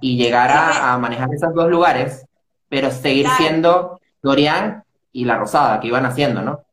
y 0.00 0.16
llegar 0.16 0.50
a, 0.50 0.94
a 0.94 0.98
manejar 0.98 1.28
esos 1.32 1.54
dos 1.54 1.68
lugares, 1.68 2.26
pero 2.70 2.90
seguir 2.90 3.28
siendo 3.36 4.00
Dorian 4.22 4.82
y 5.12 5.26
La 5.26 5.36
Rosada, 5.36 5.80
que 5.80 5.88
iban 5.88 6.06
haciendo, 6.06 6.40
¿no? 6.40 6.64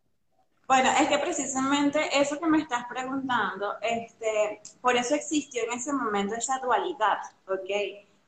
Bueno, 0.68 0.90
es 1.00 1.08
que 1.08 1.18
precisamente 1.18 2.00
eso 2.14 2.40
que 2.40 2.46
me 2.46 2.60
estás 2.60 2.86
preguntando, 2.86 3.76
este, 3.82 4.62
por 4.80 4.96
eso 4.96 5.16
existió 5.16 5.64
en 5.64 5.74
ese 5.74 5.92
momento 5.92 6.36
esa 6.36 6.60
dualidad, 6.60 7.18
¿ok? 7.48 7.70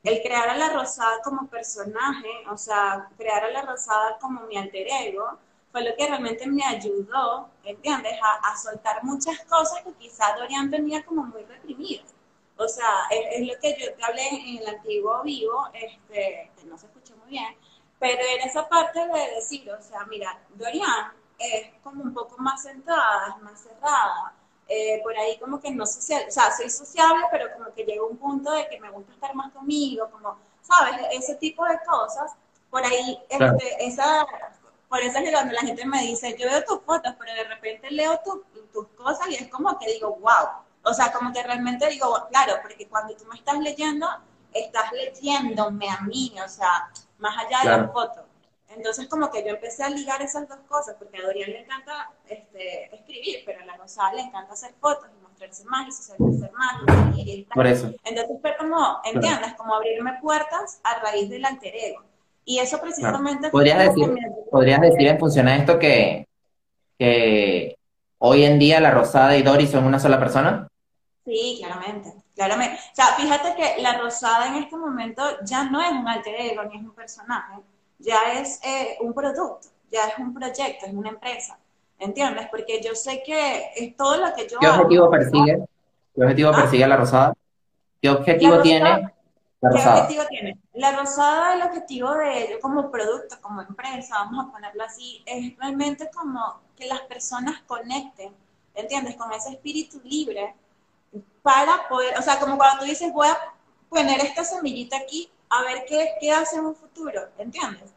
El 0.03 0.21
crear 0.21 0.49
a 0.49 0.57
la 0.57 0.69
Rosada 0.69 1.21
como 1.23 1.47
personaje, 1.47 2.29
o 2.49 2.57
sea, 2.57 3.09
crear 3.17 3.43
a 3.43 3.51
la 3.51 3.61
Rosada 3.61 4.17
como 4.19 4.41
mi 4.47 4.57
alter 4.57 4.87
ego, 5.05 5.37
fue 5.71 5.83
lo 5.83 5.95
que 5.95 6.07
realmente 6.07 6.47
me 6.47 6.63
ayudó, 6.63 7.49
¿entiendes? 7.63 8.13
A, 8.23 8.57
soltar 8.57 9.03
muchas 9.03 9.37
cosas 9.41 9.83
que 9.83 9.93
quizá 9.93 10.35
Dorian 10.37 10.71
tenía 10.71 11.05
como 11.05 11.25
muy 11.25 11.43
reprimidas. 11.43 12.05
O 12.55 12.67
sea, 12.67 13.07
es, 13.11 13.47
lo 13.47 13.53
que 13.61 13.75
yo 13.79 13.93
te 13.93 14.03
hablé 14.03 14.27
en 14.29 14.57
el 14.57 14.67
antiguo 14.67 15.21
vivo, 15.23 15.67
este, 15.73 16.51
que 16.57 16.65
no 16.65 16.77
se 16.77 16.87
bien, 17.29 17.55
pero 17.99 18.21
en 18.21 18.47
esa 18.47 18.67
parte 18.67 18.99
de 18.99 19.35
decir, 19.35 19.69
o 19.71 19.81
sea, 19.81 20.05
mira, 20.05 20.39
Dorian 20.55 21.13
es 21.37 21.71
como 21.83 22.03
un 22.03 22.13
poco 22.13 22.35
más 22.37 22.63
centrada, 22.63 23.35
es 23.35 23.43
más 23.43 23.61
cerrada. 23.61 24.33
Eh, 24.71 24.99
por 25.01 25.17
ahí 25.17 25.35
como 25.39 25.59
que 25.59 25.71
no 25.71 25.83
social, 25.83 26.25
o 26.27 26.31
sea, 26.31 26.55
soy 26.55 26.69
sociable, 26.69 27.25
pero 27.31 27.51
como 27.53 27.73
que 27.73 27.83
llega 27.83 28.05
un 28.05 28.17
punto 28.17 28.51
de 28.51 28.67
que 28.69 28.79
me 28.79 28.91
gusta 28.91 29.11
estar 29.13 29.33
más 29.33 29.51
conmigo, 29.51 30.07
como, 30.11 30.37
¿sabes? 30.61 30.95
Ese 31.11 31.35
tipo 31.35 31.65
de 31.65 31.79
cosas. 31.87 32.33
Por 32.69 32.85
ahí, 32.85 33.19
este, 33.29 33.87
esa, 33.87 34.27
por 34.87 34.99
eso 34.99 35.17
es 35.17 35.23
que 35.23 35.31
cuando 35.31 35.53
la 35.53 35.61
gente 35.61 35.85
me 35.85 36.01
dice, 36.03 36.35
yo 36.37 36.47
veo 36.47 36.63
tus 36.63 36.81
fotos, 36.81 37.15
pero 37.17 37.33
de 37.33 37.45
repente 37.45 37.89
leo 37.89 38.19
tus 38.71 38.87
cosas 38.89 39.27
y 39.29 39.35
es 39.35 39.47
como 39.49 39.77
que 39.79 39.91
digo, 39.91 40.17
wow. 40.17 40.61
O 40.83 40.93
sea, 40.93 41.11
como 41.11 41.33
que 41.33 41.41
realmente 41.41 41.89
digo, 41.89 42.27
claro, 42.29 42.53
porque 42.61 42.87
cuando 42.87 43.15
tú 43.15 43.25
me 43.25 43.37
estás 43.37 43.57
leyendo, 43.57 44.07
estás 44.53 44.91
leyéndome 44.91 45.89
a 45.89 46.01
mí, 46.01 46.33
o 46.43 46.47
sea, 46.47 46.89
más 47.17 47.35
allá 47.37 47.59
de 47.63 47.77
la 47.77 47.87
foto. 47.89 48.25
Entonces 48.75 49.07
como 49.07 49.31
que 49.31 49.43
yo 49.43 49.49
empecé 49.49 49.83
a 49.83 49.89
ligar 49.89 50.21
esas 50.21 50.47
dos 50.47 50.59
cosas, 50.67 50.95
porque 50.99 51.17
a 51.17 51.23
Dorian 51.23 51.49
le 51.49 51.61
encanta 51.61 52.11
este, 52.27 52.93
escribir, 52.95 53.43
pero 53.45 53.61
a 53.61 53.65
la 53.65 53.77
Rosada 53.77 54.13
le 54.13 54.21
encanta 54.21 54.53
hacer 54.53 54.71
fotos 54.79 55.09
y 55.17 55.23
mostrarse 55.23 55.65
más 55.65 55.87
y 55.87 55.91
socializar 55.91 56.51
más 56.53 57.17
y 57.17 57.47
Por 57.53 57.65
eso. 57.65 57.91
Entonces 58.03 58.37
fue 58.41 58.55
como, 58.57 58.99
¿entiendes? 59.03 59.53
Como 59.55 59.73
abrirme 59.75 60.19
puertas 60.21 60.79
a 60.83 60.99
raíz 60.99 61.29
del 61.29 61.45
alter 61.45 61.73
ego. 61.75 62.03
Y 62.45 62.59
eso 62.59 62.79
precisamente... 62.79 63.49
¿Podrías, 63.49 63.79
decir, 63.79 64.15
¿Podrías 64.49 64.81
decir 64.81 65.07
en 65.07 65.19
función 65.19 65.47
a 65.47 65.55
esto 65.55 65.77
que, 65.77 66.27
que 66.97 67.75
hoy 68.19 68.43
en 68.43 68.59
día 68.59 68.79
la 68.79 68.91
Rosada 68.91 69.35
y 69.35 69.43
Dori 69.43 69.67
son 69.67 69.85
una 69.85 69.99
sola 69.99 70.19
persona? 70.19 70.67
Sí, 71.25 71.57
claramente, 71.59 72.13
claramente. 72.39 72.75
O 72.75 72.95
sea, 72.95 73.07
fíjate 73.17 73.53
que 73.55 73.81
la 73.81 73.97
Rosada 73.97 74.47
en 74.47 74.63
este 74.63 74.77
momento 74.77 75.21
ya 75.43 75.65
no 75.65 75.81
es 75.81 75.91
un 75.91 76.07
alter 76.07 76.35
ego 76.39 76.63
ni 76.63 76.77
es 76.77 76.83
un 76.83 76.91
personaje, 76.91 77.59
ya 77.97 78.31
es 78.39 78.61
eh, 78.63 78.97
un 79.01 79.13
producto, 79.13 79.67
ya 79.91 80.07
es 80.07 80.17
un 80.17 80.33
proyecto, 80.33 80.85
es 80.85 80.93
una 80.93 81.09
empresa. 81.09 81.59
¿Entiendes? 81.99 82.47
Porque 82.49 82.81
yo 82.81 82.95
sé 82.95 83.21
que 83.25 83.71
es 83.75 83.97
todo 83.97 84.15
lo 84.15 84.33
que 84.33 84.47
yo 84.47 84.57
¿Qué 84.57 84.69
objetivo 84.69 85.11
persigue? 85.11 85.65
¿Qué 86.15 86.21
objetivo 86.23 86.51
¿Ah? 86.53 86.55
persigue 86.61 86.87
la 86.87 86.95
Rosada? 86.95 87.33
¿Qué 88.01 88.09
objetivo 88.09 88.61
tiene 88.61 88.89
la 89.59 89.69
Rosada? 89.69 89.93
¿Qué 89.93 89.99
objetivo 89.99 90.23
tiene? 90.29 90.57
La 90.75 90.91
Rosada, 90.97 91.55
el 91.55 91.61
objetivo 91.63 92.13
de 92.13 92.45
ello 92.45 92.59
como 92.61 92.89
producto, 92.89 93.35
como 93.41 93.61
empresa, 93.61 94.15
vamos 94.15 94.45
a 94.45 94.51
ponerlo 94.53 94.85
así, 94.85 95.21
es 95.25 95.57
realmente 95.57 96.09
como 96.09 96.61
que 96.77 96.87
las 96.87 97.01
personas 97.01 97.59
conecten, 97.67 98.31
¿entiendes? 98.75 99.17
Con 99.17 99.33
ese 99.33 99.49
espíritu 99.49 99.99
libre 100.05 100.55
para 101.41 101.87
poder, 101.87 102.17
o 102.17 102.21
sea, 102.21 102.39
como 102.39 102.57
cuando 102.57 102.79
tú 102.79 102.85
dices, 102.85 103.11
voy 103.13 103.27
a 103.27 103.37
poner 103.89 104.19
esta 104.21 104.43
semillita 104.43 104.97
aquí 104.97 105.29
a 105.49 105.63
ver 105.63 105.85
qué, 105.87 106.11
qué 106.19 106.31
hace 106.31 106.57
en 106.57 106.65
un 106.65 106.75
futuro, 106.75 107.21
¿entiendes? 107.37 107.91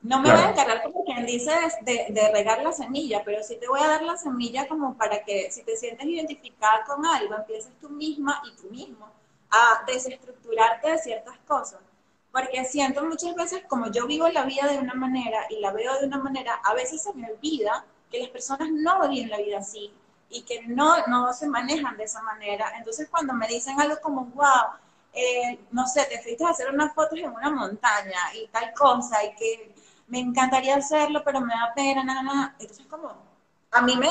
No 0.00 0.20
me 0.20 0.30
voy 0.30 0.40
a 0.40 0.50
encargar 0.50 0.82
como 0.82 1.04
quien 1.04 1.26
dice 1.26 1.52
de, 1.82 2.06
de, 2.10 2.32
regar 2.32 2.62
la 2.62 2.72
semilla, 2.72 3.22
pero 3.24 3.42
sí 3.42 3.56
te 3.56 3.68
voy 3.68 3.80
a 3.80 3.88
dar 3.88 4.02
la 4.02 4.16
semilla 4.16 4.68
como 4.68 4.96
para 4.96 5.24
que 5.24 5.50
si 5.50 5.64
te 5.64 5.76
sientes 5.76 6.06
identificada 6.06 6.84
con 6.84 7.04
algo, 7.04 7.34
empieces 7.34 7.72
tú 7.80 7.90
misma 7.90 8.40
y 8.46 8.56
tú 8.60 8.70
mismo 8.70 9.10
a 9.50 9.82
desestructurarte 9.86 10.90
de 10.90 10.98
ciertas 10.98 11.36
cosas. 11.46 11.80
Porque 12.30 12.64
siento 12.64 13.04
muchas 13.04 13.34
veces, 13.34 13.62
como 13.68 13.90
yo 13.90 14.06
vivo 14.06 14.28
la 14.28 14.44
vida 14.44 14.68
de 14.68 14.78
una 14.78 14.94
manera 14.94 15.46
y 15.50 15.60
la 15.60 15.72
veo 15.72 15.98
de 15.98 16.06
una 16.06 16.18
manera, 16.18 16.60
a 16.62 16.74
veces 16.74 17.02
se 17.02 17.12
me 17.14 17.30
olvida 17.30 17.84
que 18.10 18.20
las 18.20 18.28
personas 18.28 18.68
no 18.70 19.08
viven 19.08 19.30
la 19.30 19.38
vida 19.38 19.58
así 19.58 19.92
y 20.30 20.42
que 20.42 20.66
no, 20.66 21.06
no 21.06 21.32
se 21.32 21.46
manejan 21.46 21.96
de 21.96 22.04
esa 22.04 22.22
manera. 22.22 22.72
Entonces 22.76 23.08
cuando 23.10 23.32
me 23.34 23.46
dicen 23.48 23.80
algo 23.80 23.96
como, 24.00 24.24
wow, 24.26 24.72
eh, 25.12 25.58
no 25.70 25.86
sé, 25.86 26.04
te 26.04 26.20
fuiste 26.20 26.44
a 26.44 26.50
hacer 26.50 26.72
unas 26.72 26.94
fotos 26.94 27.18
en 27.18 27.30
una 27.30 27.50
montaña 27.50 28.20
y 28.34 28.46
tal 28.48 28.72
cosa, 28.74 29.24
y 29.24 29.34
que 29.34 29.74
me 30.06 30.20
encantaría 30.20 30.76
hacerlo, 30.76 31.22
pero 31.24 31.40
me 31.40 31.54
da 31.54 31.72
pena, 31.74 32.04
nada, 32.04 32.22
nada. 32.22 32.54
Entonces, 32.58 32.86
como, 32.86 33.12
a 33.70 33.82
mí 33.82 33.96
me, 33.96 34.10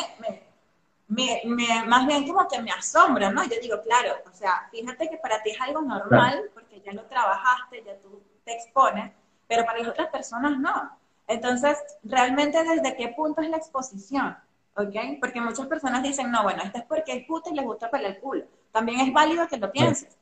me, 1.08 1.41
me, 1.45 1.84
más 1.86 2.06
bien 2.06 2.27
como 2.27 2.47
que 2.47 2.62
me 2.62 2.71
asombra, 2.71 3.30
¿no? 3.32 3.43
Yo 3.43 3.56
digo, 3.62 3.82
claro, 3.82 4.15
o 4.30 4.36
sea, 4.36 4.67
fíjate 4.71 5.10
que 5.10 5.17
para 5.17 5.41
ti 5.41 5.51
es 5.51 5.62
algo 5.62 5.82
normal, 5.82 6.49
porque 6.53 6.82
ya 6.82 6.93
lo 6.93 7.06
trabajaste, 7.06 7.84
ya 7.84 7.97
tú 7.99 8.21
te 8.43 8.53
expones, 8.53 9.12
pero 9.47 9.65
para 9.65 9.80
las 9.80 9.88
otras 9.89 10.10
personas 10.10 10.60
no. 10.60 10.97
Entonces, 11.27 11.77
realmente, 12.03 12.63
¿desde 12.63 12.95
qué 12.95 13.10
punto 13.10 13.41
es 13.41 13.49
la 13.49 13.58
exposición? 13.58 14.38
¿Ok? 14.78 15.20
Porque 15.20 15.42
muchas 15.42 15.68
personas 15.68 16.04
dicen, 16.04 16.32
no, 16.32 16.44
bueno, 16.44 16.62
esto 16.63 16.78
es 16.78 16.86
porque 16.86 17.13
es 17.13 17.26
puta 17.26 17.50
y 17.50 17.56
les 17.56 17.66
gusta 17.66 17.90
pelear 17.90 18.13
el 18.13 18.20
culo. 18.20 18.44
También 18.72 19.02
es 19.02 19.12
válido 19.12 19.48
que 19.48 19.58
lo 19.58 19.72
pienses. 19.72 20.18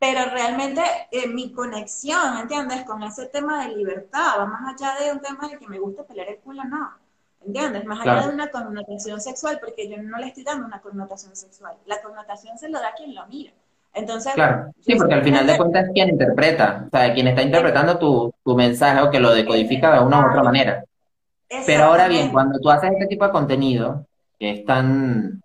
Pero 0.00 0.26
realmente 0.30 0.82
eh, 1.10 1.28
mi 1.28 1.52
conexión, 1.52 2.38
¿entiendes? 2.38 2.84
Con 2.84 3.02
ese 3.02 3.26
tema 3.26 3.64
de 3.64 3.76
libertad 3.76 4.38
va 4.38 4.46
más 4.46 4.74
allá 4.74 4.94
de 5.00 5.12
un 5.12 5.20
tema 5.20 5.48
de 5.48 5.58
que 5.58 5.66
me 5.66 5.78
gusta 5.78 6.04
pelear 6.04 6.28
el 6.28 6.38
culo, 6.38 6.64
no. 6.64 6.90
¿Entiendes? 7.44 7.84
Más 7.84 8.00
allá 8.00 8.26
de 8.26 8.34
una 8.34 8.50
connotación 8.50 9.20
sexual, 9.20 9.58
porque 9.60 9.88
yo 9.88 10.02
no 10.02 10.18
le 10.18 10.26
estoy 10.26 10.42
dando 10.42 10.66
una 10.66 10.80
connotación 10.80 11.34
sexual. 11.34 11.76
La 11.86 12.02
connotación 12.02 12.58
se 12.58 12.68
lo 12.68 12.80
da 12.80 12.92
quien 12.96 13.14
lo 13.14 13.26
mira. 13.26 13.52
Entonces, 13.94 14.34
claro, 14.34 14.72
sí, 14.80 14.94
porque 14.96 15.14
al 15.14 15.22
final 15.22 15.46
de 15.46 15.56
cuentas 15.56 15.86
es 15.86 15.90
quien 15.92 16.10
interpreta, 16.10 16.84
o 16.86 16.90
sea, 16.90 17.14
quien 17.14 17.28
está 17.28 17.42
interpretando 17.42 17.98
tu, 17.98 18.32
tu 18.44 18.54
mensaje 18.54 19.00
o 19.00 19.10
que 19.10 19.18
lo 19.18 19.32
decodifica 19.32 19.92
de 19.92 20.04
una 20.04 20.20
u 20.20 20.30
otra 20.30 20.42
manera. 20.42 20.84
Pero 21.48 21.84
ahora 21.84 22.08
bien, 22.08 22.30
cuando 22.30 22.58
tú 22.58 22.70
haces 22.70 22.92
este 22.92 23.06
tipo 23.06 23.24
de 23.24 23.32
contenido, 23.32 24.06
que 24.38 24.50
es 24.50 24.64
tan, 24.64 25.42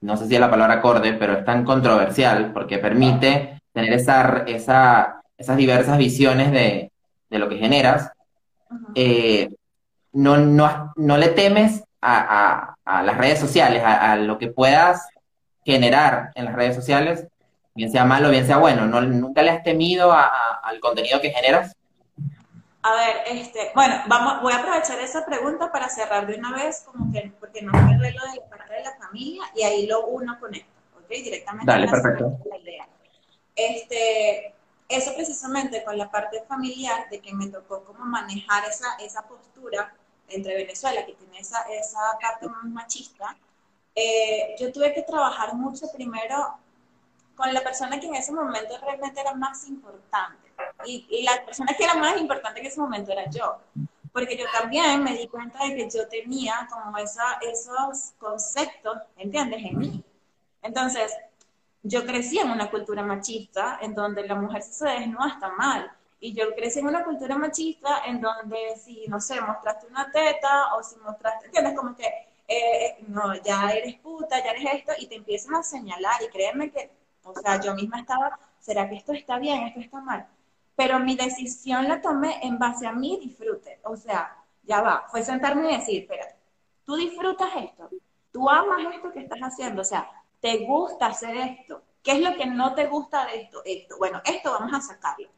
no 0.00 0.16
sé 0.16 0.26
si 0.26 0.34
es 0.34 0.40
la 0.40 0.50
palabra 0.50 0.74
acorde, 0.74 1.14
pero 1.14 1.32
es 1.34 1.44
tan 1.44 1.64
controversial 1.64 2.52
porque 2.52 2.78
permite 2.78 3.60
tener 3.72 3.92
esa, 3.94 4.44
esa, 4.46 5.22
esas 5.36 5.56
diversas 5.56 5.98
visiones 5.98 6.52
de, 6.52 6.92
de 7.30 7.38
lo 7.38 7.48
que 7.48 7.56
generas, 7.56 8.10
eh, 8.94 9.48
no, 10.12 10.36
no, 10.36 10.92
no, 10.96 11.16
le 11.16 11.28
temes 11.28 11.82
a, 12.00 12.74
a, 12.84 12.98
a 12.98 13.02
las 13.02 13.16
redes 13.16 13.38
sociales, 13.38 13.82
a, 13.84 14.12
a, 14.12 14.16
lo 14.16 14.38
que 14.38 14.48
puedas 14.48 15.08
generar 15.64 16.30
en 16.34 16.46
las 16.46 16.54
redes 16.54 16.74
sociales, 16.74 17.26
bien 17.74 17.90
sea 17.90 18.04
malo, 18.04 18.30
bien 18.30 18.46
sea 18.46 18.56
bueno. 18.58 18.86
¿No, 18.86 19.00
¿Nunca 19.00 19.42
le 19.42 19.50
has 19.50 19.62
temido 19.62 20.12
al 20.12 20.80
contenido 20.80 21.20
que 21.20 21.30
generas? 21.30 21.76
A 22.86 22.94
ver, 22.94 23.16
este, 23.26 23.72
bueno, 23.74 23.96
vamos, 24.06 24.42
voy 24.42 24.52
a 24.52 24.58
aprovechar 24.58 25.00
esa 25.00 25.26
pregunta 25.26 25.72
para 25.72 25.88
cerrar 25.88 26.24
de 26.24 26.36
una 26.36 26.52
vez, 26.52 26.82
como 26.86 27.10
que, 27.10 27.32
porque 27.40 27.60
no 27.60 27.72
me 27.72 27.96
arreglo 27.96 28.22
de 28.30 28.36
la 28.36 28.48
parte 28.48 28.74
de 28.74 28.84
la 28.84 28.94
familia 28.94 29.42
y 29.56 29.64
ahí 29.64 29.86
lo 29.88 30.06
uno 30.06 30.38
conecta, 30.38 30.70
¿ok? 30.96 31.08
Directamente 31.08 31.66
Dale, 31.66 31.88
perfecto. 31.88 32.38
la 32.48 32.58
idea. 32.58 32.86
Este, 33.56 34.54
eso 34.88 35.12
precisamente 35.16 35.82
con 35.82 35.98
la 35.98 36.08
parte 36.08 36.44
familiar, 36.46 37.10
de 37.10 37.18
que 37.18 37.34
me 37.34 37.48
tocó 37.48 37.82
como 37.82 38.04
manejar 38.04 38.64
esa, 38.68 38.94
esa 39.00 39.26
postura 39.26 39.92
entre 40.28 40.54
Venezuela, 40.54 41.04
que 41.04 41.14
tiene 41.14 41.40
esa, 41.40 41.62
esa 41.62 41.98
parte 42.22 42.46
más 42.46 42.66
machista, 42.66 43.36
eh, 43.96 44.54
yo 44.60 44.70
tuve 44.70 44.94
que 44.94 45.02
trabajar 45.02 45.54
mucho 45.54 45.90
primero 45.92 46.56
con 47.34 47.52
la 47.52 47.64
persona 47.64 47.98
que 47.98 48.06
en 48.06 48.14
ese 48.14 48.30
momento 48.30 48.78
realmente 48.80 49.20
era 49.20 49.34
más 49.34 49.66
importante. 49.66 50.45
Y, 50.84 51.06
y, 51.08 51.22
la 51.22 51.44
persona 51.44 51.74
que 51.76 51.84
era 51.84 51.94
más 51.94 52.20
importante 52.20 52.60
en 52.60 52.66
ese 52.66 52.80
momento 52.80 53.12
era 53.12 53.28
yo. 53.30 53.58
Porque 54.12 54.36
yo 54.36 54.44
también 54.52 55.02
me 55.02 55.16
di 55.16 55.26
cuenta 55.28 55.64
de 55.64 55.76
que 55.76 55.88
yo 55.90 56.06
tenía 56.08 56.68
como 56.70 56.96
esa, 56.98 57.38
esos 57.40 58.12
conceptos, 58.18 58.98
¿entiendes?, 59.16 59.64
en 59.64 59.78
mí. 59.78 60.04
Entonces, 60.62 61.14
yo 61.88 62.04
crecí 62.04 62.38
en 62.38 62.50
una 62.50 62.70
cultura 62.70 63.02
machista 63.02 63.78
en 63.80 63.94
donde 63.94 64.26
la 64.26 64.34
mujer 64.34 64.62
si 64.62 64.72
se 64.72 64.88
desnuda 64.88 65.28
está 65.28 65.50
mal. 65.50 65.90
Y 66.18 66.32
yo 66.32 66.54
crecí 66.54 66.80
en 66.80 66.88
una 66.88 67.04
cultura 67.04 67.36
machista 67.36 68.02
en 68.06 68.20
donde 68.20 68.76
si, 68.82 69.06
no 69.06 69.20
sé, 69.20 69.40
mostraste 69.40 69.86
una 69.86 70.10
teta 70.10 70.74
o 70.74 70.82
si 70.82 70.96
mostraste, 70.96 71.46
¿entiendes? 71.46 71.74
Como 71.76 71.94
que, 71.94 72.06
eh, 72.48 72.96
no, 73.08 73.34
ya 73.42 73.70
eres 73.70 73.96
puta, 74.00 74.42
ya 74.42 74.50
eres 74.50 74.74
esto, 74.74 74.92
y 74.98 75.06
te 75.06 75.16
empiezan 75.16 75.54
a 75.54 75.62
señalar. 75.62 76.20
Y 76.22 76.28
créeme 76.28 76.70
que, 76.70 76.90
o 77.22 77.34
sea, 77.34 77.60
yo 77.60 77.74
misma 77.74 78.00
estaba, 78.00 78.38
¿será 78.58 78.88
que 78.88 78.96
esto 78.96 79.12
está 79.12 79.38
bien, 79.38 79.62
esto 79.64 79.80
está 79.80 80.00
mal? 80.00 80.26
Pero 80.76 81.00
mi 81.00 81.16
decisión 81.16 81.88
la 81.88 82.00
tomé 82.00 82.38
en 82.42 82.58
base 82.58 82.86
a 82.86 82.92
mi 82.92 83.18
disfrute. 83.18 83.80
O 83.84 83.96
sea, 83.96 84.36
ya 84.62 84.82
va, 84.82 85.06
fue 85.10 85.22
sentarme 85.22 85.72
y 85.72 85.76
decir, 85.78 86.02
espérate, 86.02 86.36
tú 86.84 86.96
disfrutas 86.96 87.48
esto, 87.56 87.88
tú 88.30 88.48
amas 88.48 88.94
esto 88.94 89.10
que 89.10 89.20
estás 89.20 89.40
haciendo, 89.40 89.82
o 89.82 89.84
sea, 89.84 90.08
te 90.40 90.58
gusta 90.66 91.06
hacer 91.06 91.36
esto. 91.36 91.82
¿Qué 92.02 92.12
es 92.12 92.20
lo 92.20 92.36
que 92.36 92.46
no 92.46 92.74
te 92.74 92.86
gusta 92.86 93.26
de 93.26 93.42
esto? 93.42 93.62
Esto. 93.64 93.96
Bueno, 93.98 94.20
esto 94.24 94.52
vamos 94.52 94.72
a 94.72 94.80
sacarlo. 94.80 95.28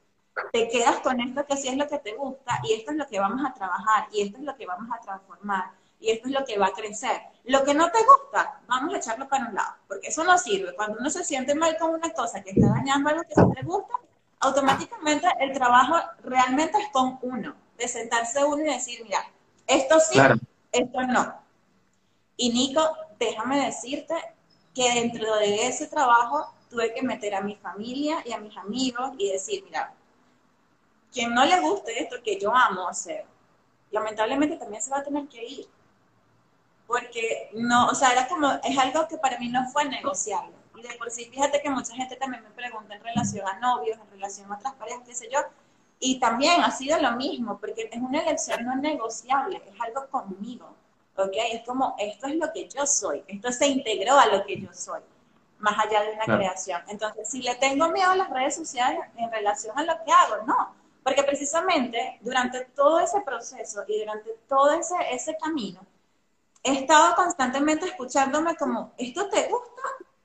Te 0.53 0.69
quedas 0.69 1.01
con 1.01 1.19
esto 1.21 1.47
que 1.47 1.57
sí 1.57 1.69
es 1.69 1.77
lo 1.77 1.89
que 1.89 1.99
te 1.99 2.15
gusta 2.15 2.61
y 2.63 2.75
esto 2.75 2.91
es 2.91 2.97
lo 2.99 3.07
que 3.07 3.19
vamos 3.19 3.45
a 3.45 3.55
trabajar 3.55 4.09
y 4.13 4.23
esto 4.23 4.39
es 4.39 4.45
lo 4.45 4.55
que 4.55 4.67
vamos 4.67 4.89
a 4.95 5.01
transformar 5.01 5.71
y 6.01 6.11
esto 6.11 6.29
es 6.29 6.35
lo 6.35 6.45
que 6.45 6.59
va 6.59 6.67
a 6.67 6.73
crecer. 6.73 7.23
Lo 7.45 7.65
que 7.65 7.75
no 7.75 7.91
te 7.91 7.99
gusta, 8.05 8.61
vamos 8.67 8.95
a 8.95 8.99
echarlo 8.99 9.29
para 9.29 9.49
un 9.49 9.55
lado, 9.55 9.75
porque 9.89 10.09
eso 10.09 10.23
no 10.25 10.37
sirve. 10.39 10.75
Cuando 10.75 10.99
uno 11.01 11.11
se 11.11 11.25
siente 11.25 11.55
mal 11.55 11.77
con 11.79 11.91
una 11.91 12.11
cosa 12.11 12.43
que 12.43 12.51
está 12.51 12.69
dañando 12.69 13.09
algo 13.09 13.23
que 13.23 13.35
sí 13.35 13.43
te 13.55 13.63
gusta, 13.63 13.95
automáticamente 14.41 15.27
el 15.41 15.53
trabajo 15.53 15.97
realmente 16.23 16.79
es 16.79 16.89
con 16.93 17.19
uno, 17.23 17.55
de 17.77 17.89
sentarse 17.89 18.45
uno 18.45 18.63
y 18.63 18.73
decir, 18.75 19.03
mira, 19.05 19.25
esto 19.67 19.99
sí, 20.01 20.19
esto 20.73 21.03
no. 21.03 21.41
Y 22.37 22.53
Nico, 22.53 22.97
déjame 23.19 23.65
decirte 23.67 24.15
que 24.75 24.95
dentro 24.95 25.37
de 25.37 25.67
ese 25.67 25.89
trabajo 25.89 26.53
tuve 26.71 26.95
que 26.95 27.03
meter 27.03 27.35
a 27.35 27.41
mi 27.41 27.57
familia 27.57 28.23
y 28.25 28.33
a 28.33 28.39
mis 28.39 28.57
amigos 28.57 29.13
y 29.19 29.33
decir, 29.33 29.65
mira, 29.65 29.93
quien 31.13 31.35
no 31.35 31.45
le 31.45 31.61
guste 31.61 32.03
esto 32.03 32.17
que 32.23 32.39
yo 32.39 32.55
amo 32.55 32.89
hacer, 32.89 33.25
lamentablemente 33.91 34.57
también 34.57 34.83
se 34.83 34.91
va 34.91 34.99
a 34.99 35.03
tener 35.03 35.27
que 35.29 35.45
ir. 35.45 35.69
Porque 36.87 37.51
no, 37.55 37.89
o 37.89 37.95
sea, 37.95 38.13
era 38.13 38.29
como, 38.29 38.51
es 38.63 38.79
algo 38.79 39.07
que 39.09 39.19
para 39.19 39.39
mí 39.39 39.49
no 39.49 39.69
fue 39.71 39.85
negociable. 39.85 40.58
Y 40.79 40.83
de 40.83 40.95
por 40.97 41.11
sí, 41.11 41.25
fíjate 41.25 41.61
que 41.61 41.71
mucha 41.71 41.93
gente 41.93 42.15
también 42.15 42.45
me 42.45 42.51
pregunta 42.51 42.95
en 42.95 43.03
relación 43.03 43.47
a 43.49 43.59
novios, 43.59 43.99
en 43.99 44.11
relación 44.13 44.51
a 44.53 44.57
otras 44.57 44.75
parejas, 44.75 45.03
qué 45.05 45.15
sé 45.15 45.29
yo. 45.29 45.41
Y 45.99 46.21
también 46.21 46.63
ha 46.63 46.71
sido 46.71 47.01
lo 47.01 47.13
mismo, 47.13 47.59
porque 47.59 47.89
es 47.91 48.01
una 48.01 48.21
elección 48.21 48.65
no 48.65 48.77
negociable, 48.77 49.61
es 49.67 49.81
algo 49.81 50.09
conmigo. 50.09 50.73
¿Ok? 51.17 51.33
Es 51.51 51.65
como, 51.67 51.97
esto 51.99 52.29
es 52.29 52.37
lo 52.37 52.53
que 52.53 52.69
yo 52.69 52.87
soy, 52.87 53.25
esto 53.27 53.51
se 53.51 53.67
integró 53.67 54.17
a 54.17 54.27
lo 54.27 54.47
que 54.47 54.61
yo 54.61 54.73
soy, 54.73 55.01
más 55.59 55.77
allá 55.77 56.03
de 56.03 56.13
una 56.13 56.25
creación. 56.37 56.81
Entonces, 56.87 57.29
si 57.29 57.43
le 57.43 57.57
tengo 57.57 57.89
miedo 57.89 58.13
a 58.13 58.15
las 58.15 58.31
redes 58.31 58.55
sociales 58.55 59.01
en 59.17 59.33
relación 59.33 59.77
a 59.77 59.83
lo 59.83 59.95
que 60.05 60.13
hago, 60.13 60.47
no. 60.47 60.77
Porque 61.03 61.25
precisamente 61.25 62.19
durante 62.21 62.67
todo 62.67 63.01
ese 63.01 63.21
proceso 63.23 63.83
y 63.89 63.99
durante 63.99 64.31
todo 64.49 64.71
ese, 64.71 64.95
ese 65.11 65.37
camino, 65.39 65.81
he 66.63 66.75
estado 66.75 67.17
constantemente 67.17 67.87
escuchándome 67.87 68.55
como, 68.55 68.93
¿esto 68.97 69.29
te 69.29 69.49
gusta? 69.49 69.83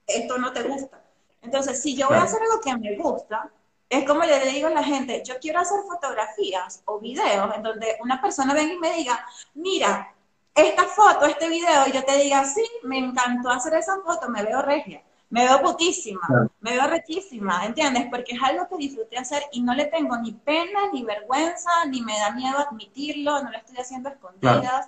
Esto 0.08 0.38
no 0.38 0.52
te 0.52 0.64
gusta. 0.64 1.02
Entonces, 1.42 1.82
si 1.82 1.96
yo 1.96 2.08
voy 2.08 2.18
a 2.18 2.24
hacer 2.24 2.42
algo 2.42 2.62
que 2.62 2.76
me 2.78 2.96
gusta, 2.96 3.52
es 3.90 4.08
como 4.08 4.24
le 4.24 4.40
digo 4.48 4.68
a 4.68 4.72
la 4.72 4.84
gente, 4.84 5.22
yo 5.24 5.36
quiero 5.40 5.60
hacer 5.60 5.80
fotografías 5.88 6.82
o 6.86 7.00
videos 7.00 7.56
en 7.56 7.62
donde 7.62 7.98
una 8.02 8.22
persona 8.22 8.54
venga 8.54 8.74
y 8.74 8.80
me 8.80 8.94
diga, 8.94 9.26
mira, 9.54 10.14
esta 10.56 10.84
foto, 10.86 11.26
este 11.26 11.50
video, 11.50 11.88
y 11.88 11.92
yo 11.92 12.04
te 12.04 12.18
diga, 12.18 12.46
sí, 12.46 12.64
me 12.84 12.98
encantó 12.98 13.50
hacer 13.50 13.74
esa 13.74 14.00
foto, 14.02 14.30
me 14.30 14.44
veo 14.44 14.62
regia, 14.62 15.04
me 15.30 15.46
veo 15.46 15.62
putísima, 15.62 16.28
me 16.60 16.72
veo 16.72 16.88
rechísima, 16.88 17.66
¿entiendes? 17.66 18.08
Porque 18.10 18.34
es 18.34 18.42
algo 18.42 18.68
que 18.68 18.78
disfruté 18.78 19.18
hacer 19.18 19.44
y 19.52 19.62
no 19.62 19.74
le 19.74 19.86
tengo 19.86 20.16
ni 20.18 20.32
pena, 20.32 20.92
ni 20.92 21.04
vergüenza, 21.04 21.86
ni 21.88 22.02
me 22.02 22.18
da 22.18 22.32
miedo 22.32 22.60
admitirlo, 22.60 23.44
no 23.44 23.52
lo 23.52 23.58
estoy 23.58 23.78
haciendo 23.78 24.10
escondidas, 24.10 24.88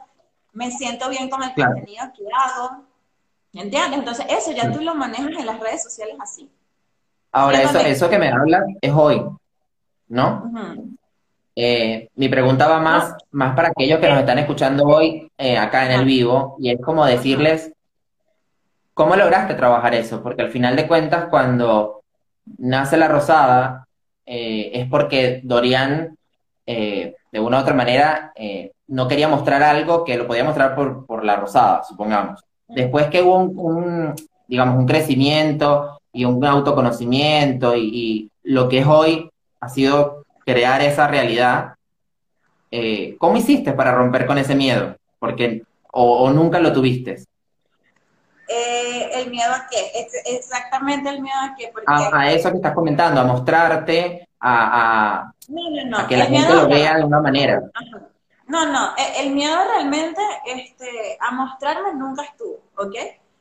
me 0.54 0.72
siento 0.72 1.10
bien 1.10 1.30
con 1.30 1.44
el 1.44 1.54
contenido 1.54 2.06
que 2.16 2.26
hago, 2.32 2.84
¿Entiendes? 3.56 4.00
Entonces, 4.00 4.26
eso 4.30 4.52
ya 4.52 4.70
tú 4.72 4.82
lo 4.82 4.94
manejas 4.96 5.32
en 5.40 5.46
las 5.46 5.60
redes 5.60 5.82
sociales 5.82 6.16
así. 6.22 6.50
Ahora, 7.32 7.62
eso, 7.62 7.80
eso 7.80 8.10
que 8.10 8.20
me 8.20 8.30
hablas 8.30 8.64
es 8.82 8.92
hoy, 8.94 9.22
¿no? 10.10 10.52
Eh, 11.56 12.10
mi 12.16 12.28
pregunta 12.28 12.68
va 12.68 12.80
más, 12.80 13.16
más 13.32 13.56
para 13.56 13.70
aquellos 13.70 14.00
que 14.00 14.10
nos 14.10 14.20
están 14.20 14.40
escuchando 14.40 14.86
hoy 14.86 15.32
eh, 15.38 15.58
acá 15.58 15.86
en 15.86 16.00
el 16.00 16.06
vivo, 16.06 16.58
y 16.60 16.70
es 16.70 16.82
como 16.82 17.06
decirles, 17.06 17.72
¿cómo 18.94 19.16
lograste 19.16 19.54
trabajar 19.54 19.96
eso? 19.96 20.22
Porque 20.22 20.42
al 20.42 20.52
final 20.52 20.76
de 20.76 20.88
cuentas, 20.88 21.28
cuando 21.30 22.02
nace 22.58 22.98
la 22.98 23.08
rosada, 23.08 23.88
eh, 24.26 24.72
es 24.74 24.90
porque 24.90 25.42
Dorian, 25.44 26.18
de 26.66 27.40
una 27.40 27.58
u 27.58 27.62
otra 27.62 27.74
manera, 27.74 28.34
no 28.88 29.08
quería 29.08 29.28
mostrar 29.28 29.62
algo 29.64 30.04
que 30.04 30.18
lo 30.18 30.28
podía 30.28 30.44
mostrar 30.44 30.76
por, 30.76 31.06
por 31.06 31.24
la 31.24 31.36
rosada, 31.36 31.84
supongamos. 31.84 32.44
Después 32.68 33.08
que 33.08 33.22
hubo 33.22 33.38
un, 33.38 34.16
digamos, 34.48 34.78
un 34.78 34.86
crecimiento 34.86 36.00
y 36.12 36.26
un 36.26 36.44
autoconocimiento 36.44 37.76
y, 37.76 38.32
lo 38.44 38.70
que 38.70 38.80
es 38.80 38.86
hoy 38.86 39.32
ha 39.60 39.70
sido 39.70 40.24
crear 40.46 40.80
esa 40.82 41.08
realidad, 41.08 41.74
eh, 42.70 43.16
¿cómo 43.18 43.38
hiciste 43.38 43.74
para 43.74 43.92
romper 43.92 44.28
con 44.28 44.38
ese 44.38 44.54
miedo? 44.54 44.96
Porque, 45.18 45.64
o, 45.92 46.30
nunca 46.32 46.60
lo 46.60 46.72
tuviste. 46.72 47.24
Eh, 48.48 49.10
¿El 49.16 49.32
miedo 49.32 49.52
a 49.52 49.66
qué? 49.68 50.08
Exactamente 50.28 51.10
el 51.10 51.24
miedo 51.24 51.40
a 51.40 51.56
qué. 51.58 51.72
a, 51.88 52.32
eso 52.32 52.52
que 52.52 52.58
estás 52.58 52.76
comentando, 52.76 53.20
a 53.20 53.24
mostrarte, 53.24 54.28
a, 54.40 55.24
a, 55.24 55.34
que 56.08 56.18
la 56.18 56.26
gente 56.26 56.54
lo 56.54 56.68
vea 56.68 56.98
de 56.98 57.04
una 57.04 57.22
manera. 57.22 57.64
No, 58.48 58.66
no, 58.72 58.96
e, 58.96 59.22
el 59.24 59.34
miedo 59.34 59.56
realmente 59.64 60.22
este, 60.46 61.18
a 61.20 61.32
mostrarme 61.32 61.94
nunca 61.94 62.24
estuvo, 62.24 62.62
¿ok? 62.78 62.96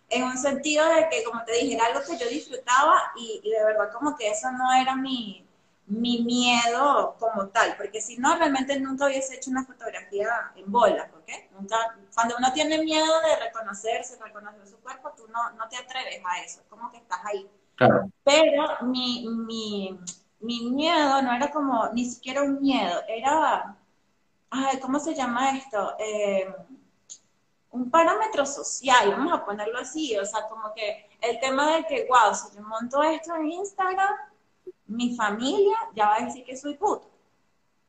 En 0.08 0.24
un 0.24 0.38
sentido 0.38 0.86
de 0.86 1.08
que, 1.08 1.24
como 1.24 1.44
te 1.44 1.52
dije, 1.52 1.74
era 1.74 1.86
algo 1.86 2.00
que 2.06 2.16
yo 2.16 2.28
disfrutaba 2.28 3.12
y, 3.16 3.42
de 3.48 3.64
verdad 3.64 3.92
como 3.92 4.16
que 4.16 4.30
eso 4.30 4.50
no 4.52 4.72
era 4.72 4.96
mi, 4.96 5.46
mi 5.86 6.22
miedo 6.22 7.16
como 7.18 7.48
tal, 7.48 7.76
porque 7.76 8.00
si 8.00 8.16
no, 8.16 8.36
realmente 8.36 8.78
nunca 8.80 9.06
hubiese 9.06 9.36
hecho 9.36 9.50
una 9.50 9.64
fotografía 9.64 10.52
en 10.56 10.70
bola, 10.70 11.10
¿ok? 11.14 11.24
nunca, 11.58 11.76
cuando 12.14 12.36
uno 12.38 12.52
tiene 12.52 12.82
miedo 12.82 13.20
de 13.22 13.44
reconocerse, 13.44 14.18
reconocer 14.22 14.66
su 14.66 14.78
cuerpo, 14.78 15.12
tú 15.16 15.26
no, 15.28 15.50
no 15.52 15.68
te 15.68 15.76
atreves 15.76 16.22
a 16.24 16.40
eso, 16.40 16.62
como 16.68 16.90
que 16.90 16.98
estás 16.98 17.20
ahí. 17.24 17.48
Claro. 17.76 18.10
Pero 18.22 18.82
mi, 18.82 19.26
mi, 19.28 19.98
mi 20.40 20.70
miedo 20.70 21.22
no 21.22 21.32
era 21.32 21.50
como 21.50 21.88
ni 21.92 22.04
siquiera 22.04 22.42
un 22.42 22.60
miedo, 22.60 23.02
era, 23.08 23.76
ay, 24.54 24.78
¿cómo 24.80 24.98
se 25.00 25.14
llama 25.14 25.56
esto? 25.56 25.94
Eh, 25.98 26.46
un 27.70 27.90
parámetro 27.90 28.46
social, 28.46 29.10
vamos 29.10 29.32
a 29.32 29.44
ponerlo 29.44 29.78
así, 29.78 30.16
o 30.16 30.24
sea, 30.24 30.46
como 30.48 30.72
que 30.74 31.08
el 31.20 31.40
tema 31.40 31.74
de 31.74 31.84
que, 31.86 32.06
wow, 32.08 32.34
si 32.34 32.56
yo 32.56 32.62
monto 32.62 33.02
esto 33.02 33.34
en 33.34 33.50
Instagram, 33.50 34.14
mi 34.86 35.16
familia 35.16 35.76
ya 35.94 36.06
va 36.06 36.16
a 36.16 36.24
decir 36.24 36.44
que 36.44 36.56
soy 36.56 36.74
puto. 36.74 37.10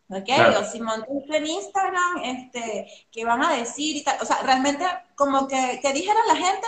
¿Ok? 0.08 0.30
O 0.60 0.64
si 0.64 0.80
monto 0.82 1.08
esto 1.20 1.34
en 1.34 1.48
Instagram, 1.48 2.18
este, 2.24 3.08
¿qué 3.12 3.26
van 3.26 3.44
a 3.44 3.54
decir 3.54 3.96
y 3.96 4.04
tal? 4.04 4.18
O 4.22 4.26
sea, 4.26 4.42
realmente 4.44 4.86
como 5.16 5.48
que, 5.48 5.80
que 5.82 5.94
dijera 5.94 6.20
la 6.28 6.36
gente, 6.36 6.68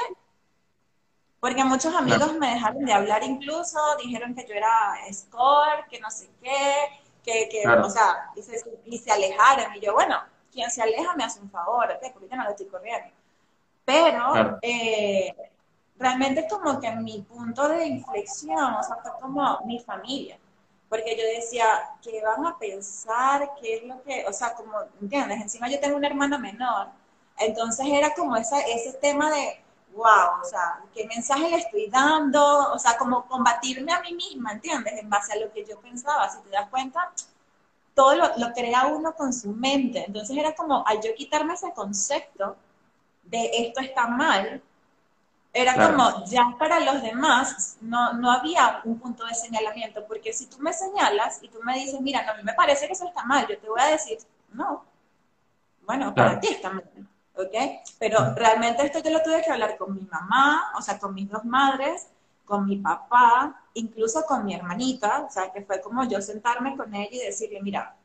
porque 1.39 1.63
muchos 1.63 1.93
amigos 1.93 2.33
me 2.33 2.53
dejaron 2.53 2.85
de 2.85 2.93
hablar 2.93 3.23
incluso, 3.23 3.79
dijeron 4.03 4.33
que 4.35 4.45
yo 4.47 4.53
era 4.53 4.95
score, 5.11 5.87
que 5.89 5.99
no 5.99 6.09
sé 6.09 6.29
qué, 6.41 6.89
que, 7.27 7.49
que 7.49 7.67
o 7.67 7.89
sea, 7.89 8.31
y 8.35 8.41
se, 8.41 8.63
y 8.85 8.97
se 8.97 9.11
alejaron. 9.11 9.75
Y 9.75 9.81
yo, 9.81 9.93
bueno, 9.93 10.17
quien 10.51 10.71
se 10.71 10.81
aleja 10.81 11.13
me 11.15 11.25
hace 11.25 11.41
un 11.41 11.51
favor, 11.51 11.91
¿ok? 11.91 12.11
Porque 12.13 12.29
yo 12.29 12.37
no 12.37 12.45
lo 12.45 12.51
estoy 12.51 12.67
corriendo. 12.67 13.09
Pero 13.83 14.57
eh, 14.61 15.35
realmente 15.97 16.41
es 16.41 16.51
como 16.51 16.79
que 16.79 16.89
mi 16.91 17.21
punto 17.21 17.67
de 17.67 17.85
inflexión, 17.85 18.73
o 18.75 18.83
sea, 18.83 18.95
fue 18.97 19.11
como 19.19 19.59
mi 19.65 19.79
familia. 19.79 20.39
Porque 20.89 21.17
yo 21.17 21.23
decía, 21.23 21.65
¿qué 22.01 22.21
van 22.23 22.45
a 22.45 22.57
pensar? 22.57 23.51
¿Qué 23.61 23.75
es 23.75 23.83
lo 23.83 24.01
que...? 24.03 24.25
O 24.25 24.31
sea, 24.31 24.53
como, 24.53 24.79
¿entiendes? 25.01 25.41
Encima 25.41 25.69
yo 25.69 25.81
tengo 25.81 25.97
una 25.97 26.07
hermana 26.07 26.37
menor. 26.37 26.87
Entonces 27.37 27.85
era 27.87 28.13
como 28.13 28.37
esa, 28.37 28.61
ese 28.61 28.93
tema 28.93 29.29
de, 29.29 29.61
wow, 29.97 30.41
o 30.41 30.45
sea, 30.45 30.79
¿qué 30.93 31.05
mensaje 31.07 31.49
le 31.49 31.57
estoy 31.57 31.89
dando? 31.89 32.71
O 32.71 32.79
sea, 32.79 32.97
como 32.97 33.27
combatirme 33.27 33.91
a 33.91 34.01
mí 34.01 34.13
misma, 34.13 34.53
¿entiendes? 34.53 34.93
En 34.97 35.09
base 35.09 35.33
a 35.33 35.37
lo 35.37 35.51
que 35.51 35.65
yo 35.65 35.79
pensaba. 35.81 36.29
Si 36.29 36.39
te 36.41 36.49
das 36.49 36.69
cuenta, 36.69 37.11
todo 37.93 38.15
lo, 38.15 38.53
crea 38.53 38.87
uno 38.87 39.13
con 39.13 39.33
su 39.33 39.49
mente. 39.49 40.05
Entonces 40.05 40.37
era 40.37 40.53
como, 40.53 40.85
al 40.87 41.01
yo 41.01 41.13
quitarme 41.15 41.55
ese 41.55 41.73
concepto 41.73 42.55
de 43.23 43.49
esto 43.53 43.81
está 43.81 44.07
mal, 44.07 44.61
era 45.51 45.73
como, 45.73 46.23
ya 46.25 46.55
para 46.59 46.79
los 46.79 47.01
demás 47.01 47.77
no, 47.81 48.13
no 48.13 48.31
había 48.31 48.81
un 48.83 48.99
punto 48.99 49.25
de 49.25 49.33
señalamiento, 49.33 50.05
porque 50.05 50.31
si 50.31 50.45
tú 50.45 50.59
me 50.59 50.71
señalas 50.71 51.39
y 51.41 51.49
tú 51.49 51.59
me 51.63 51.73
dices, 51.73 51.99
mira, 51.99 52.23
no, 52.23 52.33
a 52.33 52.35
mí 52.35 52.43
me 52.43 52.53
parece 52.53 52.85
que 52.85 52.93
eso 52.93 53.07
está 53.07 53.23
mal, 53.25 53.47
yo 53.47 53.57
te 53.57 53.67
voy 53.67 53.81
a 53.81 53.87
decir, 53.87 54.19
no, 54.53 54.85
bueno, 55.81 56.13
para 56.13 56.39
ti 56.39 56.49
está 56.49 56.69
mal, 56.69 56.83
¿ok? 57.37 57.55
Pero 57.99 58.33
realmente 58.35 58.85
esto 58.85 58.99
yo 58.99 59.11
lo 59.11 59.21
tuve 59.21 59.41
que 59.43 59.51
hablar 59.51 59.77
con 59.77 59.93
mi 59.93 60.01
mamá, 60.01 60.73
o 60.77 60.81
sea, 60.81 60.99
con 60.99 61.13
mis 61.13 61.29
dos 61.29 61.45
madres, 61.45 62.07
con 62.45 62.65
mi 62.65 62.77
papá, 62.77 63.61
incluso 63.73 64.23
con 64.25 64.45
mi 64.45 64.53
hermanita, 64.55 65.25
o 65.27 65.31
sea, 65.31 65.51
que 65.51 65.61
fue 65.61 65.81
como 65.81 66.07
yo 66.07 66.21
sentarme 66.21 66.75
con 66.77 66.93
ella 66.95 67.09
y 67.11 67.25
decirle, 67.25 67.61
mira, 67.61 67.95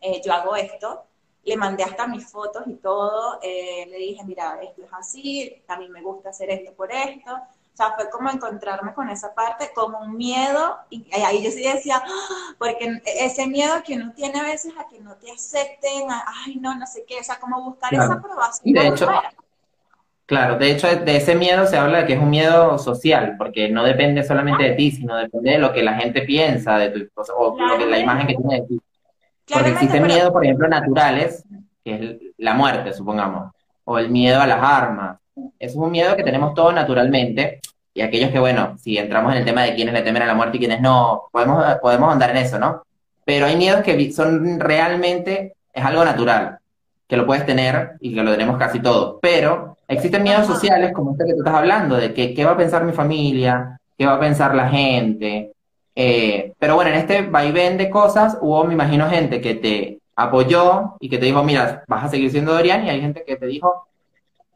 eh, 0.00 0.20
yo 0.24 0.32
hago 0.32 0.56
esto, 0.56 1.04
le 1.44 1.56
mandé 1.56 1.84
hasta 1.84 2.06
mis 2.06 2.26
fotos 2.26 2.64
y 2.66 2.74
todo, 2.76 3.38
eh, 3.42 3.86
le 3.88 3.98
dije, 3.98 4.24
mira, 4.24 4.58
esto 4.62 4.82
es 4.82 4.92
así, 4.92 5.62
a 5.68 5.76
mí 5.76 5.88
me 5.88 6.02
gusta 6.02 6.30
hacer 6.30 6.50
esto 6.50 6.72
por 6.72 6.90
esto, 6.92 7.38
o 7.74 7.76
sea, 7.76 7.92
fue 7.96 8.08
como 8.08 8.30
encontrarme 8.30 8.94
con 8.94 9.10
esa 9.10 9.34
parte, 9.34 9.72
como 9.74 9.98
un 9.98 10.16
miedo, 10.16 10.78
y 10.90 11.04
ahí 11.12 11.42
yo 11.42 11.50
sí 11.50 11.64
decía, 11.64 12.00
¡Ah! 12.04 12.54
porque 12.56 13.02
ese 13.04 13.48
miedo 13.48 13.74
que 13.84 13.96
uno 13.96 14.12
tiene 14.14 14.38
a 14.38 14.44
veces 14.44 14.72
a 14.78 14.86
que 14.86 15.00
no 15.00 15.16
te 15.16 15.32
acepten, 15.32 16.06
ay, 16.46 16.54
no, 16.56 16.76
no 16.76 16.86
sé 16.86 17.04
qué, 17.06 17.18
o 17.18 17.24
sea, 17.24 17.40
como 17.40 17.60
buscar 17.62 17.92
esa 17.92 18.12
aprobación. 18.12 18.72
de 18.72 18.88
hecho, 18.88 19.08
Claro, 20.26 20.56
de 20.56 20.70
hecho, 20.70 20.86
de 20.86 21.16
ese 21.16 21.34
miedo 21.34 21.66
se 21.66 21.76
habla 21.76 21.98
de 21.98 22.06
que 22.06 22.12
es 22.14 22.18
un 22.18 22.30
miedo 22.30 22.78
social, 22.78 23.34
porque 23.36 23.68
no 23.68 23.84
depende 23.84 24.22
solamente 24.22 24.62
de 24.62 24.72
ti, 24.72 24.90
sino 24.90 25.16
depende 25.16 25.50
de 25.50 25.58
lo 25.58 25.72
que 25.72 25.82
la 25.82 25.94
gente 25.94 26.22
piensa 26.22 26.78
de 26.78 26.90
tu 26.90 27.22
o 27.36 27.58
lo 27.58 27.78
que, 27.78 27.84
la 27.84 27.98
imagen 27.98 28.28
que 28.28 28.34
tiene 28.36 28.60
de 28.60 28.66
ti. 28.66 28.80
Porque 29.52 29.70
existen 29.70 30.06
miedos, 30.06 30.30
por 30.30 30.42
ejemplo, 30.42 30.66
naturales, 30.66 31.44
que 31.84 31.94
es 31.94 32.34
la 32.38 32.54
muerte, 32.54 32.94
supongamos, 32.94 33.52
o 33.84 33.98
el 33.98 34.08
miedo 34.08 34.40
a 34.40 34.46
las 34.46 34.62
armas. 34.62 35.18
Eso 35.36 35.52
es 35.58 35.76
un 35.76 35.90
miedo 35.90 36.16
que 36.16 36.22
tenemos 36.22 36.54
todos 36.54 36.74
naturalmente, 36.74 37.60
y 37.92 38.00
aquellos 38.00 38.30
que, 38.30 38.38
bueno, 38.38 38.76
si 38.78 38.98
entramos 38.98 39.32
en 39.32 39.38
el 39.38 39.44
tema 39.44 39.62
de 39.62 39.74
quiénes 39.74 39.94
le 39.94 40.02
temen 40.02 40.22
a 40.22 40.26
la 40.26 40.34
muerte 40.34 40.56
y 40.56 40.60
quiénes 40.60 40.80
no, 40.80 41.24
podemos, 41.30 41.64
podemos 41.80 42.12
andar 42.12 42.30
en 42.30 42.38
eso, 42.38 42.58
¿no? 42.58 42.82
Pero 43.24 43.46
hay 43.46 43.56
miedos 43.56 43.82
que 43.82 44.12
son 44.12 44.58
realmente, 44.60 45.54
es 45.72 45.84
algo 45.84 46.04
natural, 46.04 46.58
que 47.06 47.16
lo 47.16 47.26
puedes 47.26 47.46
tener 47.46 47.92
y 48.00 48.14
que 48.14 48.22
lo 48.22 48.32
tenemos 48.32 48.58
casi 48.58 48.80
todos, 48.80 49.18
pero 49.20 49.74
Existen 49.86 50.22
miedos 50.22 50.46
sociales 50.46 50.92
como 50.92 51.12
este 51.12 51.26
que 51.26 51.34
tú 51.34 51.40
estás 51.40 51.54
hablando, 51.54 51.96
de 51.96 52.14
que, 52.14 52.32
qué 52.32 52.44
va 52.44 52.52
a 52.52 52.56
pensar 52.56 52.84
mi 52.84 52.92
familia, 52.92 53.78
qué 53.98 54.06
va 54.06 54.14
a 54.14 54.20
pensar 54.20 54.54
la 54.54 54.68
gente. 54.68 55.52
Eh, 55.94 56.52
pero 56.58 56.74
bueno, 56.74 56.90
en 56.90 56.96
este 56.96 57.22
vaivén 57.22 57.76
de 57.76 57.90
cosas 57.90 58.38
hubo, 58.40 58.64
me 58.64 58.72
imagino, 58.72 59.08
gente 59.10 59.40
que 59.40 59.54
te 59.54 59.98
apoyó 60.16 60.96
y 61.00 61.08
que 61.08 61.18
te 61.18 61.26
dijo, 61.26 61.44
mira, 61.44 61.84
vas 61.86 62.04
a 62.04 62.08
seguir 62.08 62.30
siendo 62.30 62.52
Dorian, 62.52 62.86
y 62.86 62.90
hay 62.90 63.00
gente 63.00 63.24
que 63.26 63.36
te 63.36 63.46
dijo, 63.46 63.86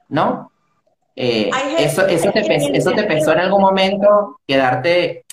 no. 0.09 0.51
Eh, 1.21 1.51
eso, 1.81 2.07
eso, 2.07 2.31
te 2.31 2.45
pesó, 2.45 2.69
eso 2.73 2.93
te 2.93 3.03
pesó 3.03 3.33
en 3.33 3.41
algún 3.41 3.61
momento 3.61 4.39
quedarte, 4.47 5.25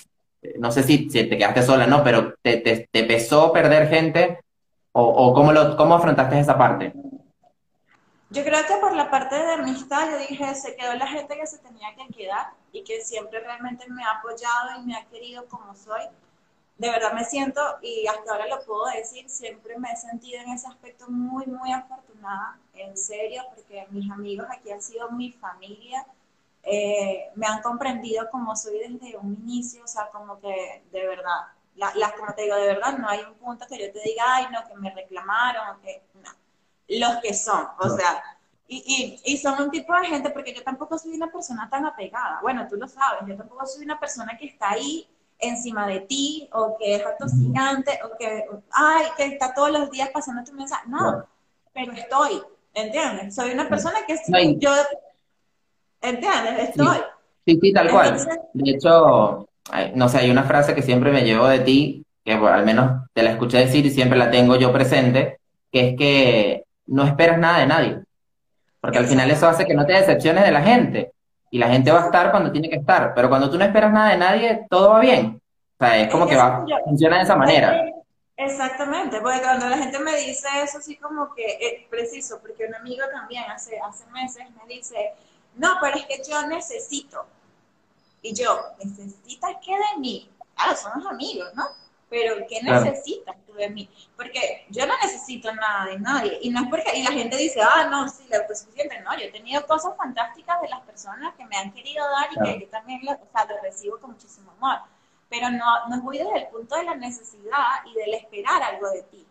no 0.58 0.72
sé 0.72 0.82
si, 0.82 1.08
si 1.08 1.28
te 1.28 1.38
quedaste 1.38 1.62
sola, 1.62 1.86
¿no? 1.86 2.02
Pero 2.02 2.34
te, 2.42 2.56
te, 2.56 2.88
te 2.90 3.04
pesó 3.04 3.52
perder 3.52 3.88
gente 3.88 4.40
o, 4.90 5.04
o 5.04 5.32
cómo, 5.32 5.52
lo, 5.52 5.76
cómo 5.76 5.94
afrontaste 5.94 6.40
esa 6.40 6.58
parte. 6.58 6.92
Yo 8.30 8.42
creo 8.42 8.66
que 8.66 8.74
por 8.80 8.96
la 8.96 9.08
parte 9.08 9.36
de 9.36 9.52
amistad, 9.52 10.10
yo 10.10 10.18
dije, 10.18 10.52
se 10.56 10.74
quedó 10.74 10.94
la 10.94 11.06
gente 11.06 11.36
que 11.36 11.46
se 11.46 11.58
tenía 11.58 11.94
que 11.94 12.12
quedar 12.12 12.48
y 12.72 12.82
que 12.82 13.00
siempre 13.00 13.38
realmente 13.38 13.84
me 13.88 14.02
ha 14.02 14.18
apoyado 14.18 14.80
y 14.80 14.86
me 14.86 14.96
ha 14.96 15.04
querido 15.04 15.46
como 15.46 15.72
soy. 15.76 16.02
De 16.78 16.90
verdad 16.90 17.12
me 17.12 17.24
siento, 17.24 17.60
y 17.80 18.08
hasta 18.08 18.32
ahora 18.32 18.48
lo 18.48 18.60
puedo 18.64 18.86
decir, 18.86 19.30
siempre 19.30 19.78
me 19.78 19.92
he 19.92 19.96
sentido 19.96 20.42
en 20.42 20.50
ese 20.50 20.66
aspecto 20.66 21.08
muy, 21.08 21.46
muy 21.46 21.72
afortunada, 21.72 22.15
en 22.74 22.96
serio, 22.96 23.42
porque 23.54 23.86
mis 23.90 24.10
amigos 24.10 24.46
aquí 24.50 24.70
han 24.70 24.82
sido 24.82 25.10
mi 25.10 25.32
familia, 25.32 26.06
eh, 26.62 27.30
me 27.36 27.46
han 27.46 27.62
comprendido 27.62 28.28
como 28.30 28.56
soy 28.56 28.78
desde 28.78 29.16
un 29.16 29.34
inicio, 29.34 29.84
o 29.84 29.86
sea, 29.86 30.08
como 30.10 30.40
que 30.40 30.84
de 30.90 31.06
verdad, 31.06 31.52
las 31.74 32.12
como 32.14 32.32
te 32.34 32.42
digo, 32.42 32.56
de 32.56 32.66
verdad, 32.66 32.98
no 32.98 33.08
hay 33.08 33.20
un 33.20 33.34
punto 33.34 33.66
que 33.66 33.78
yo 33.78 33.92
te 33.92 34.00
diga, 34.00 34.24
ay, 34.26 34.46
no, 34.50 34.66
que 34.66 34.74
me 34.74 34.90
reclamaron, 34.94 35.80
que 35.80 36.02
no 36.14 36.30
los 36.88 37.16
que 37.22 37.34
son, 37.34 37.66
o 37.80 37.88
sea, 37.88 38.22
y, 38.68 39.20
y, 39.24 39.32
y, 39.32 39.38
son 39.38 39.60
un 39.60 39.70
tipo 39.70 39.92
de 39.92 40.06
gente, 40.06 40.30
porque 40.30 40.54
yo 40.54 40.62
tampoco 40.62 40.98
soy 40.98 41.14
una 41.14 41.30
persona 41.30 41.68
tan 41.68 41.84
apegada, 41.84 42.40
bueno, 42.42 42.66
tú 42.68 42.76
lo 42.76 42.88
sabes, 42.88 43.20
yo 43.26 43.36
tampoco 43.36 43.66
soy 43.66 43.84
una 43.84 43.98
persona 43.98 44.36
que 44.38 44.46
está 44.46 44.70
ahí 44.70 45.08
encima 45.38 45.86
de 45.86 46.00
ti, 46.00 46.48
o 46.52 46.76
que 46.78 46.96
es 46.96 47.06
atosigante, 47.06 47.98
o 48.04 48.16
que, 48.16 48.46
ay, 48.70 49.06
que 49.16 49.26
está 49.26 49.52
todos 49.54 49.70
los 49.70 49.90
días 49.90 50.10
pasando 50.10 50.44
tu 50.44 50.52
mensaje, 50.52 50.88
no, 50.88 51.26
pero 51.76 51.92
estoy, 51.92 52.42
¿entiendes? 52.72 53.34
Soy 53.34 53.50
una 53.50 53.68
persona 53.68 53.98
que 54.06 54.16
yo, 54.58 54.70
¿entiendes? 56.00 56.70
Estoy. 56.70 56.96
Sí, 57.44 57.58
sí, 57.60 57.72
tal 57.72 57.90
cual. 57.90 58.16
De 58.54 58.70
hecho, 58.70 59.46
no 59.94 60.08
sé, 60.08 60.18
hay 60.18 60.30
una 60.30 60.44
frase 60.44 60.74
que 60.74 60.82
siempre 60.82 61.12
me 61.12 61.22
llevo 61.22 61.46
de 61.46 61.58
ti, 61.60 62.02
que 62.24 62.32
al 62.32 62.64
menos 62.64 63.02
te 63.12 63.22
la 63.22 63.32
escuché 63.32 63.58
decir 63.58 63.84
y 63.84 63.90
siempre 63.90 64.18
la 64.18 64.30
tengo 64.30 64.56
yo 64.56 64.72
presente, 64.72 65.38
que 65.70 65.90
es 65.90 65.96
que 65.96 66.64
no 66.86 67.04
esperas 67.04 67.38
nada 67.38 67.58
de 67.58 67.66
nadie. 67.66 67.98
Porque 68.80 68.98
al 68.98 69.06
final 69.06 69.30
eso 69.30 69.46
hace 69.46 69.66
que 69.66 69.74
no 69.74 69.84
te 69.84 69.92
decepciones 69.92 70.44
de 70.44 70.52
la 70.52 70.62
gente. 70.62 71.12
Y 71.50 71.58
la 71.58 71.68
gente 71.68 71.92
va 71.92 72.02
a 72.02 72.06
estar 72.06 72.30
cuando 72.30 72.50
tiene 72.52 72.70
que 72.70 72.76
estar. 72.76 73.12
Pero 73.14 73.28
cuando 73.28 73.50
tú 73.50 73.58
no 73.58 73.64
esperas 73.64 73.92
nada 73.92 74.10
de 74.10 74.16
nadie, 74.16 74.66
todo 74.70 74.90
va 74.90 75.00
bien. 75.00 75.40
O 75.78 75.84
sea, 75.84 75.98
es 75.98 76.08
como 76.08 76.26
que 76.26 76.36
va, 76.36 76.64
funciona 76.84 77.16
de 77.18 77.22
esa 77.22 77.36
manera. 77.36 77.84
Exactamente, 78.38 79.20
porque 79.22 79.40
cuando 79.40 79.66
la 79.66 79.78
gente 79.78 79.98
me 79.98 80.14
dice 80.16 80.46
eso, 80.62 80.78
así 80.78 80.96
como 80.98 81.34
que 81.34 81.58
es 81.58 81.88
preciso, 81.88 82.38
porque 82.40 82.66
un 82.66 82.74
amigo 82.74 83.02
también 83.10 83.44
hace, 83.50 83.78
hace 83.80 84.04
meses 84.08 84.44
me 84.50 84.74
dice, 84.74 85.14
no, 85.54 85.76
pero 85.80 85.96
es 85.96 86.04
que 86.04 86.22
yo 86.28 86.46
necesito. 86.46 87.26
Y 88.20 88.34
yo, 88.34 88.60
¿necesitas 88.78 89.56
qué 89.64 89.72
de 89.72 90.00
mí? 90.00 90.30
Claro, 90.54 90.76
somos 90.76 91.06
amigos, 91.06 91.48
¿no? 91.54 91.66
Pero 92.10 92.46
¿qué 92.48 92.62
necesitas 92.62 93.36
tú 93.46 93.54
de 93.54 93.70
mí? 93.70 93.88
Porque 94.16 94.66
yo 94.70 94.86
no 94.86 94.94
necesito 95.02 95.52
nada 95.54 95.86
de 95.86 95.98
nadie. 95.98 96.38
Y 96.42 96.50
no 96.50 96.62
es 96.62 96.68
porque, 96.68 96.98
y 96.98 97.02
la 97.02 97.12
gente 97.12 97.36
dice, 97.36 97.60
ah, 97.62 97.88
no, 97.90 98.08
sí, 98.08 98.24
lo 98.30 98.36
es 98.52 98.60
suficiente. 98.60 99.00
No, 99.00 99.16
yo 99.16 99.24
he 99.24 99.32
tenido 99.32 99.66
cosas 99.66 99.96
fantásticas 99.96 100.60
de 100.60 100.68
las 100.68 100.80
personas 100.82 101.34
que 101.36 101.46
me 101.46 101.56
han 101.56 101.72
querido 101.72 102.04
dar 102.10 102.28
y 102.30 102.58
que 102.58 102.64
yo 102.64 102.70
también 102.70 103.00
lo, 103.04 103.12
o 103.12 103.28
sea, 103.32 103.46
lo 103.46 103.60
recibo 103.62 103.98
con 103.98 104.12
muchísimo 104.12 104.52
amor. 104.52 104.80
Pero 105.28 105.50
no, 105.50 105.88
no 105.88 106.00
voy 106.02 106.18
desde 106.18 106.38
el 106.38 106.46
punto 106.48 106.76
de 106.76 106.84
la 106.84 106.94
necesidad 106.94 107.84
y 107.86 107.94
del 107.94 108.14
esperar 108.14 108.62
algo 108.62 108.88
de 108.90 109.02
ti. 109.02 109.26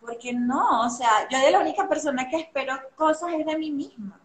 Porque 0.00 0.32
no, 0.32 0.86
o 0.86 0.90
sea, 0.90 1.28
yo 1.28 1.38
de 1.38 1.50
la 1.50 1.60
única 1.60 1.88
persona 1.88 2.28
que 2.28 2.36
espero 2.36 2.78
cosas 2.96 3.32
es 3.34 3.46
de 3.46 3.56
mí 3.56 3.70
misma. 3.70 4.18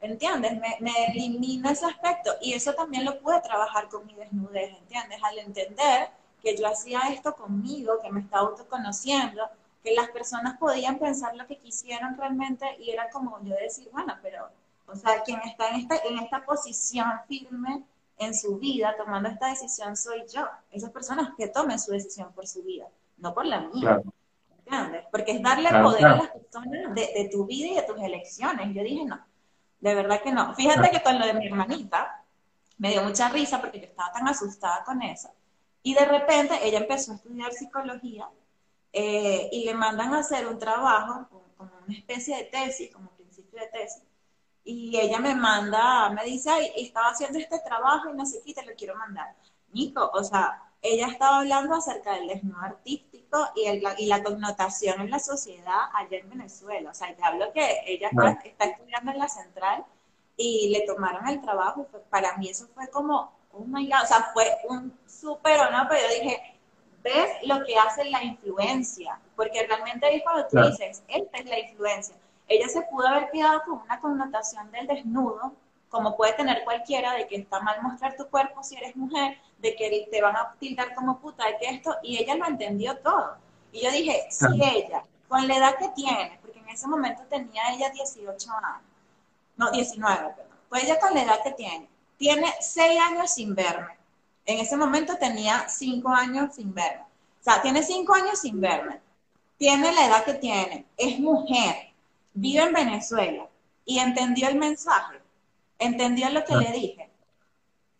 ¿Entiendes? 0.00 0.58
Me, 0.58 0.76
me 0.80 1.06
elimina 1.06 1.70
ese 1.70 1.86
aspecto. 1.86 2.32
Y 2.40 2.54
eso 2.54 2.74
también 2.74 3.04
lo 3.04 3.20
pude 3.20 3.40
trabajar 3.40 3.88
con 3.88 4.04
mi 4.06 4.14
desnudez, 4.14 4.76
¿entiendes? 4.78 5.22
Al 5.22 5.38
entender 5.38 6.10
que 6.42 6.56
yo 6.56 6.66
hacía 6.66 7.00
esto 7.10 7.34
conmigo, 7.34 8.00
que 8.02 8.10
me 8.10 8.20
estaba 8.20 8.48
autoconociendo, 8.48 9.48
que 9.82 9.94
las 9.94 10.08
personas 10.10 10.58
podían 10.58 10.98
pensar 10.98 11.34
lo 11.36 11.46
que 11.46 11.58
quisieran 11.58 12.16
realmente 12.16 12.66
y 12.78 12.90
era 12.90 13.10
como 13.10 13.42
yo 13.42 13.54
decir, 13.56 13.88
bueno, 13.92 14.16
pero, 14.22 14.48
o 14.86 14.94
sea, 14.94 15.22
quien 15.22 15.40
está 15.42 15.70
en 15.70 15.76
esta, 15.76 15.96
en 16.04 16.18
esta 16.18 16.44
posición 16.44 17.10
firme 17.26 17.84
en 18.24 18.34
su 18.34 18.58
vida 18.58 18.94
tomando 18.96 19.28
esta 19.28 19.48
decisión 19.48 19.96
soy 19.96 20.22
yo. 20.32 20.46
Esas 20.70 20.90
personas 20.90 21.30
que 21.36 21.48
tomen 21.48 21.78
su 21.78 21.92
decisión 21.92 22.32
por 22.32 22.46
su 22.46 22.62
vida, 22.62 22.86
no 23.18 23.34
por 23.34 23.46
la 23.46 23.60
mía. 23.60 24.00
¿Entiendes? 24.58 25.04
Porque 25.10 25.32
es 25.32 25.42
darle 25.42 25.70
poder 25.82 26.06
a 26.06 26.16
las 26.16 26.28
personas 26.28 26.94
de, 26.94 27.28
tu 27.30 27.46
vida 27.46 27.68
y 27.68 27.74
de 27.74 27.82
tus 27.82 28.00
elecciones. 28.00 28.74
Yo 28.74 28.82
dije, 28.82 29.04
no, 29.04 29.20
de 29.80 29.94
verdad 29.94 30.22
que 30.22 30.32
no. 30.32 30.54
Fíjate 30.54 30.90
que 30.90 31.02
con 31.02 31.18
lo 31.18 31.26
de 31.26 31.34
mi 31.34 31.46
hermanita, 31.46 32.24
me 32.78 32.90
dio 32.90 33.02
mucha 33.02 33.28
risa 33.28 33.60
porque 33.60 33.80
yo 33.80 33.86
estaba 33.86 34.12
tan 34.12 34.28
asustada 34.28 34.84
con 34.84 35.02
eso. 35.02 35.30
Y 35.82 35.94
de 35.94 36.04
repente 36.04 36.58
ella 36.62 36.78
empezó 36.78 37.12
a 37.12 37.14
estudiar 37.16 37.52
psicología 37.52 38.28
eh, 38.92 39.48
y 39.52 39.64
le 39.64 39.74
mandan 39.74 40.14
a 40.14 40.18
hacer 40.18 40.46
un 40.46 40.58
trabajo, 40.58 41.28
como 41.56 41.70
una 41.86 41.96
especie 41.96 42.36
de 42.36 42.44
tesis, 42.44 42.92
como 42.92 43.10
principio 43.10 43.60
de 43.60 43.66
tesis. 43.66 44.02
Y 44.64 44.96
ella 44.98 45.18
me 45.18 45.34
manda, 45.34 46.10
me 46.10 46.24
dice, 46.24 46.50
ay, 46.50 46.72
estaba 46.76 47.08
haciendo 47.08 47.38
este 47.38 47.58
trabajo 47.60 48.10
y 48.10 48.14
no 48.14 48.24
sé 48.24 48.42
qué, 48.44 48.54
te 48.54 48.64
lo 48.64 48.74
quiero 48.74 48.94
mandar. 48.94 49.34
Nico, 49.72 50.10
o 50.12 50.22
sea, 50.22 50.62
ella 50.82 51.06
estaba 51.06 51.38
hablando 51.38 51.76
acerca 51.76 52.14
del 52.14 52.28
desnudo 52.28 52.60
artístico 52.60 53.38
y, 53.56 53.66
el, 53.66 53.82
y 53.98 54.06
la 54.06 54.22
connotación 54.22 55.00
en 55.00 55.10
la 55.10 55.18
sociedad 55.18 55.80
allá 55.94 56.18
en 56.18 56.28
Venezuela. 56.28 56.90
O 56.90 56.94
sea, 56.94 57.16
ya 57.16 57.28
hablo 57.28 57.52
que 57.52 57.82
ella 57.86 58.10
está, 58.10 58.64
estudiando 58.64 59.12
en 59.12 59.18
la 59.18 59.28
central 59.28 59.84
y 60.36 60.70
le 60.70 60.86
tomaron 60.86 61.26
el 61.28 61.40
trabajo. 61.40 61.86
para 62.10 62.36
mí 62.36 62.50
eso 62.50 62.68
fue 62.74 62.88
como, 62.88 63.32
oh 63.52 63.64
my 63.64 63.86
God, 63.86 64.02
o 64.02 64.06
sea, 64.06 64.30
fue 64.32 64.46
un 64.68 64.96
súper 65.06 65.60
honor, 65.60 65.86
pero 65.88 66.00
yo 66.02 66.22
dije, 66.22 66.52
ves 67.02 67.30
lo 67.44 67.64
que 67.64 67.76
hace 67.76 68.04
la 68.04 68.22
influencia, 68.22 69.20
porque 69.36 69.66
realmente 69.66 70.06
ahí 70.06 70.22
cuando 70.22 70.46
tú 70.48 70.58
dices, 70.62 71.02
esta 71.08 71.38
es 71.38 71.46
la 71.46 71.58
influencia, 71.58 72.16
ella 72.52 72.68
se 72.68 72.82
pudo 72.82 73.06
haber 73.06 73.30
quedado 73.30 73.62
con 73.64 73.80
una 73.80 74.00
connotación 74.00 74.70
del 74.70 74.86
desnudo, 74.86 75.52
como 75.88 76.16
puede 76.16 76.32
tener 76.34 76.64
cualquiera, 76.64 77.14
de 77.14 77.26
que 77.26 77.36
está 77.36 77.60
mal 77.60 77.82
mostrar 77.82 78.16
tu 78.16 78.26
cuerpo 78.28 78.62
si 78.62 78.76
eres 78.76 78.96
mujer, 78.96 79.36
de 79.58 79.74
que 79.76 80.08
te 80.10 80.22
van 80.22 80.36
a 80.36 80.54
tildar 80.58 80.94
como 80.94 81.18
puta, 81.18 81.46
de 81.46 81.58
que 81.58 81.68
esto, 81.68 81.94
y 82.02 82.18
ella 82.18 82.34
lo 82.36 82.46
entendió 82.46 82.96
todo. 82.98 83.36
Y 83.72 83.84
yo 83.84 83.90
dije, 83.90 84.26
si 84.30 84.46
ella, 84.62 85.04
con 85.28 85.46
la 85.46 85.56
edad 85.56 85.76
que 85.78 85.88
tiene, 85.90 86.38
porque 86.42 86.58
en 86.58 86.68
ese 86.68 86.88
momento 86.88 87.22
tenía 87.28 87.62
ella 87.74 87.90
18 87.90 88.50
años, 88.50 88.82
no, 89.56 89.70
19, 89.70 90.34
perdón, 90.36 90.56
pues 90.68 90.84
ella 90.84 90.98
con 90.98 91.14
la 91.14 91.22
edad 91.22 91.42
que 91.42 91.52
tiene, 91.52 91.88
tiene 92.16 92.52
6 92.60 93.00
años 93.00 93.30
sin 93.30 93.54
verme, 93.54 93.98
en 94.44 94.58
ese 94.58 94.76
momento 94.76 95.16
tenía 95.18 95.68
cinco 95.68 96.08
años 96.08 96.54
sin 96.54 96.74
verme. 96.74 97.02
O 97.02 97.44
sea, 97.44 97.62
tiene 97.62 97.82
cinco 97.82 98.14
años 98.14 98.40
sin 98.40 98.60
verme. 98.60 99.00
Tiene 99.56 99.92
la 99.92 100.06
edad 100.06 100.24
que 100.24 100.34
tiene. 100.34 100.86
Es 100.96 101.18
mujer. 101.18 101.91
Vive 102.34 102.62
en 102.62 102.72
Venezuela. 102.72 103.48
Y 103.84 103.98
entendió 103.98 104.48
el 104.48 104.56
mensaje. 104.56 105.20
Entendió 105.78 106.30
lo 106.30 106.44
que 106.44 106.56
le 106.56 106.72
dije. 106.72 107.10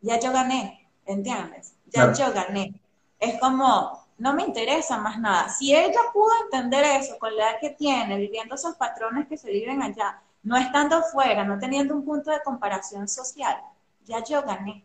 Ya 0.01 0.19
yo 0.21 0.33
gané. 0.33 0.89
¿Entiendes? 1.07 1.75
Ya 1.87 2.13
yo 2.13 2.33
gané. 2.33 2.75
Es 3.19 3.39
como, 3.41 4.07
no 4.19 4.35
me 4.35 4.45
interesa 4.45 4.99
más 4.99 5.19
nada. 5.19 5.49
Si 5.49 5.75
ella 5.75 6.01
pudo 6.13 6.31
entender 6.45 6.85
eso 6.85 7.19
con 7.19 7.35
la 7.37 7.51
edad 7.51 7.61
que 7.61 7.71
tiene, 7.71 8.17
viviendo 8.17 8.55
esos 8.55 8.77
patrones 8.77 9.27
que 9.29 9.37
se 9.37 9.51
viven 9.51 9.83
allá, 9.83 10.21
no 10.43 10.57
estando 10.57 11.03
fuera, 11.03 11.45
no 11.45 11.59
teniendo 11.59 11.95
un 11.95 12.05
punto 12.05 12.31
de 12.31 12.43
comparación 12.43 13.09
social, 13.09 13.61
ya 14.05 14.23
yo 14.25 14.43
gané 14.43 14.85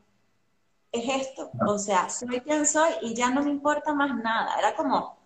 es 0.92 1.28
esto. 1.28 1.52
O 1.68 1.78
sea, 1.78 2.10
soy 2.10 2.40
quien 2.42 2.66
soy 2.66 2.92
y 3.02 3.14
ya 3.14 3.30
no 3.30 3.44
me 3.44 3.52
importa 3.52 3.94
más 3.94 4.16
nada. 4.16 4.58
Era 4.58 4.76
como, 4.76 5.17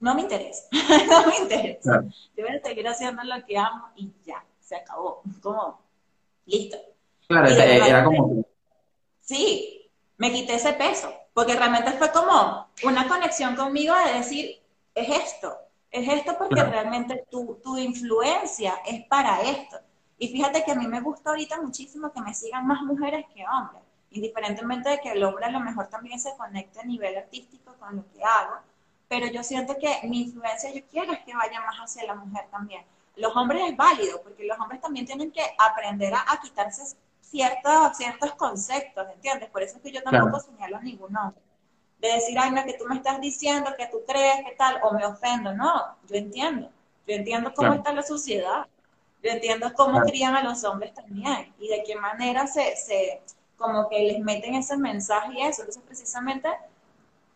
no 0.00 0.14
me 0.14 0.22
interesa, 0.22 0.64
no 1.08 1.26
me 1.26 1.36
interesa. 1.38 2.04
Yo 2.36 2.44
voy 2.44 2.56
a 2.56 2.62
seguir 2.62 2.86
haciendo 2.88 3.22
lo 3.24 3.44
que 3.44 3.58
amo 3.58 3.88
y 3.96 4.12
ya, 4.24 4.44
se 4.60 4.76
acabó. 4.76 5.22
Como, 5.42 5.80
listo. 6.44 6.76
Claro, 7.28 7.48
era 7.48 8.04
como... 8.04 8.44
Sí, 9.20 9.90
me 10.18 10.32
quité 10.32 10.54
ese 10.54 10.72
peso, 10.74 11.12
porque 11.34 11.54
realmente 11.54 11.92
fue 11.92 12.10
como 12.12 12.68
una 12.84 13.08
conexión 13.08 13.56
conmigo 13.56 13.94
de 14.06 14.18
decir, 14.18 14.62
es 14.94 15.08
esto, 15.08 15.56
es 15.90 16.08
esto 16.08 16.36
porque 16.38 16.62
realmente 16.62 17.26
tu, 17.30 17.60
tu 17.62 17.76
influencia 17.76 18.74
es 18.86 19.04
para 19.06 19.42
esto. 19.42 19.78
Y 20.18 20.28
fíjate 20.28 20.64
que 20.64 20.72
a 20.72 20.76
mí 20.76 20.86
me 20.86 21.00
gusta 21.00 21.30
ahorita 21.30 21.60
muchísimo 21.60 22.12
que 22.12 22.20
me 22.20 22.32
sigan 22.32 22.66
más 22.66 22.82
mujeres 22.82 23.26
que 23.34 23.44
hombres 23.46 23.82
indiferentemente 24.10 24.88
de 24.90 25.00
que 25.00 25.12
el 25.12 25.22
hombre 25.24 25.44
a 25.44 25.50
lo 25.50 25.60
mejor 25.60 25.88
también 25.88 26.18
se 26.18 26.36
conecte 26.36 26.80
a 26.80 26.84
nivel 26.84 27.16
artístico 27.16 27.74
con 27.78 27.96
lo 27.96 28.04
que 28.12 28.22
hago, 28.22 28.60
pero 29.08 29.26
yo 29.26 29.42
siento 29.42 29.76
que 29.78 30.00
mi 30.04 30.22
influencia 30.22 30.72
yo 30.72 30.80
quiero 30.90 31.12
es 31.12 31.20
que 31.20 31.34
vaya 31.34 31.60
más 31.60 31.76
hacia 31.76 32.04
la 32.04 32.14
mujer 32.14 32.46
también. 32.50 32.84
Los 33.16 33.34
hombres 33.36 33.62
es 33.70 33.76
válido, 33.76 34.20
porque 34.22 34.44
los 34.44 34.58
hombres 34.58 34.80
también 34.80 35.06
tienen 35.06 35.30
que 35.30 35.42
aprender 35.58 36.12
a, 36.14 36.38
quitarse 36.42 36.96
ciertos, 37.20 37.96
ciertos 37.96 38.32
conceptos, 38.34 39.06
¿entiendes? 39.14 39.48
Por 39.50 39.62
eso 39.62 39.76
es 39.76 39.82
que 39.82 39.92
yo 39.92 40.02
tampoco 40.02 40.40
señalo 40.40 40.76
a 40.76 40.82
ningún 40.82 41.16
hombre. 41.16 41.40
De 41.98 42.12
decir, 42.12 42.38
ay, 42.38 42.50
no, 42.50 42.62
que 42.64 42.74
tú 42.74 42.84
me 42.86 42.96
estás 42.96 43.20
diciendo, 43.20 43.70
que 43.76 43.86
tú 43.86 44.02
crees, 44.06 44.44
que 44.44 44.54
tal, 44.56 44.80
o 44.82 44.92
me 44.92 45.06
ofendo. 45.06 45.54
No, 45.54 45.96
yo 46.08 46.16
entiendo. 46.16 46.70
Yo 47.06 47.14
entiendo 47.14 47.54
cómo 47.54 47.72
está 47.72 47.92
la 47.92 48.02
sociedad. 48.02 48.66
Yo 49.22 49.30
entiendo 49.30 49.72
cómo 49.74 50.00
crían 50.02 50.36
a 50.36 50.42
los 50.42 50.62
hombres 50.64 50.92
también 50.92 51.54
y 51.58 51.68
de 51.68 51.82
qué 51.84 51.96
manera 51.96 52.46
se, 52.46 52.76
se, 52.76 53.22
como 53.56 53.88
que 53.88 53.98
les 54.00 54.20
meten 54.20 54.54
ese 54.54 54.76
mensaje 54.76 55.32
y 55.34 55.42
eso. 55.42 55.62
Entonces, 55.62 55.82
precisamente, 55.86 56.48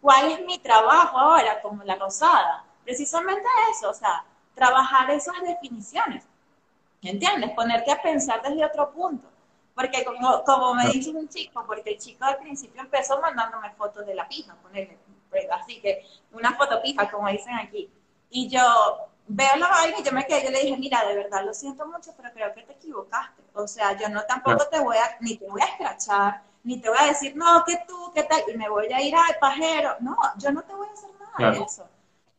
¿cuál 0.01 0.33
es 0.33 0.45
mi 0.45 0.59
trabajo 0.59 1.19
ahora 1.19 1.61
como 1.61 1.85
la 1.85 1.97
rosada? 1.97 2.65
Precisamente 2.85 3.47
eso, 3.71 3.91
o 3.91 3.95
sea, 3.95 4.25
trabajar 4.55 5.11
esas 5.11 5.41
definiciones. 5.43 6.25
¿Entiendes? 7.03 7.51
Ponerte 7.53 7.91
a 7.91 8.03
pensar 8.03 8.43
desde 8.43 8.65
otro 8.65 8.91
punto. 8.91 9.27
Porque 9.75 10.05
como, 10.05 10.43
como 10.45 10.75
me 10.75 10.89
dice 10.91 11.11
un 11.11 11.29
chico, 11.29 11.65
porque 11.67 11.91
el 11.91 11.99
chico 11.99 12.25
al 12.25 12.39
principio 12.39 12.83
empezó 12.83 13.21
mandándome 13.21 13.71
fotos 13.71 14.05
de 14.05 14.15
la 14.15 14.29
pija, 14.29 14.55
ponerle, 14.57 14.99
pues, 15.31 15.47
así 15.51 15.81
que 15.81 16.05
una 16.33 16.55
foto 16.55 16.83
pija, 16.83 17.11
como 17.11 17.29
dicen 17.29 17.55
aquí. 17.55 17.89
Y 18.29 18.49
yo 18.49 18.61
veo 19.27 19.57
la 19.57 19.69
vaina 19.69 19.99
y 19.99 20.03
yo 20.03 20.13
me 20.13 20.27
quedé, 20.27 20.45
yo 20.45 20.51
le 20.51 20.61
dije, 20.61 20.77
mira, 20.77 21.05
de 21.07 21.15
verdad 21.15 21.45
lo 21.45 21.55
siento 21.55 21.87
mucho, 21.87 22.13
pero 22.17 22.33
creo 22.33 22.53
que 22.53 22.63
te 22.63 22.73
equivocaste. 22.73 23.43
O 23.55 23.67
sea, 23.67 23.97
yo 23.97 24.09
no 24.09 24.23
tampoco 24.25 24.67
te 24.67 24.81
voy 24.81 24.97
a, 24.97 25.17
ni 25.21 25.37
te 25.37 25.49
voy 25.49 25.63
a 25.63 25.67
escrachar, 25.67 26.43
ni 26.65 26.81
te 26.81 26.89
voy 26.89 26.99
a 27.01 27.07
decir, 27.07 27.37
no, 27.37 27.65
que 27.67 27.79
tú, 27.87 28.13
qué 28.15 28.23
tal, 28.25 28.41
y 28.53 28.57
me 28.57 28.69
voy 28.69 28.93
a 28.93 29.01
ir 29.01 29.15
al 29.15 29.37
pajero. 29.41 29.97
No, 30.01 30.17
yo 30.39 30.53
no 30.53 30.63
te 30.63 30.75
voy 30.75 30.87
a 30.89 30.93
hacer 30.93 31.11
nada 31.39 31.53
de 31.53 31.65
eso. 31.65 31.89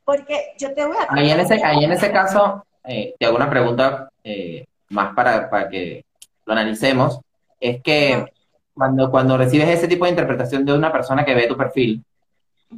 Porque 0.04 0.54
yo 0.58 0.74
te 0.74 0.86
voy 0.86 0.98
a... 0.98 1.08
Ahí 1.10 1.32
en 1.32 1.40
ese, 1.40 1.64
ahí 1.64 1.84
en 1.84 1.92
ese 1.92 2.12
caso, 2.12 2.66
eh, 2.84 3.16
te 3.18 3.26
hago 3.26 3.36
una 3.36 3.50
pregunta 3.50 4.10
eh, 4.24 4.66
más 4.90 5.14
para, 5.16 5.50
para 5.50 5.70
que 5.70 6.06
lo 6.46 6.54
analicemos. 6.54 7.20
Es 7.60 7.82
que 7.82 8.26
cuando, 8.74 9.12
cuando 9.12 9.38
recibes 9.38 9.70
ese 9.70 9.88
tipo 9.88 10.06
de 10.06 10.12
interpretación 10.12 10.66
de 10.66 10.74
una 10.74 10.92
persona 10.92 11.24
que 11.24 11.36
ve 11.36 11.48
tu 11.48 11.58
perfil, 11.58 12.04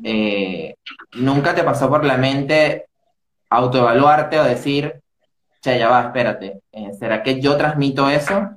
eh, 0.04 0.76
nunca 1.14 1.54
te 1.54 1.64
pasó 1.64 1.90
por 1.90 2.04
la 2.04 2.18
mente 2.18 2.88
autoevaluarte 3.50 4.40
o 4.40 4.44
decir, 4.44 5.00
che, 5.62 5.78
ya 5.78 5.88
va, 5.88 6.02
espérate, 6.02 6.62
eh, 6.72 6.92
¿será 6.98 7.22
que 7.22 7.40
yo 7.40 7.56
transmito 7.56 8.10
eso? 8.10 8.50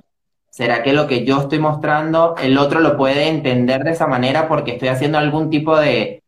¿Será 0.57 0.81
que 0.81 0.91
lo 0.91 1.05
que 1.05 1.23
yo 1.23 1.41
estoy 1.41 1.59
mostrando, 1.59 2.35
el 2.35 2.57
otro 2.57 2.79
lo 2.79 2.97
puede 2.97 3.27
entender 3.27 3.83
de 3.83 3.91
esa 3.91 4.07
manera 4.07 4.47
porque 4.47 4.71
estoy 4.71 4.87
haciendo 4.87 5.19
algún 5.19 5.51
tipo 5.51 5.77
de, 5.77 6.23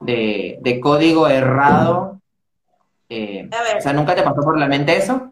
de, 0.00 0.80
código 0.82 1.28
errado? 1.28 2.18
Eh, 3.10 3.50
o 3.76 3.80
sea, 3.82 3.92
¿nunca 3.92 4.14
te 4.14 4.22
pasó 4.22 4.40
por 4.40 4.58
la 4.58 4.66
mente 4.66 4.96
eso? 4.96 5.30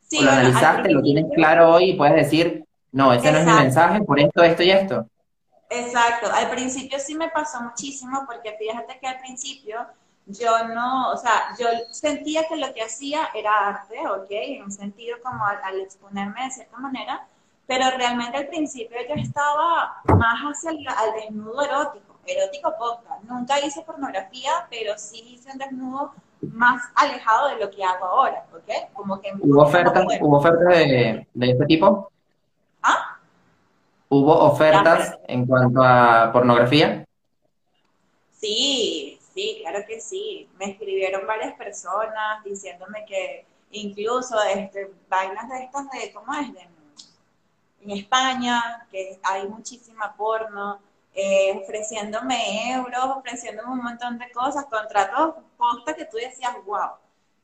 Sí, 0.00 0.22
lo 0.22 0.30
analizaste, 0.30 0.90
lo 0.90 1.02
tienes 1.02 1.26
claro 1.34 1.74
hoy 1.74 1.90
y 1.90 1.92
puedes 1.92 2.16
decir, 2.16 2.64
no, 2.92 3.12
ese 3.12 3.30
no 3.32 3.36
es 3.36 3.44
mi 3.44 3.52
mensaje, 3.52 4.00
por 4.00 4.18
esto, 4.18 4.42
esto 4.42 4.62
y 4.62 4.70
esto. 4.70 5.06
Exacto, 5.68 6.30
al 6.32 6.48
principio 6.48 6.98
sí 6.98 7.16
me 7.16 7.28
pasó 7.28 7.60
muchísimo 7.60 8.24
porque 8.26 8.56
fíjate 8.58 8.98
que 8.98 9.08
al 9.08 9.18
principio 9.18 9.76
yo 10.24 10.68
no, 10.68 11.10
o 11.10 11.18
sea, 11.18 11.54
yo 11.60 11.66
sentía 11.90 12.48
que 12.48 12.56
lo 12.56 12.72
que 12.72 12.80
hacía 12.80 13.28
era 13.34 13.68
arte, 13.68 13.98
¿ok? 14.08 14.30
En 14.30 14.62
un 14.62 14.72
sentido 14.72 15.18
como 15.22 15.44
al, 15.44 15.80
exponerme 15.82 16.44
de 16.44 16.50
cierta 16.50 16.78
manera, 16.78 17.26
pero 17.68 17.84
realmente 17.96 18.38
al 18.38 18.48
principio 18.48 18.96
yo 19.08 19.14
estaba 19.14 20.00
más 20.06 20.40
hacia 20.40 20.70
el 20.70 20.88
al 20.88 21.12
desnudo 21.12 21.62
erótico, 21.62 22.16
erótico 22.26 22.74
poca. 22.78 23.18
Nunca 23.28 23.60
hice 23.60 23.82
pornografía, 23.82 24.66
pero 24.70 24.96
sí 24.96 25.22
hice 25.34 25.52
un 25.52 25.58
desnudo 25.58 26.12
más 26.40 26.82
alejado 26.94 27.48
de 27.50 27.64
lo 27.64 27.70
que 27.70 27.84
hago 27.84 28.06
ahora, 28.06 28.44
¿ok? 28.52 28.92
Como 28.94 29.20
que... 29.20 29.32
¿Hubo 29.38 29.62
ofertas, 29.62 30.04
¿hubo 30.20 30.38
ofertas 30.38 30.66
de, 30.66 31.26
de 31.34 31.50
este 31.50 31.66
tipo? 31.66 32.10
¿Ah? 32.82 33.18
¿Hubo 34.08 34.34
ofertas 34.44 35.18
en 35.26 35.46
cuanto 35.46 35.82
a 35.82 36.30
pornografía? 36.32 37.04
Sí, 38.32 39.18
Sí, 39.38 39.58
claro 39.60 39.86
que 39.86 40.00
sí. 40.00 40.48
Me 40.58 40.72
escribieron 40.72 41.24
varias 41.24 41.54
personas 41.54 42.42
diciéndome 42.42 43.04
que 43.04 43.46
incluso 43.70 44.36
este, 44.52 44.90
vainas 45.08 45.48
de 45.48 45.62
estas 45.62 45.88
de, 45.92 46.12
¿cómo 46.12 46.34
es? 46.34 46.48
En 47.82 47.90
España, 47.90 48.86
que 48.90 49.20
hay 49.22 49.48
muchísima 49.48 50.14
porno, 50.16 50.80
eh, 51.14 51.60
ofreciéndome 51.62 52.72
euros, 52.72 53.16
ofreciéndome 53.16 53.72
un 53.72 53.82
montón 53.82 54.18
de 54.18 54.30
cosas, 54.30 54.66
contratos, 54.66 55.34
posta 55.56 55.94
que 55.94 56.04
tú 56.04 56.16
decías, 56.16 56.52
wow. 56.64 56.90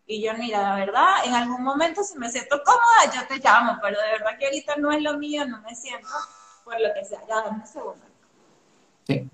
Y 0.07 0.22
yo, 0.22 0.35
mira, 0.35 0.62
la 0.62 0.76
verdad, 0.76 1.24
en 1.24 1.35
algún 1.35 1.62
momento 1.62 2.03
si 2.03 2.18
me 2.18 2.30
siento 2.30 2.62
cómoda, 2.62 3.14
yo 3.14 3.26
te 3.26 3.39
llamo, 3.43 3.78
pero 3.80 3.99
de 4.01 4.12
verdad 4.12 4.39
que 4.39 4.47
ahorita 4.47 4.76
no 4.76 4.93
es 4.93 5.03
lo 5.03 5.18
mío, 5.18 5.47
no 5.47 5.61
me 5.62 5.74
siento 5.74 6.09
por 6.64 6.80
lo 6.80 6.93
que 6.95 7.05
sea. 7.05 7.20
Ya, 7.26 7.37
dame 7.43 7.61
un 7.61 7.66
segundo. 7.66 8.05
Sí. 9.07 9.28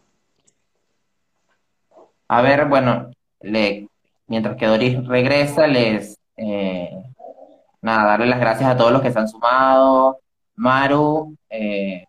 A 2.28 2.42
ver, 2.42 2.66
bueno, 2.66 3.10
le, 3.40 3.88
mientras 4.28 4.56
que 4.56 4.66
Doris 4.66 5.04
regresa, 5.06 5.66
les, 5.66 6.16
eh, 6.36 7.02
nada, 7.82 8.10
darle 8.10 8.26
las 8.26 8.40
gracias 8.40 8.70
a 8.70 8.76
todos 8.76 8.92
los 8.92 9.02
que 9.02 9.12
se 9.12 9.18
han 9.18 9.28
sumado. 9.28 10.20
Maru, 10.56 11.36
eh, 11.48 12.04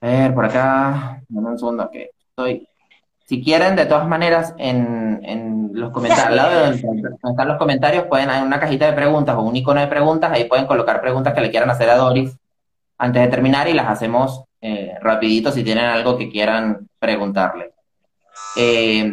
a 0.00 0.06
ver, 0.06 0.34
por 0.34 0.44
acá, 0.44 1.22
un 1.30 1.58
segundo 1.58 1.88
que 1.90 2.10
estoy. 2.18 2.68
Si 3.24 3.42
quieren, 3.42 3.76
de 3.76 3.86
todas 3.86 4.08
maneras, 4.08 4.52
en, 4.58 5.20
en 5.22 5.70
los 5.72 5.92
comentarios, 5.92 6.26
al 6.26 6.36
lado 6.36 6.50
de 6.72 6.82
donde 6.82 7.08
están 7.30 7.48
los 7.48 7.56
comentarios, 7.56 8.06
pueden, 8.06 8.28
hay 8.28 8.42
una 8.42 8.58
cajita 8.58 8.86
de 8.86 8.94
preguntas 8.94 9.36
o 9.36 9.42
un 9.42 9.54
icono 9.54 9.80
de 9.80 9.86
preguntas, 9.86 10.32
ahí 10.32 10.44
pueden 10.44 10.66
colocar 10.66 11.00
preguntas 11.00 11.32
que 11.32 11.40
le 11.40 11.50
quieran 11.50 11.70
hacer 11.70 11.88
a 11.88 11.96
Doris 11.96 12.36
antes 12.98 13.22
de 13.22 13.28
terminar 13.28 13.68
y 13.68 13.74
las 13.74 13.88
hacemos 13.88 14.44
eh, 14.60 14.96
rapidito 15.00 15.52
si 15.52 15.62
tienen 15.62 15.84
algo 15.84 16.16
que 16.18 16.28
quieran 16.28 16.88
preguntarle. 16.98 17.72
Eh, 18.56 19.12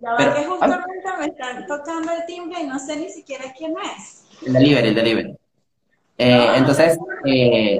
la 0.00 0.16
que 0.16 0.44
justamente 0.44 1.08
me 1.18 1.26
están 1.26 1.66
tocando 1.66 2.12
el 2.12 2.26
timbre 2.26 2.60
y 2.60 2.66
no 2.66 2.78
sé 2.78 2.96
ni 2.96 3.08
siquiera 3.08 3.44
quién 3.56 3.74
es. 3.96 4.26
El 4.46 4.52
delivery, 4.52 4.88
el 4.88 4.94
delivery. 4.94 5.36
Eh, 6.18 6.52
entonces, 6.56 6.98
eh, 7.24 7.78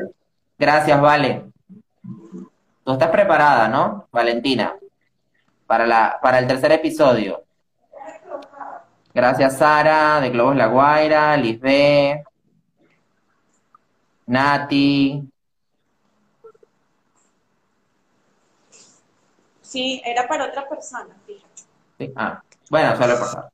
gracias, 0.59 1.01
Vale. 1.01 1.45
Tú 2.85 2.93
estás 2.93 3.11
preparada, 3.11 3.69
¿no, 3.69 4.07
Valentina? 4.13 4.77
Para, 5.67 5.87
la, 5.87 6.19
para 6.23 6.39
el 6.39 6.47
tercer 6.47 6.71
episodio. 6.73 7.43
Gracias, 9.13 9.59
Sara, 9.59 10.21
de 10.21 10.31
Globos 10.31 10.55
La 10.55 10.67
Guaira, 10.67 11.37
Lisbeth, 11.37 12.23
Nati, 14.27 15.29
Sí, 19.67 20.01
era 20.05 20.29
para 20.29 20.47
otra 20.47 20.69
persona, 20.69 21.15
fíjate. 21.27 22.13
Ah, 22.15 22.41
bueno, 22.71 22.97
suele 22.97 23.15
pasar. 23.17 23.51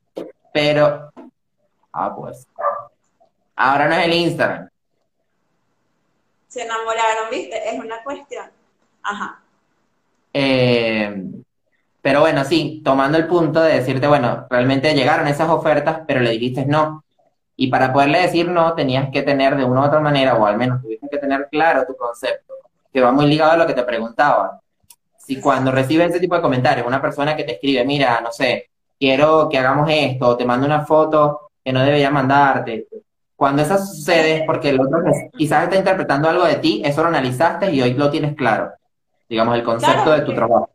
Pero, 0.53 1.11
ah, 1.91 2.15
pues. 2.15 2.47
Ahora 3.55 3.89
no 3.89 3.95
es 3.95 4.05
el 4.05 4.13
Instagram. 4.13 4.69
Se 6.53 6.61
enamoraron, 6.61 7.31
¿viste? 7.31 7.67
Es 7.67 7.79
una 7.79 8.03
cuestión. 8.03 8.45
Ajá. 9.01 9.41
Eh, 10.31 11.23
pero 11.99 12.19
bueno, 12.19 12.43
sí, 12.43 12.83
tomando 12.85 13.17
el 13.17 13.25
punto 13.25 13.59
de 13.59 13.73
decirte, 13.73 14.05
bueno, 14.05 14.45
realmente 14.51 14.93
llegaron 14.93 15.25
esas 15.25 15.49
ofertas, 15.49 16.01
pero 16.05 16.19
le 16.19 16.29
dijiste 16.29 16.63
no. 16.67 17.03
Y 17.55 17.71
para 17.71 17.91
poderle 17.91 18.21
decir 18.21 18.49
no, 18.49 18.75
tenías 18.75 19.09
que 19.09 19.23
tener 19.23 19.57
de 19.57 19.65
una 19.65 19.81
u 19.81 19.85
otra 19.85 19.99
manera, 19.99 20.35
o 20.35 20.45
al 20.45 20.57
menos 20.57 20.79
tuviste 20.79 21.09
que 21.09 21.17
tener 21.17 21.47
claro 21.49 21.87
tu 21.87 21.97
concepto, 21.97 22.53
que 22.93 23.01
va 23.01 23.11
muy 23.11 23.25
ligado 23.25 23.53
a 23.53 23.57
lo 23.57 23.65
que 23.65 23.73
te 23.73 23.81
preguntaba 23.81 24.61
si 25.17 25.41
cuando 25.41 25.71
recibes 25.71 26.11
ese 26.11 26.19
tipo 26.19 26.35
de 26.35 26.41
comentarios, 26.43 26.85
una 26.85 27.01
persona 27.01 27.35
que 27.35 27.45
te 27.45 27.53
escribe, 27.53 27.83
mira, 27.83 28.21
no 28.21 28.31
sé, 28.31 28.69
quiero 28.99 29.49
que 29.49 29.57
hagamos 29.57 29.89
esto, 29.89 30.37
te 30.37 30.45
mando 30.45 30.67
una 30.67 30.85
foto 30.85 31.49
que 31.65 31.73
no 31.73 31.83
debería 31.83 32.11
mandarte, 32.11 32.87
cuando 33.43 33.61
eso 33.61 33.77
sucede 33.77 34.37
es 34.37 34.43
porque 34.45 34.69
el 34.69 34.79
otro 34.79 35.03
quizás 35.37 35.65
está 35.65 35.75
interpretando 35.75 36.29
algo 36.29 36.45
de 36.45 36.55
ti, 36.55 36.81
eso 36.85 37.01
lo 37.01 37.09
analizaste 37.09 37.69
y 37.73 37.81
hoy 37.81 37.93
lo 37.93 38.09
tienes 38.09 38.37
claro, 38.37 38.71
digamos, 39.27 39.55
el 39.55 39.65
concepto 39.65 40.11
de 40.11 40.21
tu 40.21 40.33
trabajo. 40.33 40.69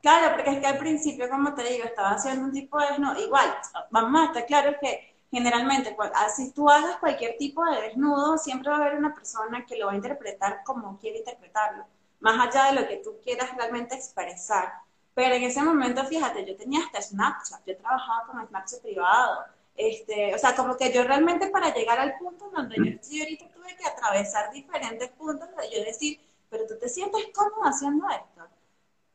Claro, 0.00 0.36
porque 0.36 0.50
es 0.50 0.58
que 0.60 0.66
al 0.68 0.78
principio, 0.78 1.28
como 1.28 1.52
te 1.52 1.64
digo, 1.64 1.84
estaba 1.84 2.12
haciendo 2.12 2.44
un 2.44 2.52
tipo 2.52 2.78
de 2.78 2.90
desnudo, 2.90 3.20
igual, 3.20 3.52
vamos 3.90 4.20
a 4.20 4.24
estar 4.26 4.46
claro 4.46 4.76
que 4.80 5.16
generalmente, 5.32 5.96
si 6.36 6.52
tú 6.52 6.70
hagas 6.70 6.98
cualquier 6.98 7.36
tipo 7.38 7.64
de 7.64 7.80
desnudo, 7.88 8.38
siempre 8.38 8.70
va 8.70 8.76
a 8.76 8.80
haber 8.80 8.94
una 8.94 9.12
persona 9.12 9.66
que 9.66 9.76
lo 9.76 9.86
va 9.86 9.94
a 9.94 9.96
interpretar 9.96 10.60
como 10.62 10.96
quiere 11.00 11.18
interpretarlo 11.18 11.86
más 12.20 12.38
allá 12.38 12.66
de 12.66 12.80
lo 12.80 12.86
que 12.86 12.98
tú 12.98 13.16
quieras 13.24 13.50
realmente 13.56 13.96
expresar. 13.96 14.74
Pero 15.12 15.34
en 15.34 15.42
ese 15.42 15.60
momento, 15.60 16.04
fíjate, 16.04 16.44
yo 16.44 16.56
tenía 16.56 16.84
hasta 16.86 17.02
Snapchat, 17.02 17.66
yo 17.66 17.76
trabajaba 17.78 18.26
con 18.28 18.46
Snapchat 18.46 18.80
privado, 18.80 19.40
este, 19.76 20.34
o 20.34 20.38
sea, 20.38 20.54
como 20.54 20.76
que 20.76 20.92
yo 20.92 21.02
realmente 21.02 21.48
para 21.48 21.74
llegar 21.74 21.98
al 21.98 22.16
punto 22.16 22.50
donde 22.50 22.76
yo 22.76 22.84
estoy 22.84 23.20
ahorita 23.20 23.48
tuve 23.48 23.76
que 23.76 23.86
atravesar 23.86 24.52
diferentes 24.52 25.10
puntos 25.10 25.48
de 25.56 25.76
yo 25.76 25.84
decir, 25.84 26.20
pero 26.48 26.66
tú 26.66 26.78
te 26.78 26.88
sientes 26.88 27.26
cómodo 27.34 27.64
haciendo 27.64 28.08
esto, 28.08 28.48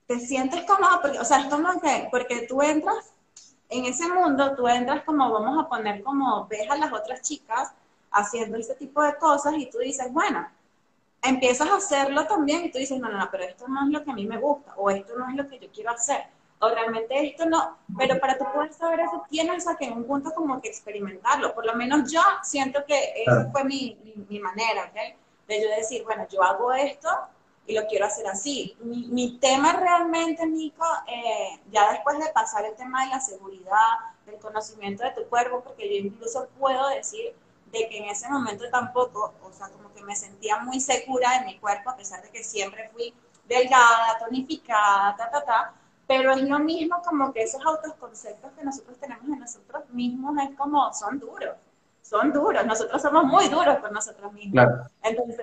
te 0.07 0.19
sientes 0.19 0.65
cómodo, 0.65 1.01
porque, 1.01 1.19
o 1.19 1.25
sea, 1.25 1.39
es 1.41 1.45
como 1.47 1.79
que, 1.79 2.07
porque 2.11 2.45
tú 2.47 2.61
entras 2.61 3.13
en 3.69 3.85
ese 3.85 4.09
mundo, 4.09 4.55
tú 4.55 4.67
entras 4.67 5.03
como, 5.03 5.31
vamos 5.31 5.63
a 5.63 5.69
poner 5.69 6.03
como, 6.03 6.47
ves 6.47 6.69
a 6.69 6.75
las 6.75 6.91
otras 6.91 7.21
chicas 7.21 7.71
haciendo 8.11 8.57
ese 8.57 8.75
tipo 8.75 9.01
de 9.03 9.15
cosas 9.15 9.53
y 9.57 9.69
tú 9.69 9.77
dices, 9.77 10.11
bueno, 10.11 10.49
empiezas 11.21 11.69
a 11.69 11.75
hacerlo 11.75 12.25
también 12.25 12.65
y 12.65 12.71
tú 12.71 12.79
dices, 12.79 12.99
no, 12.99 13.09
no, 13.09 13.17
no, 13.17 13.29
pero 13.31 13.43
esto 13.43 13.67
no 13.67 13.83
es 13.83 13.89
lo 13.89 14.03
que 14.03 14.11
a 14.11 14.15
mí 14.15 14.25
me 14.25 14.37
gusta, 14.37 14.73
o 14.75 14.89
esto 14.89 15.17
no 15.17 15.29
es 15.29 15.35
lo 15.35 15.47
que 15.47 15.59
yo 15.59 15.69
quiero 15.71 15.91
hacer, 15.91 16.23
o 16.61 16.69
realmente 16.69 17.25
esto 17.25 17.45
no, 17.45 17.77
pero 17.97 18.19
para 18.19 18.37
tú 18.37 18.45
poder 18.53 18.73
saber 18.73 18.99
eso 19.01 19.23
tienes 19.29 19.65
que 19.77 19.85
en 19.85 19.93
un 19.93 20.03
punto 20.05 20.31
como 20.31 20.61
que 20.61 20.67
experimentarlo, 20.67 21.55
por 21.55 21.65
lo 21.65 21.73
menos 21.73 22.11
yo 22.11 22.21
siento 22.43 22.83
que 22.85 23.23
esa 23.23 23.49
fue 23.51 23.63
mi, 23.63 23.97
mi, 24.27 24.39
manera, 24.39 24.85
¿ok? 24.85 25.17
De 25.47 25.61
yo 25.61 25.69
decir, 25.69 26.03
bueno, 26.03 26.27
yo 26.29 26.43
hago 26.43 26.73
esto 26.73 27.09
y 27.65 27.73
lo 27.75 27.85
quiero 27.87 28.05
hacer 28.05 28.27
así. 28.27 28.75
Mi, 28.81 29.07
mi 29.07 29.37
tema 29.37 29.73
realmente, 29.73 30.45
Nico, 30.45 30.85
eh, 31.07 31.59
ya 31.71 31.91
después 31.91 32.19
de 32.19 32.29
pasar 32.33 32.65
el 32.65 32.75
tema 32.75 33.05
de 33.05 33.11
la 33.11 33.19
seguridad, 33.21 34.15
del 34.25 34.37
conocimiento 34.39 35.03
de 35.03 35.11
tu 35.11 35.29
cuerpo, 35.29 35.61
porque 35.63 35.87
yo 35.89 36.07
incluso 36.07 36.49
puedo 36.59 36.89
decir 36.89 37.33
de 37.71 37.87
que 37.87 37.99
en 37.99 38.05
ese 38.05 38.27
momento 38.29 38.69
tampoco, 38.69 39.33
o 39.43 39.51
sea, 39.53 39.69
como 39.69 39.93
que 39.93 40.01
me 40.01 40.15
sentía 40.15 40.57
muy 40.57 40.79
segura 40.81 41.39
de 41.39 41.45
mi 41.45 41.59
cuerpo, 41.59 41.91
a 41.91 41.95
pesar 41.95 42.21
de 42.21 42.29
que 42.29 42.43
siempre 42.43 42.89
fui 42.89 43.13
delgada, 43.47 44.17
tonificada, 44.19 45.15
ta, 45.15 45.29
ta, 45.29 45.45
ta, 45.45 45.73
pero 46.09 46.31
es 46.31 46.41
lo 46.41 46.57
mismo 46.57 46.95
como 47.07 47.31
que 47.31 47.43
esos 47.43 47.63
autoconceptos 47.63 48.51
que 48.57 48.65
nosotros 48.65 48.97
tenemos 48.97 49.27
de 49.27 49.37
nosotros 49.37 49.83
mismos 49.91 50.35
es 50.41 50.57
como, 50.57 50.91
son 50.91 51.19
duros, 51.19 51.55
son 52.01 52.33
duros, 52.33 52.65
nosotros 52.65 52.99
somos 52.99 53.25
muy 53.25 53.47
duros 53.47 53.77
con 53.77 53.93
nosotros 53.93 54.33
mismos. 54.33 54.53
Claro. 54.53 54.85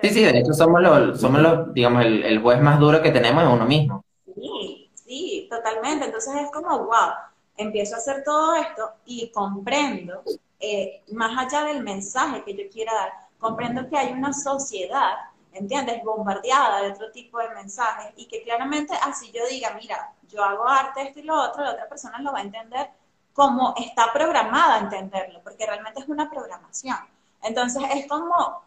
sí, 0.01 0.09
sí, 0.09 0.23
de 0.25 0.39
hecho 0.39 0.51
somos 0.51 0.81
los, 0.81 1.21
somos 1.21 1.41
los 1.41 1.73
digamos, 1.73 2.03
el, 2.03 2.21
el 2.21 2.41
juez 2.41 2.61
más 2.61 2.81
duro 2.81 3.01
que 3.01 3.11
tenemos 3.11 3.45
es 3.45 3.49
uno 3.49 3.65
mismo. 3.65 4.03
Sí, 4.35 4.91
sí, 4.93 5.47
totalmente, 5.49 6.07
entonces 6.07 6.35
es 6.35 6.51
como, 6.51 6.79
wow, 6.79 7.13
empiezo 7.55 7.95
a 7.95 7.99
hacer 7.99 8.25
todo 8.25 8.53
esto 8.55 8.91
y 9.05 9.31
comprendo 9.31 10.21
eh, 10.59 11.01
más 11.13 11.31
allá 11.37 11.63
del 11.63 11.81
mensaje 11.81 12.43
que 12.43 12.53
yo 12.53 12.69
quiera 12.69 12.93
dar, 12.93 13.13
comprendo 13.39 13.87
que 13.87 13.97
hay 13.97 14.11
una 14.11 14.33
sociedad, 14.33 15.13
¿entiendes?, 15.57 16.03
bombardeada 16.03 16.81
de 16.81 16.91
otro 16.91 17.11
tipo 17.11 17.39
de 17.39 17.49
mensajes 17.49 18.13
y 18.15 18.27
que 18.27 18.43
claramente 18.43 18.93
así 19.03 19.31
yo 19.31 19.45
diga, 19.47 19.71
mira, 19.79 20.13
yo 20.29 20.43
hago 20.43 20.67
arte, 20.67 21.03
esto 21.03 21.19
y 21.19 21.23
lo 21.23 21.41
otro, 21.41 21.63
la 21.63 21.71
otra 21.71 21.87
persona 21.87 22.19
lo 22.19 22.31
va 22.31 22.39
a 22.39 22.43
entender 22.43 22.89
como 23.33 23.75
está 23.77 24.11
programada 24.11 24.75
a 24.75 24.79
entenderlo, 24.79 25.41
porque 25.43 25.65
realmente 25.65 26.01
es 26.01 26.09
una 26.09 26.29
programación. 26.29 26.97
Entonces 27.43 27.83
es 27.93 28.07
como, 28.07 28.63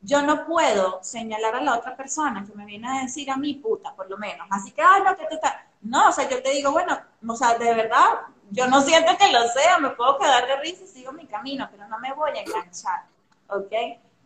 yo 0.00 0.22
no 0.22 0.46
puedo 0.46 0.98
señalar 1.02 1.54
a 1.54 1.60
la 1.60 1.76
otra 1.76 1.96
persona 1.96 2.44
que 2.44 2.54
me 2.54 2.64
viene 2.64 2.88
a 2.88 3.02
decir 3.02 3.30
a 3.30 3.36
mi 3.36 3.54
puta, 3.54 3.94
por 3.94 4.10
lo 4.10 4.18
menos. 4.18 4.46
Así 4.50 4.72
que, 4.72 4.82
ay, 4.82 5.02
no, 5.04 5.16
que 5.16 5.26
tú 5.26 5.34
estás. 5.36 5.54
No, 5.82 6.08
o 6.08 6.12
sea, 6.12 6.28
yo 6.28 6.42
te 6.42 6.50
digo, 6.50 6.72
bueno, 6.72 6.98
o 7.26 7.36
sea, 7.36 7.54
de 7.54 7.72
verdad, 7.72 8.20
yo 8.50 8.66
no 8.66 8.80
siento 8.80 9.16
que 9.16 9.30
lo 9.30 9.46
sea, 9.48 9.78
me 9.78 9.90
puedo 9.90 10.18
quedar 10.18 10.46
de 10.46 10.56
risa 10.56 10.84
y 10.84 10.88
sigo 10.88 11.12
mi 11.12 11.26
camino, 11.26 11.68
pero 11.70 11.86
no 11.86 11.98
me 12.00 12.12
voy 12.12 12.30
a 12.36 12.42
enganchar, 12.42 13.04
¿ok? 13.48 13.72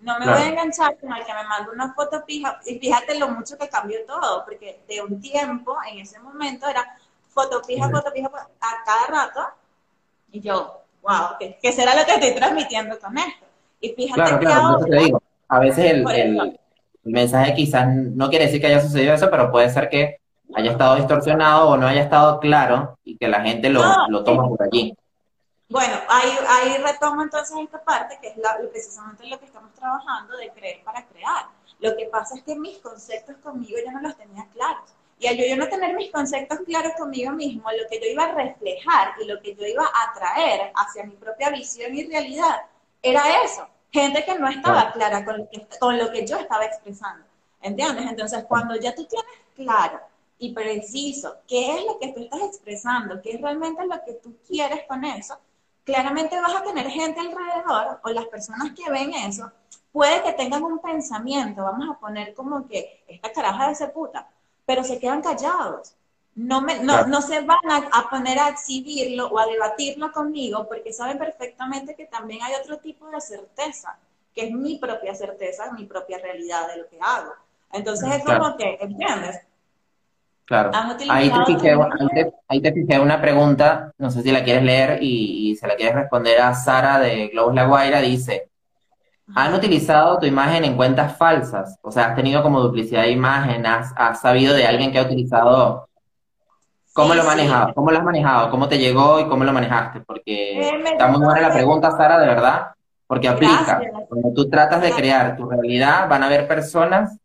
No 0.05 0.18
me 0.18 0.26
voy 0.26 0.42
a 0.42 0.48
enganchar 0.48 0.98
con 0.98 1.12
el 1.12 1.24
que 1.24 1.32
me 1.32 1.44
manda 1.44 1.72
una 1.72 1.94
foto 1.94 2.24
pija, 2.26 2.61
y 2.66 2.78
fíjate 2.78 3.18
lo 3.18 3.28
mucho 3.28 3.57
que 3.57 3.68
cambió 3.68 3.98
todo, 4.07 4.44
porque 4.44 4.80
de 4.86 5.00
un 5.00 5.20
tiempo, 5.20 5.76
en 5.90 6.00
ese 6.00 6.18
momento, 6.18 6.68
era 6.68 6.96
foto 7.30 7.62
pija, 7.66 7.88
foto 7.88 8.12
pija 8.12 8.28
a 8.28 8.84
cada 8.84 9.07
rato, 9.07 9.40
y 10.30 10.40
yo, 10.40 10.82
wow, 11.02 11.38
¿qué, 11.38 11.72
será 11.72 11.96
lo 11.96 12.05
que 12.05 12.14
estoy 12.14 12.34
transmitiendo 12.34 12.98
con 12.98 13.16
esto? 13.16 13.46
Y 13.80 13.90
fíjate 13.90 14.38
que 14.40 14.46
ahora, 14.46 14.86
A 15.48 15.59
veces 15.59 15.92
el, 15.92 16.07
el 16.11 16.59
mensaje 17.05 17.55
quizás 17.55 17.86
no 17.88 18.28
quiere 18.28 18.46
decir 18.46 18.61
que 18.61 18.66
haya 18.66 18.80
sucedido 18.80 19.14
eso, 19.14 19.30
pero 19.30 19.50
puede 19.50 19.70
ser 19.70 19.88
que 19.88 20.18
haya 20.55 20.72
estado 20.72 20.96
distorsionado 20.96 21.68
o 21.68 21.76
no 21.76 21.86
haya 21.86 22.02
estado 22.02 22.40
claro 22.40 22.98
y 23.05 23.16
que 23.16 23.28
la 23.28 23.40
gente 23.40 23.70
lo, 23.70 23.82
lo 24.09 24.22
toma 24.22 24.48
por 24.48 24.62
allí. 24.62 24.94
Bueno, 25.68 25.94
ahí, 26.08 26.30
ahí 26.46 26.76
retomo 26.78 27.22
entonces 27.22 27.56
esta 27.58 27.82
parte 27.82 28.18
que 28.20 28.28
es 28.28 28.36
la, 28.36 28.58
precisamente 28.70 29.26
lo 29.26 29.38
que 29.38 29.46
estamos 29.46 29.72
trabajando 29.72 30.36
de 30.36 30.50
creer 30.52 30.84
para 30.84 31.04
crear. 31.06 31.46
Lo 31.80 31.96
que 31.96 32.06
pasa 32.06 32.36
es 32.36 32.42
que 32.42 32.54
mis 32.54 32.78
conceptos 32.78 33.36
conmigo 33.38 33.78
yo 33.84 33.90
no 33.92 34.00
los 34.02 34.16
tenía 34.16 34.46
claros. 34.52 34.90
Y 35.18 35.26
al 35.26 35.36
yo, 35.36 35.44
yo 35.46 35.56
no 35.56 35.68
tener 35.68 35.94
mis 35.94 36.10
conceptos 36.10 36.60
claros 36.66 36.92
conmigo 36.98 37.32
mismo, 37.32 37.70
lo 37.70 37.88
que 37.88 37.98
yo 37.98 38.06
iba 38.06 38.24
a 38.24 38.32
reflejar 38.32 39.14
y 39.20 39.26
lo 39.26 39.40
que 39.40 39.54
yo 39.54 39.66
iba 39.66 39.84
a 39.84 40.12
traer 40.12 40.70
hacia 40.74 41.04
mi 41.04 41.14
propia 41.16 41.50
visión 41.50 41.94
y 41.94 42.04
realidad 42.04 42.66
era 43.00 43.42
eso. 43.42 43.66
Gente 43.90 44.24
que 44.24 44.38
no 44.38 44.48
estaba 44.48 44.92
clara 44.92 45.24
con 45.24 45.38
lo 45.38 45.48
que, 45.48 45.66
con 45.78 45.96
lo 45.96 46.10
que 46.10 46.26
yo 46.26 46.36
estaba 46.36 46.64
expresando. 46.66 47.24
¿Entiendes? 47.62 48.06
Entonces, 48.06 48.44
cuando 48.44 48.76
ya 48.76 48.94
tú 48.94 49.06
tienes 49.06 49.32
claro 49.54 50.00
y 50.38 50.52
preciso 50.52 51.38
qué 51.48 51.78
es 51.78 51.84
lo 51.86 51.98
que 51.98 52.08
tú 52.08 52.20
estás 52.24 52.42
expresando, 52.42 53.22
qué 53.22 53.32
es 53.32 53.40
realmente 53.40 53.86
lo 53.86 54.04
que 54.04 54.14
tú 54.14 54.36
quieres 54.46 54.84
con 54.86 55.04
eso, 55.04 55.38
claramente 55.85 56.41
vas 56.41 56.55
a 56.55 56.62
tener 56.62 56.89
gente 56.89 57.20
alrededor 57.20 58.01
o 58.03 58.09
las 58.11 58.26
personas 58.26 58.72
que 58.72 58.91
ven 58.91 59.12
eso, 59.14 59.51
puede 59.93 60.22
que 60.22 60.32
tengan 60.32 60.64
un 60.64 60.80
pensamiento, 60.80 61.62
vamos 61.62 61.89
a 61.89 61.99
poner 61.99 62.35
como 62.35 62.66
que 62.66 63.05
esta 63.07 63.32
caraja 63.32 63.66
de 63.66 63.72
ese 63.72 63.89
puta, 63.89 64.28
pero 64.66 64.82
se 64.82 64.99
quedan 64.99 65.22
callados. 65.22 65.95
No, 66.35 66.61
me, 66.61 66.80
no, 66.80 67.07
no 67.07 67.22
se 67.22 67.43
van 67.43 67.61
a, 67.70 68.11
poner 68.11 68.41
a 68.41 68.49
exhibirlo 68.49 69.28
o 69.28 69.39
a 69.39 69.47
debatirlo 69.47 70.11
conmigo 70.11 70.66
porque 70.66 70.93
saben 70.93 71.16
perfectamente 71.16 71.95
que 71.95 72.07
también 72.07 72.43
hay 72.43 72.55
otro 72.61 72.78
tipo 72.78 73.09
de 73.09 73.20
certeza, 73.20 73.97
que 74.35 74.47
es 74.47 74.51
mi 74.51 74.78
propia 74.78 75.14
certeza, 75.14 75.70
mi 75.72 75.85
propia 75.85 76.18
realidad 76.18 76.66
de 76.66 76.78
lo 76.78 76.89
que 76.89 76.99
hago. 77.01 77.32
Entonces 77.72 78.16
es 78.16 78.24
como 78.24 78.57
que, 78.57 78.78
¿entiendes? 78.80 79.43
Claro. 80.47 80.72
Ahí 81.09 81.30
te, 82.61 82.72
fijé, 82.72 82.99
una 82.99 83.20
pregunta, 83.20 83.92
no 83.97 84.11
sé 84.11 84.22
si 84.22 84.30
la 84.30 84.45
quieres 84.45 84.62
leer 84.62 84.99
y, 85.03 85.57
se 85.57 85.66
la 85.66 85.74
quieres 85.74 85.95
responder 85.95 86.40
a 86.40 86.55
Sara 86.55 86.99
de 86.99 87.28
Globos 87.28 87.55
La 87.55 87.64
Guaira. 87.64 88.01
Dice, 88.01 88.51
¿han 89.34 89.55
utilizado 89.55 90.18
tu 90.18 90.26
imagen 90.26 90.64
en 90.64 90.76
cuentas 90.76 91.16
falsas? 91.16 91.78
O 91.80 91.90
sea, 91.90 92.09
has 92.09 92.16
tenido 92.16 92.42
como 92.42 92.61
duplicidad 92.61 93.03
de 93.03 93.12
imagen, 93.12 93.64
has, 93.64 94.20
sabido 94.20 94.55
de 94.55 94.66
alguien 94.66 94.92
que 94.92 94.99
ha 94.99 95.05
utilizado... 95.05 95.88
¿Cómo 96.92 97.14
lo 97.14 97.22
has 97.22 97.26
manejado? 97.26 97.74
¿Cómo 97.74 97.90
lo 97.90 97.99
has 97.99 98.05
manejado? 98.05 98.51
¿Cómo 98.51 98.68
te 98.68 98.78
llegó 98.78 99.18
y 99.20 99.26
cómo 99.26 99.45
lo 99.45 99.53
manejaste? 99.53 100.01
Porque 100.01 100.61
eh, 100.61 100.82
está 100.84 101.09
muy 101.09 101.24
buena 101.24 101.40
la 101.40 101.53
pregunta, 101.53 101.90
Sara, 101.90 102.20
de 102.20 102.26
verdad, 102.28 102.68
porque 103.07 103.28
aplica. 103.28 103.80
Cuando 104.09 104.32
tú 104.32 104.49
tratas 104.49 104.80
de 104.82 104.92
crear 104.92 105.36
tu 105.36 105.49
realidad, 105.49 106.09
van 106.09 106.22
a 106.22 106.26
haber 106.26 106.47
personas 106.47 107.18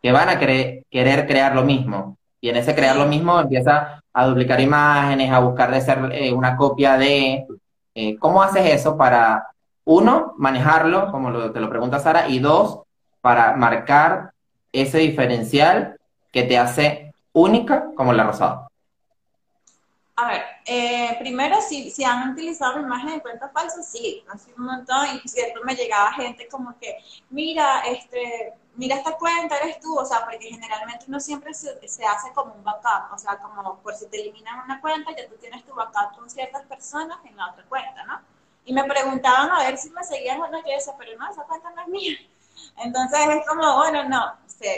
que 0.00 0.12
van 0.12 0.30
a 0.30 0.38
querer 0.38 0.86
crear 1.26 1.54
lo 1.54 1.62
mismo 1.62 2.16
y 2.42 2.50
en 2.50 2.56
ese 2.56 2.74
crear 2.74 2.96
lo 2.96 3.06
mismo 3.06 3.40
empieza 3.40 4.02
a 4.12 4.26
duplicar 4.26 4.60
imágenes, 4.60 5.30
a 5.30 5.38
buscar 5.38 5.70
de 5.70 5.80
ser 5.80 6.10
eh, 6.12 6.32
una 6.32 6.56
copia 6.56 6.98
de... 6.98 7.46
Eh, 7.94 8.16
¿Cómo 8.18 8.42
haces 8.42 8.66
eso 8.66 8.96
para, 8.96 9.52
uno, 9.84 10.34
manejarlo, 10.38 11.10
como 11.10 11.50
te 11.52 11.60
lo 11.60 11.70
pregunta 11.70 12.00
Sara, 12.00 12.28
y 12.28 12.40
dos, 12.40 12.80
para 13.20 13.56
marcar 13.56 14.32
ese 14.72 14.98
diferencial 14.98 15.96
que 16.32 16.42
te 16.42 16.58
hace 16.58 17.12
única 17.32 17.90
como 17.94 18.12
la 18.12 18.24
rosada? 18.24 18.68
A 20.16 20.28
ver, 20.28 20.42
eh, 20.66 21.16
primero, 21.18 21.60
si, 21.62 21.90
si 21.90 22.04
han 22.04 22.32
utilizado 22.32 22.78
imágenes 22.78 23.14
de 23.16 23.22
cuentas 23.22 23.50
falsas, 23.52 23.90
sí, 23.90 24.22
hace 24.30 24.52
un 24.54 24.66
montón, 24.66 25.06
y 25.24 25.28
siempre 25.28 25.62
me 25.64 25.74
llegaba 25.74 26.12
gente 26.12 26.46
como 26.48 26.78
que, 26.78 26.98
mira, 27.30 27.80
este, 27.80 28.52
mira 28.76 28.96
esta 28.96 29.16
cuenta, 29.16 29.56
eres 29.58 29.80
tú, 29.80 29.98
o 29.98 30.04
sea, 30.04 30.24
porque 30.24 30.50
generalmente 30.50 31.06
uno 31.08 31.18
siempre 31.18 31.54
se, 31.54 31.70
hace 32.04 32.32
como 32.34 32.52
un 32.54 32.62
backup, 32.62 33.12
o 33.14 33.18
sea, 33.18 33.38
como 33.38 33.78
por 33.78 33.94
si 33.94 34.06
te 34.08 34.20
eliminan 34.20 34.60
una 34.64 34.80
cuenta, 34.82 35.10
ya 35.16 35.28
tú 35.28 35.36
tienes 35.36 35.64
tu 35.64 35.74
backup 35.74 36.14
con 36.16 36.28
ciertas 36.28 36.62
personas 36.66 37.18
en 37.24 37.36
la 37.36 37.50
otra 37.50 37.64
cuenta, 37.64 38.04
¿no? 38.04 38.20
Y 38.64 38.72
me 38.74 38.84
preguntaban 38.84 39.50
a 39.50 39.64
ver 39.64 39.78
si 39.78 39.90
me 39.90 40.04
seguían 40.04 40.40
o 40.40 40.48
no, 40.48 40.58
yo 40.58 40.72
decía, 40.74 40.94
pero 40.98 41.18
no, 41.18 41.30
esa 41.30 41.42
cuenta 41.44 41.70
no 41.70 41.82
es 41.82 41.88
mía. 41.88 42.18
Entonces 42.76 43.20
es 43.28 43.46
como, 43.46 43.76
bueno, 43.76 44.08
no, 44.08 44.36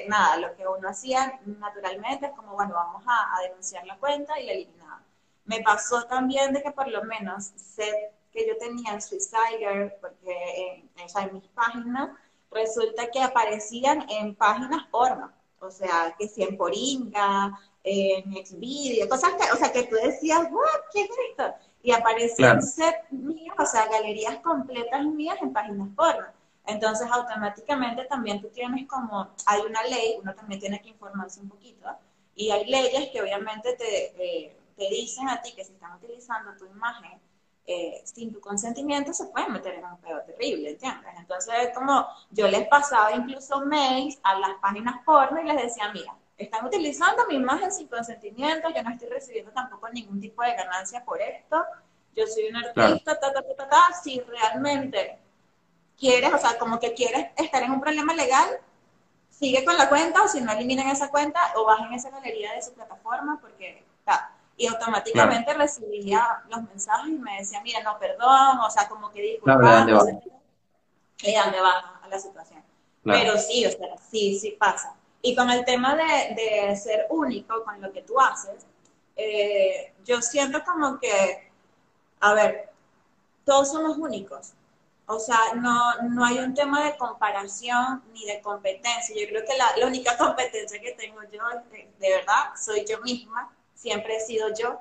nada, 0.08 0.36
lo 0.36 0.54
que 0.56 0.66
uno 0.66 0.88
hacía 0.88 1.38
naturalmente 1.44 2.26
es 2.26 2.32
como, 2.32 2.54
bueno, 2.54 2.74
vamos 2.74 3.02
a, 3.06 3.40
denunciar 3.42 3.84
la 3.86 3.96
cuenta 3.96 4.38
y 4.38 4.46
la 4.46 4.52
eliminaba. 4.52 5.00
Me 5.44 5.60
pasó 5.62 6.04
también 6.04 6.52
de 6.52 6.62
que 6.62 6.70
por 6.70 6.88
lo 6.88 7.04
menos 7.04 7.52
sé 7.56 8.12
que 8.32 8.46
yo 8.46 8.56
tenía 8.58 8.92
en 8.92 9.00
Suicider, 9.00 9.96
porque 10.00 10.34
en, 10.66 10.90
en 10.96 11.34
mis 11.34 11.48
páginas, 11.48 12.10
resulta 12.50 13.10
que 13.10 13.20
aparecían 13.20 14.06
en 14.08 14.34
páginas 14.34 14.86
porno, 14.90 15.30
o 15.60 15.70
sea, 15.70 16.14
que 16.18 16.28
si 16.28 16.42
en 16.42 16.56
Poringa, 16.56 17.58
en 17.82 18.32
Xvideo, 18.44 19.08
cosas 19.08 19.34
que, 19.34 19.50
o 19.52 19.56
sea, 19.56 19.72
que 19.72 19.84
tú 19.84 19.96
decías, 19.96 20.48
¿qué 20.92 21.02
es 21.02 21.10
esto? 21.30 21.54
Y 21.82 21.92
aparecían 21.92 22.62
set 22.62 22.96
míos, 23.10 23.54
o 23.58 23.66
sea, 23.66 23.86
galerías 23.86 24.38
completas 24.38 25.04
mías 25.04 25.38
en 25.42 25.52
páginas 25.52 25.88
porno. 25.94 26.26
Entonces, 26.66 27.06
automáticamente 27.10 28.04
también 28.06 28.40
tú 28.40 28.48
tienes 28.48 28.88
como, 28.88 29.28
hay 29.44 29.60
una 29.62 29.82
ley, 29.84 30.16
uno 30.20 30.34
también 30.34 30.60
tiene 30.60 30.80
que 30.80 30.90
informarse 30.90 31.40
un 31.40 31.48
poquito, 31.50 31.86
y 32.34 32.50
hay 32.50 32.64
leyes 32.66 33.10
que 33.10 33.20
obviamente 33.20 33.74
te, 33.74 34.14
eh, 34.18 34.56
te 34.76 34.88
dicen 34.88 35.28
a 35.28 35.40
ti 35.40 35.52
que 35.54 35.64
si 35.64 35.72
están 35.72 35.96
utilizando 35.96 36.56
tu 36.56 36.66
imagen 36.66 37.20
eh, 37.66 38.02
sin 38.04 38.30
tu 38.30 38.40
consentimiento 38.40 39.14
se 39.14 39.24
pueden 39.26 39.52
meter 39.52 39.74
en 39.74 39.86
un 39.86 39.96
pedo 39.98 40.20
terrible, 40.26 40.70
¿entiendes? 40.70 41.14
Entonces, 41.16 41.70
como 41.74 42.06
yo 42.30 42.46
les 42.46 42.68
pasaba 42.68 43.12
incluso 43.12 43.64
mails 43.64 44.18
a 44.22 44.38
las 44.38 44.50
páginas 44.60 44.96
porno 45.04 45.40
y 45.40 45.44
les 45.44 45.62
decía, 45.62 45.90
mira, 45.92 46.14
están 46.36 46.66
utilizando 46.66 47.26
mi 47.26 47.36
imagen 47.36 47.72
sin 47.72 47.88
consentimiento, 47.88 48.68
yo 48.68 48.82
no 48.82 48.90
estoy 48.90 49.08
recibiendo 49.08 49.50
tampoco 49.52 49.88
ningún 49.88 50.20
tipo 50.20 50.42
de 50.42 50.54
ganancia 50.54 51.02
por 51.06 51.22
esto, 51.22 51.64
yo 52.14 52.26
soy 52.26 52.48
un 52.48 52.56
artista, 52.56 53.18
ta, 53.18 53.32
ta, 53.32 53.42
ta, 53.42 53.56
ta, 53.56 53.68
ta, 53.68 53.92
si 54.02 54.20
realmente 54.20 55.18
quieres, 55.96 56.34
o 56.34 56.38
sea, 56.38 56.58
como 56.58 56.78
que 56.78 56.92
quieres 56.92 57.28
estar 57.36 57.62
en 57.62 57.72
un 57.72 57.80
problema 57.80 58.12
legal, 58.12 58.60
sigue 59.30 59.64
con 59.64 59.78
la 59.78 59.88
cuenta 59.88 60.22
o 60.22 60.28
si 60.28 60.42
no 60.42 60.52
eliminen 60.52 60.88
esa 60.88 61.08
cuenta 61.08 61.40
o 61.56 61.64
bajen 61.64 61.94
esa 61.94 62.10
galería 62.10 62.52
de 62.52 62.62
su 62.62 62.74
plataforma 62.74 63.38
porque, 63.40 63.82
está 64.00 64.33
y 64.56 64.66
automáticamente 64.66 65.52
recibía 65.54 66.42
los 66.48 66.62
mensajes 66.62 67.08
y 67.08 67.18
me 67.18 67.38
decía, 67.38 67.60
mira, 67.62 67.82
no, 67.82 67.98
perdón, 67.98 68.58
o 68.60 68.70
sea, 68.70 68.88
como 68.88 69.10
que 69.10 69.20
dijo, 69.20 69.44
claro, 69.44 69.60
¿de 69.62 69.92
dónde 71.34 71.60
va? 71.60 72.00
a 72.02 72.08
la 72.08 72.18
situación. 72.18 72.62
Pero 73.02 73.36
sí, 73.36 73.66
o 73.66 73.70
sea, 73.70 73.96
sí, 74.10 74.38
sí 74.38 74.52
pasa. 74.52 74.94
Y 75.20 75.34
con 75.34 75.50
el 75.50 75.64
tema 75.64 75.94
de, 75.94 76.34
de 76.34 76.76
ser 76.76 77.06
único 77.10 77.64
con 77.64 77.80
lo 77.80 77.92
que 77.92 78.02
tú 78.02 78.18
haces, 78.20 78.66
eh, 79.16 79.94
yo 80.04 80.20
siento 80.22 80.62
como 80.64 80.98
que, 80.98 81.50
a 82.20 82.34
ver, 82.34 82.70
todos 83.44 83.72
somos 83.72 83.96
únicos. 83.98 84.52
O 85.06 85.18
sea, 85.18 85.38
no, 85.56 86.02
no 86.02 86.24
hay 86.24 86.38
un 86.38 86.54
tema 86.54 86.84
de 86.84 86.96
comparación 86.96 88.02
ni 88.12 88.24
de 88.24 88.40
competencia. 88.40 89.14
Yo 89.18 89.28
creo 89.28 89.44
que 89.44 89.56
la, 89.56 89.76
la 89.76 89.86
única 89.86 90.16
competencia 90.18 90.80
que 90.80 90.92
tengo 90.92 91.22
yo, 91.24 91.42
de, 91.70 91.90
de 91.98 92.10
verdad, 92.10 92.52
soy 92.56 92.84
yo 92.88 93.00
misma 93.00 93.50
siempre 93.84 94.16
he 94.16 94.20
sido 94.20 94.48
yo. 94.58 94.78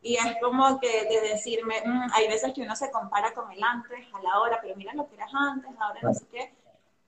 Y 0.00 0.14
es 0.16 0.36
como 0.40 0.80
que 0.80 1.04
de 1.04 1.20
decirme, 1.20 1.82
mm, 1.84 2.08
hay 2.14 2.28
veces 2.28 2.52
que 2.54 2.62
uno 2.62 2.74
se 2.74 2.90
compara 2.90 3.34
con 3.34 3.50
el 3.52 3.62
antes, 3.62 4.06
a 4.14 4.22
la 4.22 4.40
hora, 4.40 4.58
pero 4.62 4.74
mira 4.76 4.94
lo 4.94 5.06
que 5.06 5.16
eras 5.16 5.30
antes, 5.34 5.70
ahora 5.78 6.00
no 6.02 6.14
sé 6.14 6.26
qué. 6.30 6.54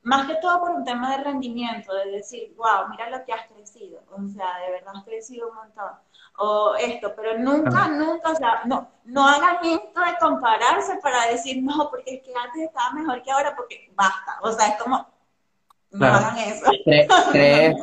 Más 0.02 0.26
que 0.26 0.34
todo 0.36 0.60
por 0.60 0.70
un 0.70 0.84
tema 0.84 1.10
de 1.12 1.24
rendimiento, 1.24 1.94
de 1.94 2.10
decir, 2.10 2.54
wow, 2.56 2.88
mira 2.90 3.08
lo 3.10 3.24
que 3.24 3.32
has 3.32 3.46
crecido. 3.46 4.00
O 4.10 4.28
sea, 4.28 4.58
de 4.64 4.72
verdad 4.72 4.96
has 4.96 5.04
crecido 5.04 5.48
un 5.48 5.56
montón. 5.56 5.92
O 6.38 6.74
esto, 6.74 7.12
pero 7.14 7.38
nunca, 7.38 7.88
nunca, 7.88 8.30
o 8.30 8.34
sea, 8.34 8.62
no, 8.64 8.88
no 9.04 9.26
hagan 9.26 9.58
esto 9.62 10.00
de 10.00 10.18
compararse 10.18 10.96
para 11.02 11.26
decir, 11.26 11.62
no, 11.62 11.90
porque 11.90 12.14
es 12.16 12.22
que 12.22 12.32
antes 12.34 12.62
estaba 12.62 12.92
mejor 12.92 13.22
que 13.22 13.30
ahora, 13.30 13.54
porque 13.54 13.90
basta. 13.94 14.38
O 14.42 14.50
sea, 14.52 14.68
es 14.68 14.82
como, 14.82 15.06
no 15.90 16.06
hagan 16.06 16.38
eso. 16.38 16.70
¿Crees, 17.32 17.76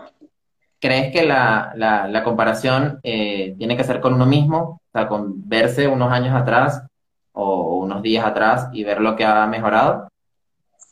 ¿Crees 0.80 1.11
que 1.11 1.25
la, 1.25 1.73
la, 1.75 2.23
comparación 2.23 2.99
eh, 3.03 3.55
tiene 3.57 3.75
que 3.75 3.84
ser 3.84 3.99
con 3.99 4.13
uno 4.13 4.25
mismo? 4.25 4.82
O 4.88 4.91
sea, 4.91 5.07
con 5.07 5.47
verse 5.49 5.88
unos 5.88 6.11
años 6.11 6.36
atrás 6.36 6.84
o 7.32 7.78
unos 7.78 8.01
días 8.01 8.25
atrás 8.25 8.69
y 8.71 8.84
ver 8.84 9.01
lo 9.01 9.15
que 9.15 9.25
ha 9.25 9.45
mejorado? 9.47 10.07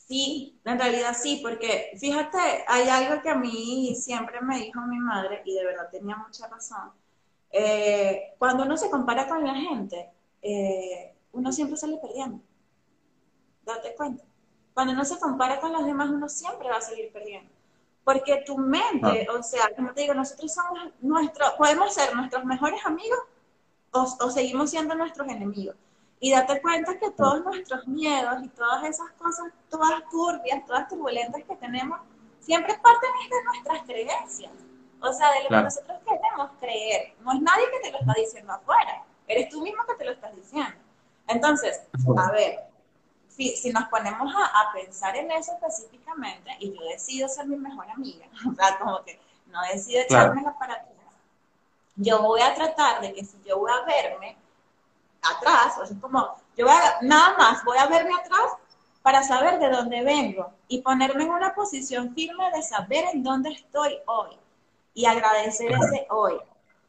Sí, 0.07 0.59
en 0.65 0.79
realidad 0.79 1.15
sí, 1.19 1.39
porque 1.41 1.91
fíjate, 1.99 2.37
hay 2.67 2.87
algo 2.89 3.21
que 3.21 3.29
a 3.29 3.35
mí 3.35 3.95
siempre 3.95 4.41
me 4.41 4.57
dijo 4.57 4.81
mi 4.81 4.99
madre 4.99 5.41
y 5.45 5.53
de 5.53 5.65
verdad 5.65 5.89
tenía 5.91 6.15
mucha 6.15 6.47
razón. 6.47 6.91
Eh, 7.51 8.33
cuando 8.37 8.63
uno 8.63 8.77
se 8.77 8.89
compara 8.89 9.27
con 9.27 9.43
la 9.43 9.55
gente, 9.55 10.11
eh, 10.41 11.15
uno 11.31 11.51
siempre 11.51 11.77
sale 11.77 11.97
perdiendo. 11.97 12.39
Date 13.63 13.95
cuenta. 13.95 14.23
Cuando 14.73 14.93
uno 14.93 15.05
se 15.05 15.17
compara 15.19 15.59
con 15.59 15.73
los 15.73 15.85
demás, 15.85 16.09
uno 16.09 16.27
siempre 16.29 16.69
va 16.69 16.77
a 16.77 16.81
salir 16.81 17.11
perdiendo. 17.11 17.54
Porque 18.05 18.43
tu 18.45 18.57
mente, 18.57 19.27
ah. 19.29 19.33
o 19.37 19.43
sea, 19.43 19.69
como 19.75 19.91
te 19.91 20.01
digo, 20.01 20.13
nosotros 20.13 20.53
somos 20.53 20.79
nuestros, 21.01 21.51
podemos 21.57 21.93
ser 21.93 22.15
nuestros 22.15 22.45
mejores 22.45 22.79
amigos 22.85 23.19
o, 23.91 24.29
seguimos 24.29 24.69
siendo 24.69 24.95
nuestros 24.95 25.27
enemigos. 25.27 25.75
Y 26.19 26.31
date 26.31 26.61
cuenta 26.61 26.97
que 26.97 27.11
todos 27.11 27.43
nuestros 27.43 27.87
miedos 27.87 28.35
y 28.43 28.47
todas 28.49 28.83
esas 28.83 29.11
cosas, 29.17 29.51
todas 29.69 30.01
turbias, 30.09 30.65
todas 30.65 30.87
turbulentas 30.87 31.43
que 31.43 31.55
tenemos, 31.55 31.99
siempre 32.39 32.77
parten 32.81 33.09
de 33.29 33.43
nuestras 33.43 33.81
creencias. 33.83 34.51
O 35.01 35.11
sea, 35.11 35.31
de 35.31 35.43
lo 35.43 35.49
que 35.49 35.63
nosotros 35.63 35.97
queremos 36.05 36.51
creer. 36.59 37.13
No 37.19 37.33
es 37.33 37.41
nadie 37.41 37.65
que 37.71 37.79
te 37.79 37.91
lo 37.91 37.99
está 37.99 38.13
diciendo 38.13 38.53
afuera. 38.53 39.03
Eres 39.27 39.49
tú 39.49 39.61
mismo 39.61 39.83
que 39.85 39.95
te 39.95 40.05
lo 40.05 40.11
estás 40.11 40.35
diciendo. 40.35 40.75
Entonces, 41.27 41.81
a 42.17 42.31
ver, 42.31 42.59
si, 43.35 43.71
nos 43.71 43.85
ponemos 43.89 44.33
a, 44.35 44.71
pensar 44.73 45.15
en 45.15 45.31
eso 45.31 45.53
específicamente, 45.53 46.55
y 46.59 46.73
yo 46.73 46.81
decido 46.89 47.27
ser 47.27 47.47
mi 47.47 47.57
mejor 47.57 47.89
amiga, 47.89 48.25
o 48.49 48.55
sea, 48.55 48.77
como 48.79 49.03
que 49.03 49.19
no 49.47 49.61
decido 49.71 50.01
echarme 50.01 50.41
la 50.41 50.57
para 50.57 50.85
yo 51.97 52.21
voy 52.21 52.41
a 52.41 52.53
tratar 52.53 53.01
de 53.01 53.13
que 53.13 53.23
si 53.23 53.37
yo 53.45 53.59
voy 53.59 53.71
a 53.71 53.85
verme 53.85 54.37
atrás, 55.21 55.77
o 55.81 55.85
sea, 55.85 55.97
como, 55.99 56.35
yo 56.57 56.65
voy 56.65 56.75
a, 56.75 56.97
nada 57.01 57.35
más 57.37 57.63
voy 57.63 57.77
a 57.77 57.87
verme 57.87 58.13
atrás 58.13 58.51
para 59.01 59.23
saber 59.23 59.59
de 59.59 59.69
dónde 59.69 60.03
vengo 60.03 60.51
y 60.67 60.81
ponerme 60.81 61.23
en 61.23 61.31
una 61.31 61.53
posición 61.53 62.13
firme 62.13 62.51
de 62.51 62.61
saber 62.63 63.05
en 63.13 63.23
dónde 63.23 63.51
estoy 63.51 63.97
hoy 64.07 64.37
y 64.93 65.05
agradecer 65.05 65.71
ese 65.71 66.07
hoy, 66.09 66.35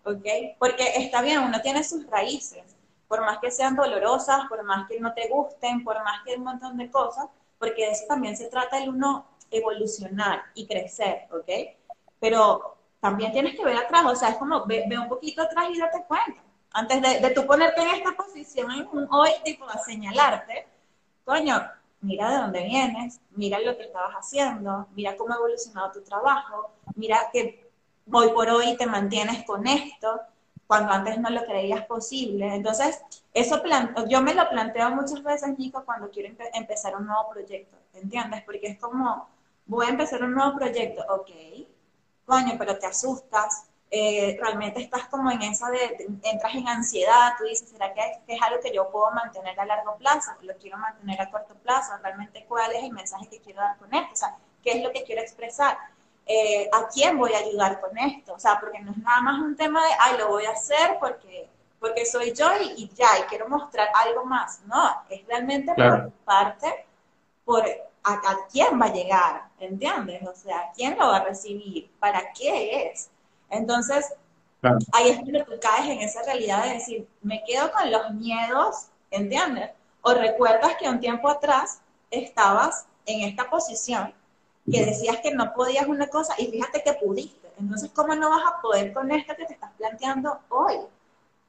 ¿ok? 0.05 0.57
Porque 0.59 0.93
está 0.97 1.23
bien, 1.23 1.41
uno 1.41 1.61
tiene 1.61 1.85
sus 1.85 2.07
raíces, 2.07 2.76
por 3.09 3.21
más 3.21 3.39
que 3.39 3.51
sean 3.51 3.77
dolorosas, 3.77 4.47
por 4.49 4.63
más 4.65 4.89
que 4.89 5.01
no 5.01 5.15
te 5.15 5.29
gusten, 5.29 5.85
por 5.85 6.03
más 6.03 6.23
que 6.25 6.37
un 6.37 6.45
montón 6.45 6.77
de 6.77 6.91
cosas, 6.91 7.27
porque 7.59 7.87
de 7.87 7.93
eso 7.93 8.05
también 8.09 8.37
se 8.37 8.49
trata 8.49 8.79
el 8.79 8.89
uno 8.89 9.27
evolucionar 9.51 10.43
y 10.55 10.67
crecer, 10.67 11.29
¿ok? 11.33 11.77
Pero 12.19 12.77
también 13.01 13.33
tienes 13.33 13.57
que 13.57 13.65
ver 13.65 13.77
atrás, 13.77 14.05
o 14.07 14.17
sea, 14.17 14.31
es 14.31 14.37
como 14.37 14.67
ve, 14.67 14.87
un 14.99 15.09
poquito 15.09 15.43
atrás 15.43 15.67
y 15.73 15.79
date 15.79 16.05
cuenta. 16.07 16.43
Antes 16.73 17.01
de, 17.01 17.21
de 17.21 17.31
tú 17.31 17.47
ponerte 17.47 17.81
en 17.81 17.89
esta 17.89 18.13
posición 18.13 18.71
en 18.73 18.89
un 18.93 19.09
hoy, 19.11 19.31
tipo, 19.45 19.65
a 19.65 19.79
señalarte, 19.79 20.67
coño, 21.25 21.63
mira 22.01 22.31
de 22.31 22.37
dónde 22.37 22.65
vienes, 22.65 23.21
mira 23.31 23.59
lo 23.61 23.77
que 23.77 23.85
estabas 23.85 24.15
haciendo, 24.15 24.87
mira 24.95 25.17
cómo 25.17 25.35
ha 25.35 25.37
evolucionado 25.37 25.93
tu 25.93 26.03
trabajo, 26.03 26.71
mira 26.95 27.31
que 27.33 27.71
hoy 28.13 28.29
por 28.31 28.49
hoy 28.51 28.77
te 28.77 28.87
mantienes 28.87 29.45
con 29.45 29.67
esto, 29.67 30.21
cuando 30.67 30.93
antes 30.93 31.19
no 31.19 31.31
lo 31.31 31.45
creías 31.45 31.85
posible. 31.87 32.55
Entonces, 32.55 33.01
eso 33.33 33.63
yo 34.09 34.23
me 34.23 34.35
lo 34.35 34.49
planteo 34.49 34.91
muchas 34.91 35.23
veces, 35.23 35.59
Nico, 35.59 35.85
cuando 35.85 36.11
quiero 36.11 36.35
empezar 36.55 36.97
un 36.97 37.07
nuevo 37.07 37.29
proyecto, 37.31 37.77
¿entiendes? 37.95 38.43
Porque 38.45 38.69
es 38.69 38.79
como, 38.79 39.29
voy 39.67 39.87
a 39.87 39.91
empezar 39.91 40.23
un 40.23 40.35
nuevo 40.35 40.57
proyecto, 40.57 41.05
ok, 41.09 41.31
coño, 42.25 42.55
pero 42.59 42.79
te 42.79 42.87
asustas, 42.87 43.69
eh, 43.91 44.37
realmente 44.41 44.81
estás 44.81 45.07
como 45.07 45.31
en 45.31 45.43
esa 45.43 45.71
de, 45.71 46.09
entras 46.25 46.55
en 46.55 46.67
ansiedad, 46.67 47.35
tú 47.39 47.45
dices, 47.45 47.69
¿será 47.69 47.95
que 47.95 48.01
es, 48.27 48.43
algo 48.43 48.61
que 48.61 48.75
yo 48.75 48.91
puedo 48.91 49.11
mantener 49.13 49.59
a 49.61 49.65
largo 49.65 49.97
plazo? 49.97 50.33
¿Lo 50.43 50.57
quiero 50.57 50.77
mantener 50.79 51.21
a 51.21 51.31
corto 51.31 51.55
plazo? 51.55 51.93
¿Realmente 52.03 52.45
cuál 52.49 52.73
es 52.73 52.83
el 52.83 52.93
mensaje 52.93 53.29
que 53.29 53.41
quiero 53.41 53.61
dar 53.61 53.79
con 53.79 53.95
esto? 53.95 54.13
O 54.13 54.17
sea, 54.17 54.37
¿qué 54.63 54.73
es 54.73 54.83
lo 54.83 54.91
que 54.91 55.05
quiero 55.05 55.23
expresar? 55.23 55.79
Eh, 56.29 56.69
¿A 56.73 56.89
quién 56.89 57.17
voy 57.17 57.33
a 57.35 57.39
ayudar 57.39 57.81
con 57.81 57.97
esto? 57.97 58.35
O 58.35 58.39
sea, 58.39 58.59
porque 58.59 58.81
no 58.81 58.91
es 58.91 58.99
nada 58.99 59.21
más 59.21 59.41
un 59.41 59.57
tema 59.57 59.81
de, 59.81 59.93
ay, 60.01 60.19
lo 60.19 60.29
voy 60.29 60.45
a 60.45 60.51
hacer 60.51 60.97
porque, 60.99 61.49
porque 61.79 62.05
soy 62.05 62.33
yo 62.33 62.49
y, 62.77 62.89
ya, 62.95 63.07
y 63.21 63.23
quiero 63.29 63.49
mostrar 63.49 63.89
algo 64.05 64.25
más. 64.25 64.61
No, 64.67 65.03
es 65.09 65.25
realmente 65.27 65.73
por 65.75 66.11
parte 66.25 66.87
por 67.45 67.65
a, 68.03 68.21
quién 68.51 68.81
va 68.81 68.87
a 68.87 68.93
llegar, 68.93 69.49
¿entiendes? 69.61 70.27
O 70.27 70.35
sea, 70.35 70.73
¿quién 70.75 70.99
lo 70.99 71.09
va 71.09 71.19
a 71.19 71.25
recibir? 71.25 71.91
¿Para 72.01 72.33
qué 72.33 72.89
es? 72.89 73.09
Entonces, 73.49 74.13
ahí 74.93 75.11
es 75.11 75.19
cuando 75.19 75.45
tú 75.45 75.53
caes 75.61 75.89
en 75.89 76.01
esa 76.01 76.23
realidad 76.25 76.65
de 76.65 76.75
decir, 76.75 77.09
me 77.23 77.43
quedo 77.45 77.71
con 77.71 77.91
los 77.91 78.11
miedos, 78.13 78.89
¿entiendes? 79.11 79.71
O 80.03 80.13
recuerdas 80.13 80.77
que 80.79 80.89
un 80.89 80.99
tiempo 81.01 81.29
atrás 81.29 81.81
estabas 82.11 82.87
en 83.07 83.23
esta 83.29 83.49
posición 83.49 84.13
que 84.71 84.85
decías 84.85 85.19
que 85.23 85.33
no 85.33 85.53
podías 85.55 85.87
una 85.87 86.09
cosa 86.09 86.35
y 86.39 86.47
fíjate 86.47 86.83
que 86.83 86.95
pudiste. 86.95 87.49
Entonces, 87.59 87.91
¿cómo 87.95 88.15
no 88.15 88.31
vas 88.31 88.43
a 88.47 88.61
poder 88.61 88.93
con 88.93 89.11
esto 89.11 89.35
que 89.37 89.47
te 89.47 89.55
estás 89.55 89.71
planteando 89.79 90.41
hoy? 90.49 90.77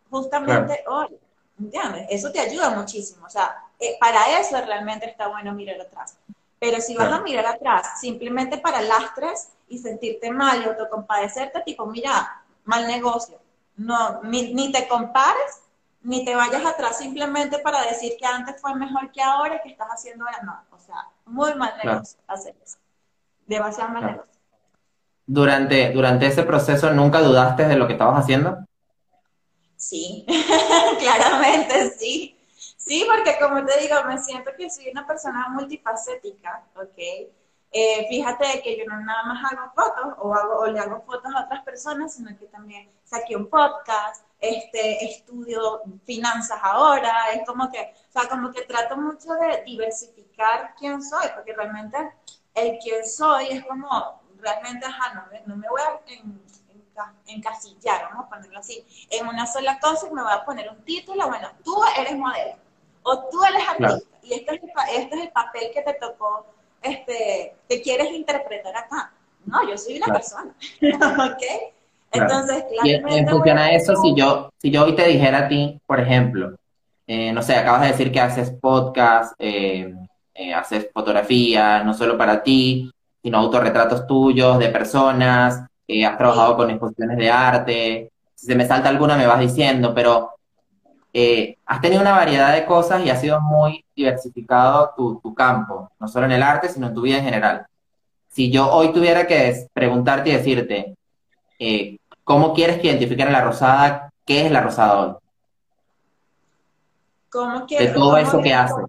Justamente 0.10 0.84
hoy. 0.88 1.18
¿Entiendes? 1.60 2.06
Eso 2.10 2.32
te 2.32 2.40
ayuda 2.40 2.70
muchísimo. 2.70 3.26
O 3.26 3.30
sea, 3.30 3.64
eh, 3.80 3.98
para 4.00 4.40
eso 4.40 4.58
realmente 4.62 5.10
está 5.10 5.28
bueno 5.28 5.54
mirar 5.54 5.82
atrás. 5.82 6.18
Pero 6.60 6.80
si 6.82 6.96
vas 6.96 7.12
a 7.12 7.20
mirar 7.22 7.46
atrás 7.46 8.00
simplemente 8.00 8.58
para 8.58 8.82
lastres 8.82 9.50
y 9.68 9.78
sentirte 9.78 10.32
mal 10.32 10.62
y 10.62 10.66
autocompadecerte, 10.66 11.62
tipo, 11.62 11.86
mira, 11.86 12.44
mal 12.66 12.88
negocio. 12.88 13.40
No, 13.76 14.22
ni, 14.24 14.72
te 14.72 14.88
compares, 14.88 15.62
ni 16.02 16.26
te 16.26 16.36
vayas 16.36 16.66
atrás 16.66 16.98
simplemente 16.98 17.60
para 17.60 17.84
decir 17.84 18.14
que 18.18 18.26
antes 18.26 18.60
fue 18.60 18.74
mejor 18.76 19.12
que 19.12 19.22
ahora 19.22 19.56
y 19.56 19.62
que 19.62 19.70
estás 19.70 19.90
haciendo 19.90 20.26
ahora. 20.26 20.42
No, 20.44 20.64
o 20.76 20.80
sea, 20.80 21.08
muy 21.26 21.54
mal 21.56 21.74
negocio 21.84 22.20
hacer 22.28 22.56
eso. 22.64 22.78
Demasiado 23.48 23.90
mal 23.92 24.06
negocio. 24.06 24.32
Durante, 25.26 25.92
durante 25.92 26.28
ese 26.28 26.44
proceso, 26.44 26.92
¿nunca 26.92 27.22
dudaste 27.22 27.68
de 27.68 27.76
lo 27.76 27.88
que 27.88 27.94
estabas 27.94 28.24
haciendo? 28.24 28.58
Sí, 29.76 30.26
claramente 31.00 31.92
sí. 31.98 32.38
Sí, 32.78 33.06
porque 33.06 33.38
como 33.40 33.66
te 33.66 33.80
digo, 33.82 33.96
me 34.06 34.18
siento 34.18 34.52
que 34.58 34.70
soy 34.70 34.90
una 34.90 35.06
persona 35.06 35.50
multifacética, 35.50 36.64
¿ok? 36.76 36.98
Eh, 37.72 38.08
fíjate 38.10 38.62
que 38.64 38.78
yo 38.78 38.86
no 38.86 39.00
nada 39.02 39.24
más 39.24 39.52
hago 39.52 39.72
fotos 39.76 40.14
o, 40.20 40.34
hago, 40.34 40.60
o 40.60 40.68
le 40.68 40.80
hago 40.80 41.02
fotos 41.02 41.34
a 41.36 41.44
otras 41.44 41.64
personas, 41.64 42.14
sino 42.14 42.36
que 42.38 42.46
también 42.46 42.90
saqué 43.04 43.36
un 43.36 43.50
podcast, 43.50 44.26
este, 44.40 45.04
estudio 45.06 45.82
finanzas 46.06 46.60
ahora, 46.64 47.32
es 47.34 47.46
como 47.46 47.70
que, 47.70 47.94
o 48.10 48.12
sea, 48.12 48.30
como 48.30 48.52
que 48.52 48.62
trato 48.62 48.96
mucho 48.96 49.34
de 49.34 49.64
diversificar 49.66 50.74
quién 50.80 51.04
soy, 51.04 51.28
porque 51.36 51.54
realmente 51.54 51.98
el 52.58 52.78
quién 52.80 53.06
soy 53.06 53.48
es 53.50 53.66
como, 53.66 54.22
realmente, 54.40 54.86
ajá, 54.86 55.14
no, 55.14 55.40
no 55.46 55.56
me 55.56 55.70
voy 55.70 55.82
a 55.82 56.00
encasillar, 57.28 58.10
vamos 58.10 58.26
a 58.26 58.30
ponerlo 58.30 58.60
así, 58.60 58.84
en 59.10 59.28
una 59.28 59.46
sola 59.46 59.80
cosa 59.80 60.08
y 60.08 60.14
me 60.14 60.24
voy 60.24 60.34
a 60.34 60.44
poner 60.44 60.70
un 60.70 60.84
título, 60.84 61.28
bueno, 61.28 61.50
tú 61.64 61.76
eres 61.98 62.18
modelo 62.18 62.56
o 63.04 63.20
tú 63.30 63.44
eres 63.44 63.68
artista 63.68 64.18
y 64.24 64.34
este 64.34 64.56
es, 64.56 64.64
el, 64.64 64.70
este 64.96 65.16
es 65.16 65.22
el 65.24 65.30
papel 65.30 65.70
que 65.74 65.82
te 65.82 65.94
tocó, 65.94 66.46
este, 66.82 67.56
que 67.70 67.82
quieres 67.82 68.12
interpretar 68.12 68.76
acá. 68.76 69.14
No, 69.46 69.68
yo 69.70 69.78
soy 69.78 69.98
una 69.98 70.14
persona, 70.14 70.54
¿ok? 70.82 71.44
Entonces, 72.12 72.66
Y 72.84 72.92
en 72.92 73.28
función 73.28 73.58
a 73.58 73.72
eso, 73.72 73.96
si 73.96 74.14
yo, 74.16 74.52
si 74.58 74.72
yo 74.72 74.84
hoy 74.84 74.96
te 74.96 75.08
dijera 75.08 75.40
a 75.40 75.48
ti, 75.48 75.80
por 75.86 76.00
ejemplo, 76.00 76.58
eh, 77.06 77.32
no 77.32 77.42
sé, 77.42 77.56
acabas 77.56 77.82
de 77.82 77.88
decir 77.88 78.12
que 78.12 78.20
haces 78.20 78.52
podcast, 78.52 79.34
eh, 79.40 79.94
eh, 80.38 80.54
haces 80.54 80.90
fotografía, 80.94 81.84
no 81.84 81.94
solo 81.94 82.18
para 82.18 82.44
ti, 82.44 82.92
sino 83.22 83.40
autorretratos 83.40 84.06
tuyos 84.06 84.60
de 84.60 84.70
personas, 84.70 85.64
has 86.06 86.18
trabajado 86.18 86.56
con 86.58 86.70
exposiciones 86.70 87.18
de 87.18 87.32
arte, 87.32 88.12
si 88.38 88.46
se 88.46 88.56
me 88.56 88.68
salta 88.68 88.88
alguna 88.88 89.18
me 89.18 89.26
vas 89.26 89.40
diciendo, 89.40 89.94
pero 89.96 90.36
eh, 91.12 91.58
has 91.66 91.82
tenido 91.82 92.02
una 92.02 92.12
variedad 92.12 92.54
de 92.54 92.66
cosas 92.66 93.04
y 93.04 93.10
ha 93.10 93.16
sido 93.16 93.42
muy 93.42 93.84
diversificado 93.96 94.94
tu, 94.96 95.34
campo, 95.34 95.90
no 96.00 96.08
solo 96.08 96.28
en 96.28 96.34
el 96.34 96.44
arte, 96.44 96.70
sino 96.70 96.88
en 96.88 96.94
tu 96.94 97.02
vida 97.02 97.18
en 97.18 97.24
general. 97.24 97.66
Si 98.30 98.52
yo 98.52 98.72
hoy 98.72 98.94
tuviera 98.94 99.26
que 99.26 99.68
preguntarte 99.74 100.30
y 100.30 100.34
decirte, 100.34 100.96
eh, 101.58 101.98
¿cómo 102.24 102.54
quieres 102.54 102.80
que 102.80 102.90
identifiquen 102.90 103.30
a 103.30 103.32
la 103.32 103.42
rosada? 103.42 104.14
¿Qué 104.24 104.46
es 104.46 104.52
la 104.52 104.62
rosada 104.62 105.00
hoy? 105.00 105.16
¿Cómo 107.32 107.66
quieres, 107.66 107.88
de 107.88 107.94
todo 107.96 108.18
eso 108.18 108.40
que 108.40 108.54
hace. 108.54 108.84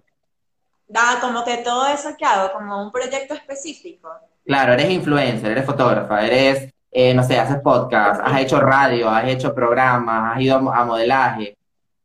Da, 0.89 1.19
como 1.21 1.45
que 1.45 1.57
todo 1.57 1.85
eso 1.85 2.17
que 2.17 2.25
hago, 2.25 2.51
como 2.51 2.81
un 2.81 2.91
proyecto 2.91 3.35
específico. 3.35 4.09
Claro, 4.43 4.73
eres 4.73 4.89
influencer, 4.89 5.51
eres 5.51 5.63
fotógrafa, 5.63 6.25
eres, 6.25 6.73
eh, 6.89 7.13
no 7.13 7.23
sé, 7.23 7.39
haces 7.39 7.59
podcast, 7.61 8.19
has 8.23 8.41
hecho 8.41 8.59
radio, 8.59 9.07
has 9.07 9.25
hecho 9.25 9.53
programas, 9.53 10.35
has 10.35 10.41
ido 10.41 10.57
a 10.57 10.85
modelaje. 10.85 11.55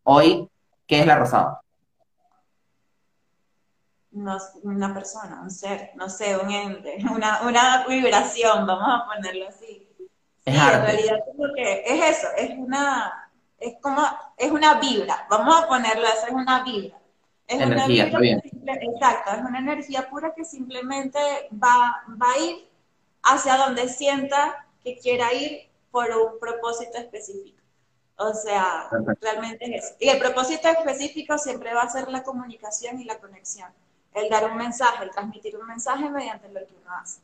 Hoy, 0.02 0.46
¿qué 0.86 1.00
es 1.00 1.06
la 1.06 1.16
rosada? 1.16 1.62
No, 4.10 4.36
una 4.64 4.92
persona, 4.92 5.40
un 5.40 5.50
ser, 5.50 5.92
no 5.94 6.10
sé, 6.10 6.36
un 6.36 6.50
ente, 6.50 6.98
una, 7.10 7.40
una 7.40 7.86
vibración, 7.88 8.66
vamos 8.66 8.86
a 8.86 9.06
ponerlo 9.06 9.48
así. 9.48 9.88
Es 10.44 10.58
arte. 10.58 10.76
en 10.76 10.84
realidad 10.84 11.16
que 11.56 11.82
es 11.86 12.18
eso, 12.18 12.26
es 12.36 12.50
una, 12.58 13.30
es 13.58 13.76
como, 13.80 14.02
es 14.36 14.50
una 14.50 14.74
vibra, 14.74 15.26
vamos 15.30 15.56
a 15.56 15.66
ponerlo 15.66 16.06
así, 16.06 16.26
es 16.28 16.34
una 16.34 16.62
vibra. 16.62 16.98
Es 17.46 17.60
energía, 17.60 18.06
una 18.06 18.18
bien. 18.20 18.42
exacto, 18.42 19.32
es 19.32 19.40
una 19.40 19.58
energía 19.58 20.08
pura 20.08 20.32
que 20.34 20.44
simplemente 20.44 21.18
va, 21.52 22.02
va 22.10 22.32
a 22.34 22.38
ir 22.38 22.68
hacia 23.22 23.56
donde 23.56 23.88
sienta 23.88 24.66
que 24.82 24.98
quiera 24.98 25.32
ir 25.32 25.68
por 25.90 26.10
un 26.10 26.38
propósito 26.40 26.98
específico. 26.98 27.60
O 28.16 28.32
sea, 28.32 28.88
realmente 29.20 29.64
es 29.64 29.84
eso. 29.84 29.94
Y 29.98 30.08
el 30.08 30.18
propósito 30.18 30.68
específico 30.68 31.36
siempre 31.36 31.74
va 31.74 31.82
a 31.82 31.88
ser 31.88 32.08
la 32.08 32.22
comunicación 32.22 33.00
y 33.00 33.04
la 33.04 33.18
conexión. 33.18 33.68
El 34.12 34.28
dar 34.28 34.50
un 34.50 34.56
mensaje, 34.56 35.02
el 35.04 35.10
transmitir 35.10 35.56
un 35.56 35.66
mensaje 35.66 36.08
mediante 36.08 36.48
lo 36.48 36.60
que 36.60 36.74
uno 36.80 36.96
hace. 37.02 37.20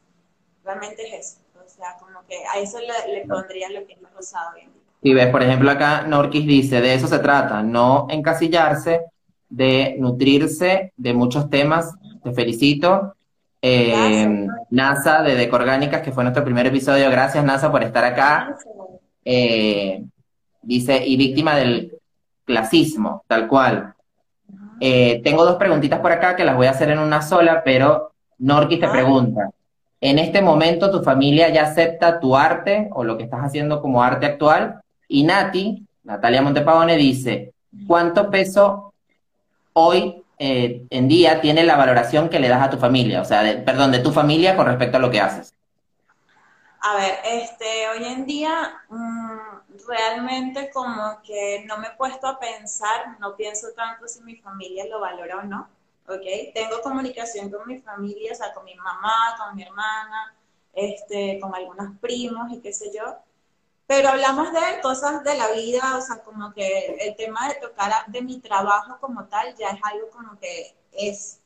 Realmente 0.65 1.07
es 1.07 1.29
eso. 1.29 1.41
O 1.65 1.69
sea, 1.69 1.97
como 2.01 2.27
que 2.27 2.37
a 2.53 2.59
eso 2.59 2.79
le, 2.81 3.25
pondría 3.27 3.69
lo 3.71 3.87
que 3.87 3.93
es 3.93 3.99
rosado 4.15 4.57
hoy 4.57 4.69
Y 5.03 5.15
ves, 5.15 5.29
por 5.29 5.43
ejemplo, 5.43 5.71
acá 5.71 6.03
Norquis 6.03 6.47
dice, 6.47 6.81
de 6.81 6.95
eso 6.95 7.07
se 7.07 7.21
trata, 7.21 7.63
no 7.63 8.09
encasillarse, 8.11 9.05
de 9.51 9.97
nutrirse 9.99 10.93
de 10.97 11.13
muchos 11.13 11.51
temas. 11.51 11.95
Te 12.23 12.33
felicito. 12.33 13.15
Eh, 13.61 14.47
NASA 14.71 15.23
de 15.23 15.35
Decorgánicas, 15.35 16.01
que 16.01 16.13
fue 16.13 16.25
nuestro 16.25 16.45
primer 16.45 16.67
episodio. 16.67 17.11
Gracias, 17.11 17.45
NASA, 17.45 17.71
por 17.71 17.83
estar 17.83 18.05
acá. 18.05 18.57
Eh, 19.25 20.03
dice, 20.63 21.07
y 21.07 21.17
víctima 21.17 21.57
del 21.57 21.93
clasismo, 22.45 23.25
tal 23.27 23.47
cual. 23.49 23.95
Eh, 24.81 25.21
tengo 25.23 25.45
dos 25.45 25.57
preguntitas 25.57 26.01
por 26.01 26.11
acá 26.11 26.35
que 26.35 26.45
las 26.45 26.57
voy 26.57 26.67
a 26.67 26.71
hacer 26.71 26.91
en 26.91 26.99
una 26.99 27.21
sola, 27.21 27.63
pero 27.63 28.13
Norquis 28.39 28.81
te 28.81 28.89
pregunta, 28.89 29.51
¿en 30.01 30.19
este 30.19 30.41
momento 30.41 30.91
tu 30.91 31.03
familia 31.03 31.51
ya 31.51 31.65
acepta 31.65 32.19
tu 32.19 32.35
arte 32.35 32.89
o 32.93 33.05
lo 33.05 33.19
que 33.19 33.25
estás 33.25 33.41
haciendo 33.41 33.83
como 33.83 34.03
arte 34.03 34.25
actual? 34.25 34.81
Y 35.07 35.25
Nati, 35.25 35.87
Natalia 36.05 36.41
Montepagone, 36.41 36.97
dice, 36.97 37.53
¿cuánto 37.87 38.31
peso 38.31 38.90
hoy 39.73 40.25
eh, 40.39 40.87
en 40.91 41.09
día 41.09 41.41
tiene 41.41 41.65
la 41.65 41.77
valoración 41.77 42.29
que 42.29 42.41
le 42.41 42.49
das 42.49 42.63
a 42.63 42.71
tu 42.71 42.79
familia? 42.79 43.21
O 43.21 43.25
sea, 43.25 43.43
perdón, 43.65 43.93
de 43.93 43.99
tu 43.99 44.13
familia 44.13 44.57
con 44.57 44.67
respecto 44.67 44.97
a 44.97 45.01
lo 45.01 45.11
que 45.11 45.21
haces. 45.21 45.55
A 46.83 46.97
ver, 46.97 47.19
este, 47.25 47.89
hoy 47.91 48.05
en 48.05 48.25
día 48.25 48.83
mm, 48.89 49.39
realmente 49.87 50.71
como 50.71 51.21
que 51.23 51.63
no 51.67 51.77
me 51.77 51.89
he 51.89 51.91
puesto 51.93 52.27
a 52.27 52.39
pensar, 52.39 53.19
no 53.19 53.37
pienso 53.37 53.69
tanto 53.77 54.09
si 54.09 54.23
mi 54.23 54.37
familia 54.37 54.87
lo 54.87 55.01
valora 55.01 55.39
o 55.39 55.43
no, 55.43 55.69
¿ok? 56.09 56.55
Tengo 56.55 56.81
comunicación 56.83 57.51
con 57.51 57.69
mi 57.69 57.79
familia, 57.79 58.33
o 58.33 58.35
sea, 58.35 58.55
con 58.55 58.65
mi 58.65 58.75
mamá, 58.77 59.37
con 59.39 59.57
mi 59.57 59.63
hermana, 59.63 60.35
este, 60.73 61.39
con 61.39 61.55
algunos 61.55 61.99
primos 62.01 62.51
y 62.51 62.61
qué 62.61 62.73
sé 62.73 62.91
yo, 62.97 63.19
pero 63.91 64.11
hablamos 64.11 64.53
de 64.53 64.81
cosas 64.83 65.25
de 65.25 65.37
la 65.37 65.51
vida, 65.51 65.99
o 65.99 66.01
sea, 66.01 66.23
como 66.23 66.55
que 66.55 66.97
el 67.01 67.17
tema 67.17 67.49
de 67.49 67.57
tocar 67.57 67.91
de 68.07 68.23
mi 68.23 68.39
trabajo 68.39 68.99
como 69.01 69.25
tal 69.27 69.53
ya 69.57 69.71
es 69.71 69.81
algo 69.83 70.09
como 70.11 70.39
que 70.39 70.77
es. 70.93 71.41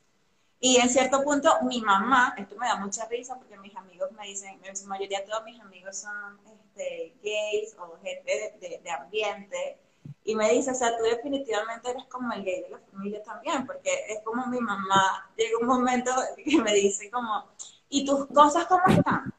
Y 0.61 0.77
en 0.77 0.91
cierto 0.91 1.25
punto, 1.25 1.51
mi 1.63 1.81
mamá, 1.81 2.35
esto 2.37 2.55
me 2.57 2.67
da 2.67 2.77
mucha 2.77 3.07
risa 3.07 3.37
porque 3.37 3.57
mis 3.57 3.75
amigos 3.75 4.13
me 4.13 4.27
dicen, 4.27 4.61
en 4.63 4.77
su 4.77 4.87
mayoría 4.87 5.25
todos 5.25 5.43
mis 5.45 5.59
amigos 5.59 5.97
son 5.97 6.39
este, 6.55 7.15
gays 7.23 7.75
o 7.79 7.97
gente 8.03 8.59
de, 8.61 8.79
de, 8.79 8.91
ambiente, 8.91 9.79
y 10.23 10.37
me 10.37 10.51
dice, 10.51 10.73
o 10.73 10.75
sea, 10.75 10.99
tú 10.99 11.05
definitivamente 11.05 11.93
eres 11.93 12.05
como 12.11 12.31
el 12.35 12.45
gay 12.45 12.61
de 12.61 12.69
la 12.69 12.79
familia 12.79 13.23
también, 13.23 13.67
porque 13.67 13.91
es 14.11 14.21
como 14.23 14.47
mi 14.49 14.61
mamá, 14.61 15.31
llega 15.35 15.57
un 15.59 15.67
momento 15.67 16.11
que 16.37 16.61
me 16.61 16.75
dice 16.75 17.11
como, 17.11 17.47
¿y 17.89 18.05
tus 18.05 18.27
cosas 18.27 18.67
cómo 18.67 18.85
están? 18.87 19.33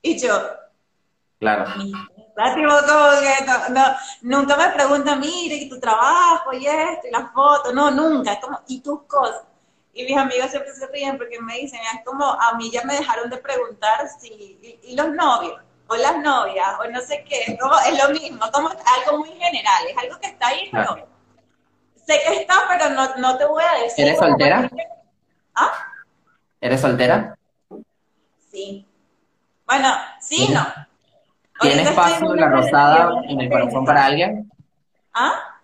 Y 0.00 0.18
yo, 0.18 0.32
Claro. 1.38 1.66
nunca 4.22 4.56
me 4.56 4.68
pregunta, 4.70 5.16
mire, 5.16 5.56
y 5.56 5.68
tu 5.68 5.78
trabajo, 5.78 6.52
y 6.52 6.66
esto, 6.66 7.08
y 7.08 7.10
la 7.10 7.28
foto, 7.28 7.72
no, 7.72 7.90
nunca, 7.90 8.32
es 8.32 8.40
como, 8.40 8.60
y 8.68 8.80
tus 8.80 9.02
cosas. 9.02 9.42
Y 9.92 10.04
mis 10.04 10.16
amigos 10.16 10.50
siempre 10.50 10.74
se 10.74 10.86
ríen 10.88 11.16
porque 11.16 11.40
me 11.40 11.54
dicen, 11.54 11.80
es 11.94 12.04
como, 12.04 12.24
a 12.24 12.54
mí 12.54 12.70
ya 12.70 12.82
me 12.84 12.94
dejaron 12.94 13.30
de 13.30 13.38
preguntar 13.38 14.08
si, 14.20 14.78
y, 14.82 14.96
los 14.96 15.10
novios, 15.10 15.60
o 15.88 15.96
las 15.96 16.18
novias, 16.18 16.68
o 16.80 16.90
no 16.90 17.00
sé 17.00 17.24
qué, 17.28 17.42
es, 17.46 17.58
como, 17.60 17.74
es 17.78 18.02
lo 18.02 18.10
mismo, 18.10 18.40
como 18.52 18.68
algo 18.68 19.18
muy 19.18 19.30
general, 19.30 19.86
es 19.88 19.96
algo 19.96 20.18
que 20.18 20.28
está 20.28 20.48
ahí, 20.48 20.68
pero 20.72 21.08
sé 22.06 22.20
que 22.26 22.36
está, 22.40 22.54
pero 22.68 22.90
no, 22.90 23.16
no 23.16 23.36
te 23.36 23.44
voy 23.44 23.62
a 23.62 23.82
decir. 23.82 24.06
¿Eres 24.06 24.18
soltera? 24.18 24.70
¿Ah? 25.54 25.72
¿Eres 26.60 26.80
soltera? 26.80 27.36
Sí. 28.50 28.86
Bueno, 29.66 29.88
sí, 30.20 30.48
no. 30.52 30.85
¿Tiene 31.60 31.82
espacio 31.82 32.34
la 32.34 32.48
rosada 32.48 33.22
en 33.28 33.40
el 33.40 33.50
corazón 33.50 33.84
para 33.84 34.04
alguien? 34.04 34.50
¿Ah? 35.14 35.60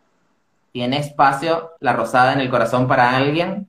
¿Tiene 0.73 0.99
espacio 0.99 1.73
la 1.81 1.93
rosada 1.93 2.33
en 2.33 2.41
el 2.41 2.51
corazón 2.51 2.89
para 2.89 3.15
alguien? 3.15 3.69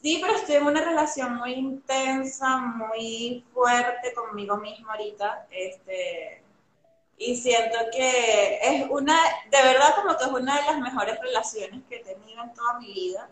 Sí, 0.00 0.18
pero 0.20 0.36
estoy 0.36 0.56
en 0.56 0.66
una 0.66 0.82
relación 0.82 1.36
muy 1.36 1.54
intensa, 1.54 2.58
muy 2.58 3.44
fuerte 3.52 4.12
conmigo 4.14 4.58
misma 4.58 4.92
ahorita. 4.92 5.46
Este, 5.50 6.42
y 7.16 7.36
siento 7.36 7.78
que 7.90 8.58
es 8.62 8.86
una, 8.90 9.18
de 9.50 9.62
verdad 9.62 9.94
como 9.96 10.16
que 10.16 10.24
es 10.24 10.30
una 10.30 10.60
de 10.60 10.66
las 10.66 10.78
mejores 10.78 11.18
relaciones 11.20 11.80
que 11.88 11.96
he 11.96 12.04
tenido 12.04 12.42
en 12.42 12.52
toda 12.54 12.78
mi 12.78 12.92
vida. 12.92 13.28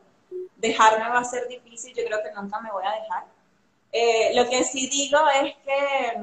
Dejarme 0.57 1.09
va 1.09 1.19
a 1.19 1.25
ser 1.25 1.47
difícil, 1.47 1.95
yo 1.95 2.05
creo 2.05 2.23
que 2.23 2.33
nunca 2.33 2.61
me 2.61 2.73
voy 2.73 2.85
a 2.85 3.01
dejar. 3.03 3.25
Eh, 3.93 4.33
lo 4.35 4.49
que 4.49 4.65
sí 4.65 4.89
digo 4.89 5.19
es 5.43 5.55
que 5.65 6.17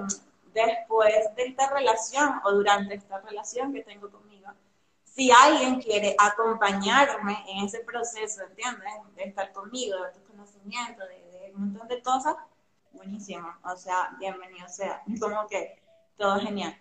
después 0.66 1.14
de 1.36 1.44
esta 1.44 1.70
relación 1.70 2.42
o 2.44 2.52
durante 2.52 2.96
esta 2.96 3.20
relación 3.22 3.74
que 3.74 3.84
tengo 3.84 4.10
conmigo, 4.10 4.50
si 5.20 5.32
alguien 5.32 5.82
quiere 5.82 6.16
acompañarme 6.18 7.44
en 7.48 7.66
ese 7.66 7.80
proceso, 7.82 8.42
¿entiendes? 8.44 8.94
De 9.16 9.24
estar 9.24 9.52
conmigo, 9.52 10.02
de 10.04 10.12
tu 10.12 10.24
conocimiento, 10.26 11.04
de, 11.06 11.52
un 11.56 11.72
montón 11.72 11.88
de 11.90 12.02
cosas, 12.02 12.36
buenísimo. 12.94 13.54
O 13.66 13.76
sea, 13.76 14.16
bienvenido 14.18 14.68
sea. 14.70 15.04
Como 15.20 15.46
que 15.48 15.82
todo 16.18 16.40
genial. 16.40 16.78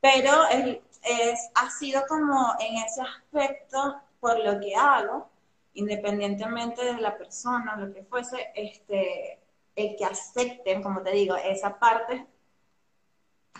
Pero 0.00 0.44
es, 0.50 1.50
ha 1.54 1.70
sido 1.70 2.02
como 2.08 2.52
en 2.60 2.76
ese 2.76 3.00
aspecto, 3.00 4.00
por 4.20 4.38
lo 4.44 4.60
que 4.60 4.74
hago, 4.74 5.30
independientemente 5.74 6.84
de 6.84 7.00
la 7.00 7.16
persona, 7.16 7.76
lo 7.76 7.92
que 7.94 8.02
fuese, 8.02 8.50
este, 8.54 9.40
el 9.76 9.96
que 9.96 10.04
acepten, 10.04 10.82
como 10.82 11.02
te 11.02 11.12
digo, 11.12 11.36
esa 11.36 11.78
parte 11.78 12.26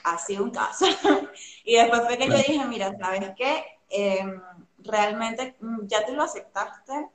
ha 0.04 0.18
sido 0.18 0.44
un 0.44 0.50
caso. 0.50 0.86
y 1.64 1.76
después 1.76 2.02
fue 2.06 2.18
que 2.18 2.28
yo 2.28 2.36
dije, 2.36 2.64
mira, 2.66 2.96
¿sabes 2.98 3.30
qué? 3.36 3.64
Em, 3.90 4.40
realmente 4.78 5.56
mm, 5.60 5.86
ya 5.86 6.04
te 6.04 6.12
lo 6.12 6.22
aceptaste, 6.22 7.08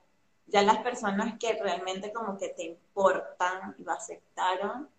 ya 0.48 0.62
las 0.62 0.78
personas 0.80 1.38
que 1.40 1.54
realmente 1.54 2.12
como 2.12 2.38
que 2.38 2.50
te 2.50 2.64
importan 2.64 3.76
lo 3.80 3.92
aceptaron. 3.92 4.90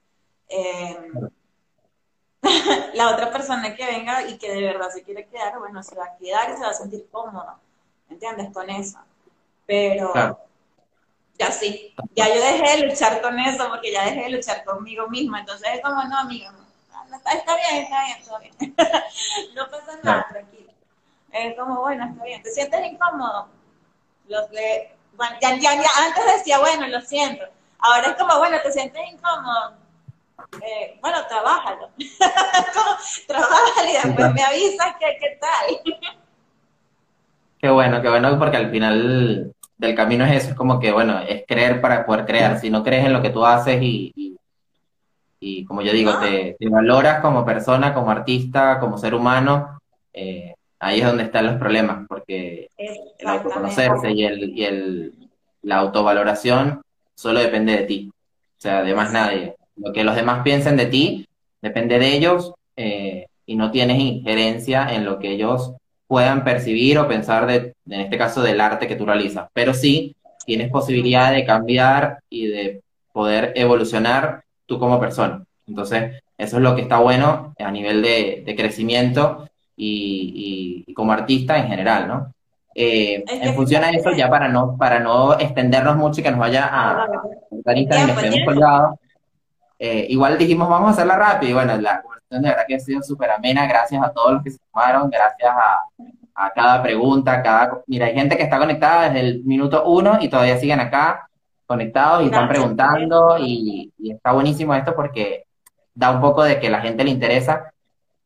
Em, 0.48 1.12
la 2.94 3.10
otra 3.10 3.30
persona 3.30 3.74
que 3.74 3.86
venga 3.86 4.26
y 4.28 4.38
que 4.38 4.52
de 4.52 4.62
verdad 4.62 4.90
se 4.90 5.02
quiere 5.02 5.26
quedar, 5.26 5.58
bueno, 5.58 5.82
se 5.82 5.94
va 5.94 6.04
a 6.04 6.16
quedar 6.16 6.50
y 6.50 6.54
se 6.54 6.62
va 6.62 6.70
a 6.70 6.74
sentir 6.74 7.08
cómodo, 7.10 7.58
¿entiendes? 8.10 8.52
Con 8.52 8.68
eso. 8.70 8.98
Pero 9.66 10.12
ya 11.38 11.50
sí, 11.50 11.94
ya 12.14 12.28
yo 12.28 12.40
dejé 12.40 12.76
de 12.76 12.86
luchar 12.88 13.20
con 13.20 13.38
eso 13.38 13.68
porque 13.68 13.92
ya 13.92 14.04
dejé 14.04 14.24
de 14.24 14.30
luchar 14.30 14.64
conmigo 14.64 15.08
misma, 15.08 15.40
entonces 15.40 15.68
es 15.74 15.80
como, 15.80 16.02
no, 16.04 16.18
amigo, 16.18 16.50
está, 17.32 17.56
bien, 17.56 17.82
está 17.84 18.04
bien, 18.04 18.24
todo 18.24 18.38
bien. 18.38 18.74
no 19.54 19.70
pasa 19.70 19.98
nada, 20.02 20.26
tranquilo. 20.30 20.72
Es 21.32 21.56
como, 21.56 21.80
bueno, 21.80 22.04
está 22.04 22.24
bien. 22.24 22.42
¿Te 22.42 22.50
sientes 22.50 22.86
incómodo? 22.86 23.48
Los 24.28 24.50
ya, 25.40 25.58
ya, 25.58 25.70
antes 25.72 26.24
decía, 26.38 26.58
bueno, 26.58 26.88
lo 26.88 27.00
siento. 27.00 27.44
Ahora 27.78 28.08
es 28.08 28.16
como, 28.16 28.38
bueno, 28.38 28.56
¿te 28.62 28.72
sientes 28.72 29.02
incómodo? 29.12 29.74
Eh, 30.60 30.98
bueno, 31.00 31.18
trabájalo. 31.28 31.90
trabájalo 33.26 33.88
y 33.88 33.92
después 33.92 34.34
me 34.34 34.42
avisas 34.42 34.96
que 34.98 35.16
qué 35.20 35.38
tal. 35.40 35.94
qué 37.58 37.70
bueno, 37.70 38.02
qué 38.02 38.08
bueno, 38.08 38.38
porque 38.38 38.56
al 38.56 38.70
final 38.70 39.54
del 39.76 39.94
camino 39.94 40.24
es 40.24 40.42
eso, 40.42 40.50
es 40.50 40.56
como 40.56 40.78
que, 40.80 40.92
bueno, 40.92 41.20
es 41.20 41.44
creer 41.46 41.80
para 41.80 42.06
poder 42.06 42.24
crear. 42.26 42.58
Si 42.60 42.70
no 42.70 42.82
crees 42.82 43.06
en 43.06 43.12
lo 43.12 43.22
que 43.22 43.30
tú 43.30 43.44
haces 43.44 43.80
y 43.82 44.12
y 44.16 44.36
como 45.66 45.82
yo 45.82 45.92
digo, 45.92 46.12
te, 46.20 46.56
valoras 46.68 47.20
como 47.20 47.44
persona, 47.44 47.92
como 47.92 48.10
artista, 48.10 48.78
como 48.80 48.98
ser 48.98 49.14
humano, 49.14 49.80
eh, 50.12 50.54
ahí 50.78 51.00
es 51.00 51.06
donde 51.06 51.24
están 51.24 51.46
los 51.46 51.56
problemas, 51.56 52.06
porque 52.08 52.68
el 52.76 53.28
autoconocerse 53.28 54.10
y, 54.12 54.24
el, 54.24 54.56
y 54.56 54.64
el, 54.64 55.12
la 55.62 55.76
autovaloración 55.76 56.82
solo 57.14 57.40
depende 57.40 57.76
de 57.76 57.82
ti, 57.84 58.10
o 58.10 58.60
sea, 58.60 58.82
de 58.82 58.94
más 58.94 59.12
nadie. 59.12 59.54
Lo 59.76 59.92
que 59.92 60.04
los 60.04 60.14
demás 60.14 60.42
piensen 60.42 60.76
de 60.76 60.86
ti 60.86 61.26
depende 61.60 61.98
de 61.98 62.14
ellos 62.14 62.54
eh, 62.76 63.26
y 63.46 63.56
no 63.56 63.70
tienes 63.70 63.98
injerencia 63.98 64.94
en 64.94 65.04
lo 65.04 65.18
que 65.18 65.30
ellos 65.30 65.72
puedan 66.06 66.44
percibir 66.44 66.98
o 66.98 67.08
pensar, 67.08 67.46
de, 67.46 67.74
en 67.88 68.00
este 68.00 68.18
caso, 68.18 68.42
del 68.42 68.60
arte 68.60 68.86
que 68.86 68.96
tú 68.96 69.06
realizas. 69.06 69.48
Pero 69.52 69.74
sí 69.74 70.14
tienes 70.46 70.70
posibilidad 70.70 71.32
de 71.32 71.44
cambiar 71.44 72.18
y 72.28 72.46
de 72.46 72.82
poder 73.12 73.52
evolucionar 73.56 74.43
tú 74.66 74.78
como 74.78 75.00
persona. 75.00 75.44
Entonces, 75.66 76.22
eso 76.36 76.56
es 76.56 76.62
lo 76.62 76.74
que 76.74 76.82
está 76.82 76.98
bueno 76.98 77.54
a 77.58 77.70
nivel 77.70 78.02
de, 78.02 78.54
crecimiento 78.56 79.48
y, 79.76 80.92
como 80.94 81.12
artista 81.12 81.58
en 81.58 81.68
general, 81.68 82.08
¿no? 82.08 82.34
Eh, 82.76 83.24
en 83.28 83.54
función 83.54 83.84
a 83.84 83.90
eso, 83.90 84.10
ya 84.12 84.28
para 84.28 84.48
no, 84.48 84.76
para 84.76 84.98
no 84.98 85.38
extendernos 85.38 85.96
mucho 85.96 86.20
y 86.20 86.24
que 86.24 86.30
nos 86.30 86.40
vaya 86.40 86.68
a 86.70 87.06
dar 87.64 87.78
y 87.78 87.86
nos 87.86 88.18
quedemos 88.18 88.40
colgados, 88.44 88.98
eh, 89.78 90.06
igual 90.08 90.36
dijimos, 90.38 90.68
vamos 90.68 90.88
a 90.88 90.92
hacerla 90.92 91.16
rápido. 91.16 91.50
Y 91.50 91.54
bueno, 91.54 91.76
la 91.76 92.02
conversación 92.02 92.42
de 92.42 92.48
verdad 92.48 92.64
que 92.66 92.74
ha 92.74 92.80
sido 92.80 93.02
súper 93.02 93.30
amena. 93.30 93.66
Gracias 93.66 94.02
a 94.02 94.12
todos 94.12 94.34
los 94.34 94.42
que 94.42 94.50
se 94.50 94.58
sumaron, 94.72 95.08
gracias 95.08 95.50
a, 95.50 95.78
a 96.34 96.50
cada 96.50 96.82
pregunta, 96.82 97.42
cada... 97.42 97.82
Mira, 97.86 98.06
hay 98.06 98.14
gente 98.14 98.36
que 98.36 98.42
está 98.42 98.58
conectada 98.58 99.04
desde 99.04 99.20
el 99.20 99.44
minuto 99.44 99.84
uno 99.84 100.18
y 100.20 100.28
todavía 100.28 100.58
siguen 100.58 100.80
acá 100.80 101.28
conectados 101.66 102.22
y 102.22 102.26
están 102.26 102.48
preguntando 102.48 103.36
y, 103.38 103.92
está 103.98 104.32
buenísimo 104.32 104.74
esto 104.74 104.94
porque 104.94 105.44
da 105.94 106.10
un 106.10 106.20
poco 106.20 106.42
de 106.42 106.60
que 106.60 106.70
la 106.70 106.80
gente 106.80 107.04
le 107.04 107.10
interesa. 107.10 107.72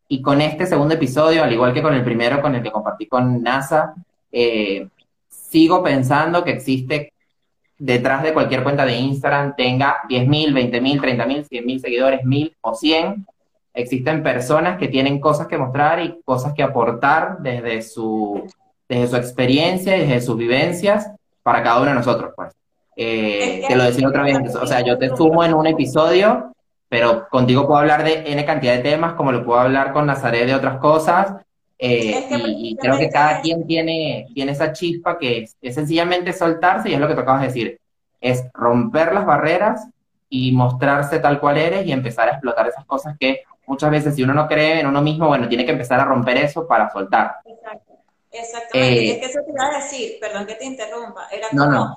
Y 0.08 0.22
con 0.22 0.40
este 0.40 0.66
segundo 0.66 0.94
episodio, 0.94 1.44
al 1.44 1.52
igual 1.52 1.74
que 1.74 1.82
con 1.82 1.94
el 1.94 2.04
primero 2.04 2.40
con 2.40 2.54
el 2.54 2.62
que 2.62 2.72
compartí 2.72 3.06
con 3.06 3.42
NASA, 3.42 3.94
eh, 4.32 4.88
sigo 5.28 5.82
pensando 5.82 6.44
que 6.44 6.52
existe 6.52 7.12
detrás 7.78 8.22
de 8.22 8.32
cualquier 8.32 8.62
cuenta 8.62 8.84
de 8.84 8.96
Instagram, 8.96 9.54
tenga 9.54 10.02
10.000, 10.08 10.52
20.000, 10.52 11.00
30.000, 11.00 11.48
100.000 11.48 11.78
seguidores, 11.78 12.20
1.000 12.22 12.56
o 12.60 12.74
100, 12.74 13.26
existen 13.74 14.22
personas 14.22 14.78
que 14.78 14.88
tienen 14.88 15.20
cosas 15.20 15.46
que 15.46 15.56
mostrar 15.56 16.00
y 16.00 16.20
cosas 16.24 16.52
que 16.54 16.62
aportar 16.62 17.38
desde 17.38 17.82
su, 17.82 18.44
desde 18.88 19.06
su 19.06 19.16
experiencia, 19.16 19.92
desde 19.92 20.20
sus 20.20 20.36
vivencias 20.36 21.10
para 21.42 21.62
cada 21.62 21.80
uno 21.80 21.90
de 21.90 21.94
nosotros, 21.94 22.32
pues. 22.34 22.52
Eh, 23.00 23.62
te 23.68 23.76
lo 23.76 23.84
decía 23.84 24.08
otra 24.08 24.24
vez, 24.24 24.36
o 24.56 24.66
sea, 24.66 24.80
yo 24.80 24.98
te 24.98 25.16
sumo 25.16 25.44
en 25.44 25.54
un 25.54 25.68
episodio, 25.68 26.52
pero 26.88 27.28
contigo 27.28 27.64
puedo 27.64 27.78
hablar 27.78 28.02
de 28.02 28.24
N 28.32 28.44
cantidad 28.44 28.74
de 28.74 28.82
temas, 28.82 29.12
como 29.12 29.30
lo 29.30 29.44
puedo 29.44 29.60
hablar 29.60 29.92
con 29.92 30.06
Nazaret 30.06 30.46
de 30.46 30.54
otras 30.54 30.78
cosas, 30.78 31.36
Eh, 31.80 32.26
y, 32.48 32.76
creo 32.76 32.98
que 32.98 33.08
cada 33.08 33.40
quien 33.40 33.64
tiene, 33.64 34.26
tiene 34.34 34.50
esa 34.50 34.72
chispa 34.72 35.16
que 35.16 35.44
es, 35.62 35.74
sencillamente 35.74 36.32
soltarse 36.32 36.90
y 36.90 36.94
es 36.94 36.98
lo 36.98 37.06
que 37.06 37.14
tú 37.14 37.20
acabas 37.20 37.42
de 37.42 37.46
decir, 37.46 37.80
es 38.20 38.44
romper 38.52 39.14
las 39.14 39.24
barreras 39.24 39.86
y 40.28 40.50
mostrarse 40.50 41.20
tal 41.20 41.38
cual 41.38 41.56
eres 41.56 41.86
y 41.86 41.92
empezar 41.92 42.28
a 42.28 42.32
explotar 42.32 42.66
esas 42.66 42.84
cosas 42.84 43.16
que 43.16 43.42
muchas 43.64 43.92
veces 43.92 44.16
si 44.16 44.24
uno 44.24 44.34
no 44.34 44.48
cree 44.48 44.80
en 44.80 44.88
uno 44.88 45.00
mismo, 45.02 45.28
bueno, 45.28 45.48
tiene 45.48 45.64
que 45.64 45.70
empezar 45.70 46.00
a 46.00 46.04
romper 46.04 46.38
eso 46.38 46.66
para 46.66 46.90
soltar. 46.90 47.36
Exacto. 47.44 47.92
Exactamente. 48.32 49.04
Eh, 49.04 49.10
es 49.12 49.18
que 49.18 49.26
eso 49.26 49.40
te 49.46 49.52
iba 49.52 49.64
a 49.64 49.76
decir, 49.76 50.18
perdón 50.20 50.46
que 50.46 50.54
te 50.56 50.64
interrumpa, 50.64 51.28
era 51.30 51.46
como, 51.48 51.96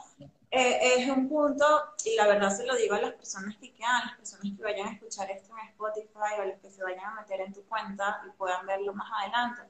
eh, 0.51 0.97
es 0.97 1.09
un 1.09 1.29
punto, 1.29 1.65
y 2.03 2.15
la 2.17 2.27
verdad 2.27 2.49
se 2.49 2.65
lo 2.65 2.75
digo 2.75 2.95
a 2.95 3.01
las 3.01 3.13
personas 3.13 3.55
que 3.55 3.73
quedan, 3.73 4.01
las 4.05 4.17
personas 4.17 4.53
que 4.55 4.63
vayan 4.63 4.87
a 4.89 4.91
escuchar 4.91 5.31
esto 5.31 5.53
en 5.57 5.69
Spotify 5.69 6.41
o 6.41 6.45
los 6.45 6.59
que 6.59 6.69
se 6.69 6.83
vayan 6.83 7.05
a 7.05 7.21
meter 7.21 7.39
en 7.39 7.53
tu 7.53 7.63
cuenta 7.63 8.21
y 8.27 8.31
puedan 8.31 8.65
verlo 8.65 8.93
más 8.93 9.09
adelante, 9.21 9.61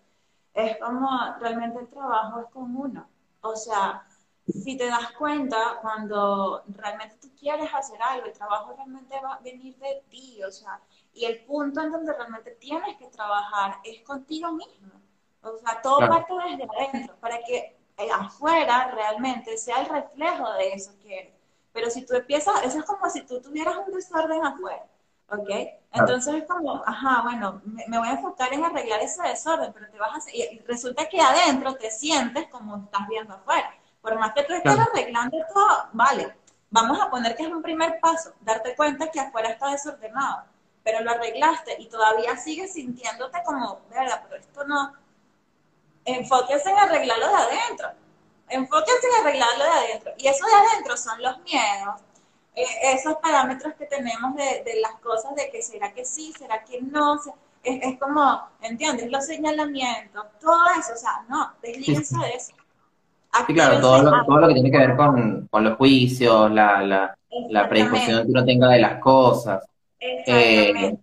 es 0.55 0.77
como 0.77 1.07
realmente 1.39 1.79
el 1.79 1.87
trabajo 1.87 2.41
es 2.41 2.47
con 2.47 2.75
uno. 2.75 3.07
O 3.41 3.55
sea, 3.55 4.07
si 4.47 4.75
te 4.75 4.87
das 4.87 5.11
cuenta, 5.11 5.77
cuando 5.81 6.63
realmente 6.69 7.15
tú 7.21 7.29
quieres 7.39 7.69
hacer 7.73 8.01
algo, 8.01 8.25
el 8.25 8.33
trabajo 8.33 8.73
realmente 8.75 9.15
va 9.21 9.35
a 9.35 9.39
venir 9.39 9.77
de 9.77 10.03
ti, 10.09 10.43
o 10.43 10.51
sea, 10.51 10.81
y 11.13 11.25
el 11.25 11.45
punto 11.45 11.81
en 11.81 11.91
donde 11.91 12.13
realmente 12.13 12.51
tienes 12.59 12.97
que 12.97 13.07
trabajar 13.07 13.75
es 13.83 14.01
contigo 14.01 14.51
mismo. 14.51 14.93
O 15.43 15.57
sea, 15.57 15.79
todo 15.81 15.99
parte 15.99 16.33
desde 16.33 16.63
adentro, 16.63 17.15
para 17.19 17.39
que 17.43 17.80
afuera 18.09 18.91
realmente 18.93 19.57
sea 19.57 19.81
el 19.81 19.87
reflejo 19.87 20.51
de 20.53 20.73
eso 20.73 20.91
que 21.01 21.19
eres. 21.19 21.33
Pero 21.73 21.89
si 21.89 22.05
tú 22.05 22.15
empiezas, 22.15 22.63
eso 22.63 22.79
es 22.79 22.85
como 22.85 23.09
si 23.09 23.21
tú 23.21 23.41
tuvieras 23.41 23.75
un 23.77 23.93
desorden 23.93 24.43
afuera, 24.43 24.85
¿ok? 25.29 25.49
Entonces 25.93 26.35
es 26.35 26.43
como, 26.45 26.83
ajá, 26.85 27.21
bueno, 27.23 27.61
me, 27.63 27.97
voy 27.97 28.07
a 28.07 28.13
enfocar 28.13 28.53
en 28.53 28.63
arreglar 28.63 29.01
ese 29.01 29.21
desorden, 29.23 29.71
pero 29.73 29.89
te 29.89 29.97
vas 29.97 30.27
a... 30.27 30.31
Y 30.31 30.59
resulta 30.67 31.07
que 31.07 31.19
adentro 31.19 31.75
te 31.75 31.91
sientes 31.91 32.47
como 32.49 32.77
estás 32.77 33.07
viendo 33.07 33.33
afuera. 33.33 33.73
Por 34.01 34.17
más 34.17 34.33
que 34.33 34.43
tú 34.43 34.53
estés 34.53 34.79
arreglando 34.79 35.37
todo, 35.53 35.89
vale, 35.93 36.35
vamos 36.69 36.99
a 36.99 37.09
poner 37.09 37.35
que 37.35 37.43
es 37.43 37.49
un 37.49 37.61
primer 37.61 37.99
paso, 37.99 38.33
darte 38.41 38.75
cuenta 38.75 39.11
que 39.11 39.19
afuera 39.19 39.49
está 39.49 39.69
desordenado, 39.69 40.43
pero 40.83 41.03
lo 41.03 41.11
arreglaste 41.11 41.75
y 41.79 41.87
todavía 41.87 42.35
sigues 42.37 42.73
sintiéndote 42.73 43.43
como, 43.45 43.81
verdad, 43.89 44.23
pero 44.27 44.41
esto 44.41 44.63
no, 44.63 44.93
enfóquense 46.05 46.69
en 46.69 46.77
arreglarlo 46.77 47.27
de 47.27 47.35
adentro. 47.35 47.89
Enfóquense 48.49 49.07
en 49.07 49.21
arreglarlo 49.21 49.63
de 49.63 49.69
adentro. 49.69 50.11
Y 50.17 50.27
eso 50.27 50.45
de 50.45 50.53
adentro 50.53 50.97
son 50.97 51.21
los 51.21 51.39
miedos, 51.41 52.01
eh, 52.55 52.93
esos 52.93 53.15
parámetros 53.17 53.73
que 53.75 53.85
tenemos 53.85 54.35
de, 54.35 54.63
las 54.81 54.93
cosas, 55.01 55.35
de 55.35 55.49
que 55.49 55.61
será 55.61 55.93
que 55.93 56.05
sí, 56.05 56.33
será 56.37 56.63
que 56.63 56.81
no. 56.81 57.19
Es, 57.63 57.99
como, 57.99 58.41
¿entiendes? 58.61 59.09
Los 59.11 59.25
señalamientos, 59.25 60.25
todo 60.39 60.65
eso. 60.79 60.93
O 60.93 60.97
sea, 60.97 61.23
no, 61.29 61.53
deslíguense 61.61 62.17
de 62.17 62.29
eso. 62.31 62.53
Sí, 63.47 63.53
claro, 63.53 63.79
todo 63.79 64.01
lo, 64.01 64.25
todo 64.25 64.39
lo, 64.39 64.47
que 64.49 64.55
tiene 64.55 64.71
que 64.71 64.77
ver 64.77 64.97
con, 64.97 65.47
los 65.51 65.77
juicios, 65.77 66.51
la, 66.51 66.81
la, 66.81 67.17
la 67.49 67.69
predisposición 67.69 68.25
que 68.25 68.31
uno 68.31 68.43
tenga 68.43 68.67
de 68.67 68.79
las 68.79 68.99
cosas. 68.99 69.63
Eh, 69.99 70.97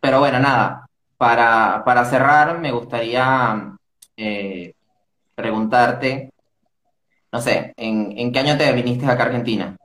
pero 0.00 0.20
bueno, 0.20 0.38
nada, 0.38 0.86
para, 1.18 1.82
para 1.84 2.04
cerrar, 2.06 2.58
me 2.58 2.72
gustaría 2.72 3.76
eh, 4.20 4.74
preguntarte, 5.34 6.30
no 7.32 7.40
sé, 7.40 7.72
¿en, 7.76 8.32
qué 8.32 8.38
año 8.38 8.58
te 8.58 8.70
viniste 8.72 9.06
acá 9.06 9.22
a 9.22 9.26
Argentina? 9.26 9.76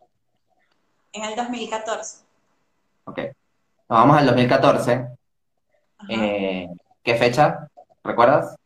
En 1.14 1.24
el 1.24 1.36
2014. 1.38 2.26
Ok. 3.06 3.20
Nos 3.88 4.00
vamos 4.00 4.18
al 4.18 4.26
2014. 4.26 5.08
Eh, 6.10 6.68
¿Qué 7.02 7.16
fecha? 7.16 7.70
¿Recuerdas? 8.04 8.58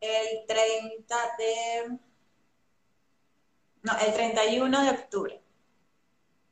El 0.00 0.46
30 0.46 1.16
de... 1.38 1.98
No, 3.82 3.92
el 4.06 4.14
31 4.14 4.82
de 4.82 4.90
octubre. 4.90 5.40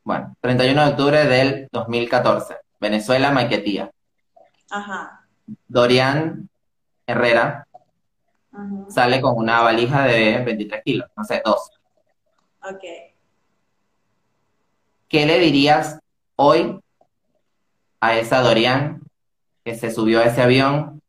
Bueno, 0.03 0.35
31 0.41 0.85
de 0.85 0.91
octubre 0.91 1.25
del 1.27 1.69
2014. 1.71 2.57
Venezuela, 2.81 3.31
Maiquetía. 3.31 3.93
Ajá. 4.71 5.27
Dorian 5.69 6.49
Herrera 7.07 7.68
sale 8.89 9.21
con 9.21 9.37
una 9.37 9.61
valija 9.61 10.05
de 10.05 10.43
23 10.45 10.83
kilos, 10.85 11.09
no 11.17 11.25
sé, 11.25 11.43
dos. 11.45 11.71
Ok. 12.63 12.83
¿Qué 15.09 15.27
le 15.27 15.39
dirías 15.39 15.99
hoy 16.37 16.81
a 18.01 18.19
esa 18.19 18.41
Dorian 18.41 19.03
que 19.65 19.75
se 19.75 19.91
subió 19.91 20.21
a 20.21 20.25
ese 20.25 20.43
avión? 20.43 21.03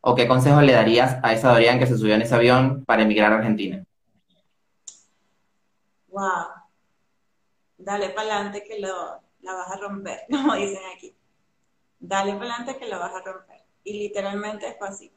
¿O 0.00 0.14
qué 0.14 0.28
consejo 0.28 0.62
le 0.62 0.72
darías 0.72 1.18
a 1.22 1.32
esa 1.32 1.52
Dorian 1.52 1.78
que 1.78 1.86
se 1.86 1.98
subió 1.98 2.14
en 2.14 2.22
ese 2.22 2.34
avión 2.34 2.84
para 2.84 3.02
emigrar 3.02 3.32
a 3.32 3.36
Argentina? 3.36 3.84
Wow. 6.08 6.46
Dale 7.78 8.10
para 8.10 8.36
adelante 8.36 8.64
que 8.64 8.78
lo, 8.80 9.20
la 9.40 9.52
vas 9.52 9.70
a 9.70 9.76
romper, 9.76 10.20
como 10.30 10.54
dicen 10.54 10.82
aquí. 10.96 11.14
Dale 11.98 12.32
para 12.34 12.54
adelante 12.54 12.78
que 12.78 12.88
lo 12.88 12.98
vas 12.98 13.12
a 13.14 13.20
romper. 13.20 13.62
Y 13.84 13.98
literalmente 13.98 14.68
es 14.68 14.76
así 14.80 15.12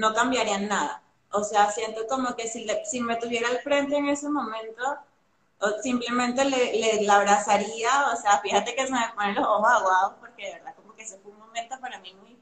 no 0.00 0.14
cambiaría 0.14 0.58
nada. 0.58 1.02
O 1.30 1.44
sea, 1.44 1.70
siento 1.70 2.06
como 2.08 2.34
que 2.34 2.48
si, 2.48 2.66
si 2.90 3.00
me 3.00 3.16
tuviera 3.16 3.48
al 3.48 3.60
frente 3.60 3.96
en 3.96 4.08
ese 4.08 4.28
momento, 4.28 4.82
simplemente 5.82 6.44
le, 6.44 7.02
le, 7.02 7.10
abrazaría, 7.10 8.10
o 8.12 8.16
sea, 8.16 8.38
fíjate 8.40 8.74
que 8.74 8.86
se 8.86 8.92
me 8.92 9.12
ponen 9.14 9.34
los 9.34 9.46
ojos 9.46 9.70
aguados, 9.70 10.14
porque 10.18 10.46
de 10.46 10.52
verdad 10.54 10.74
como 10.74 10.94
que 10.96 11.02
ese 11.02 11.18
fue 11.18 11.32
un 11.32 11.38
momento 11.38 11.78
para 11.80 12.00
mí 12.00 12.14
muy 12.14 12.36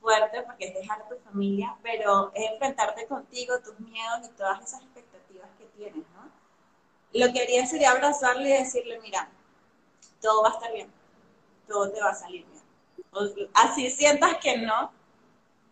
fuerte, 0.00 0.42
porque 0.42 0.68
es 0.68 0.74
dejar 0.74 1.08
tu 1.08 1.16
familia, 1.28 1.76
pero 1.82 2.30
es 2.34 2.52
enfrentarte 2.52 3.06
contigo, 3.06 3.58
tus 3.58 3.78
miedos 3.80 4.20
y 4.24 4.28
todas 4.36 4.62
esas 4.62 4.80
expectativas 4.82 5.48
que 5.58 5.64
tienes, 5.76 6.04
¿no? 6.14 6.30
Lo 7.12 7.32
que 7.32 7.42
haría 7.42 7.66
sería 7.66 7.90
abrazarle 7.90 8.48
y 8.50 8.58
decirle, 8.62 9.00
mira, 9.00 9.28
todo 10.22 10.42
va 10.44 10.50
a 10.50 10.52
estar 10.52 10.72
bien, 10.72 10.90
todo 11.66 11.90
te 11.90 12.00
va 12.00 12.10
a 12.10 12.14
salir 12.14 12.46
bien. 12.46 13.50
así 13.54 13.90
sientas 13.90 14.36
que 14.38 14.58
no, 14.58 14.92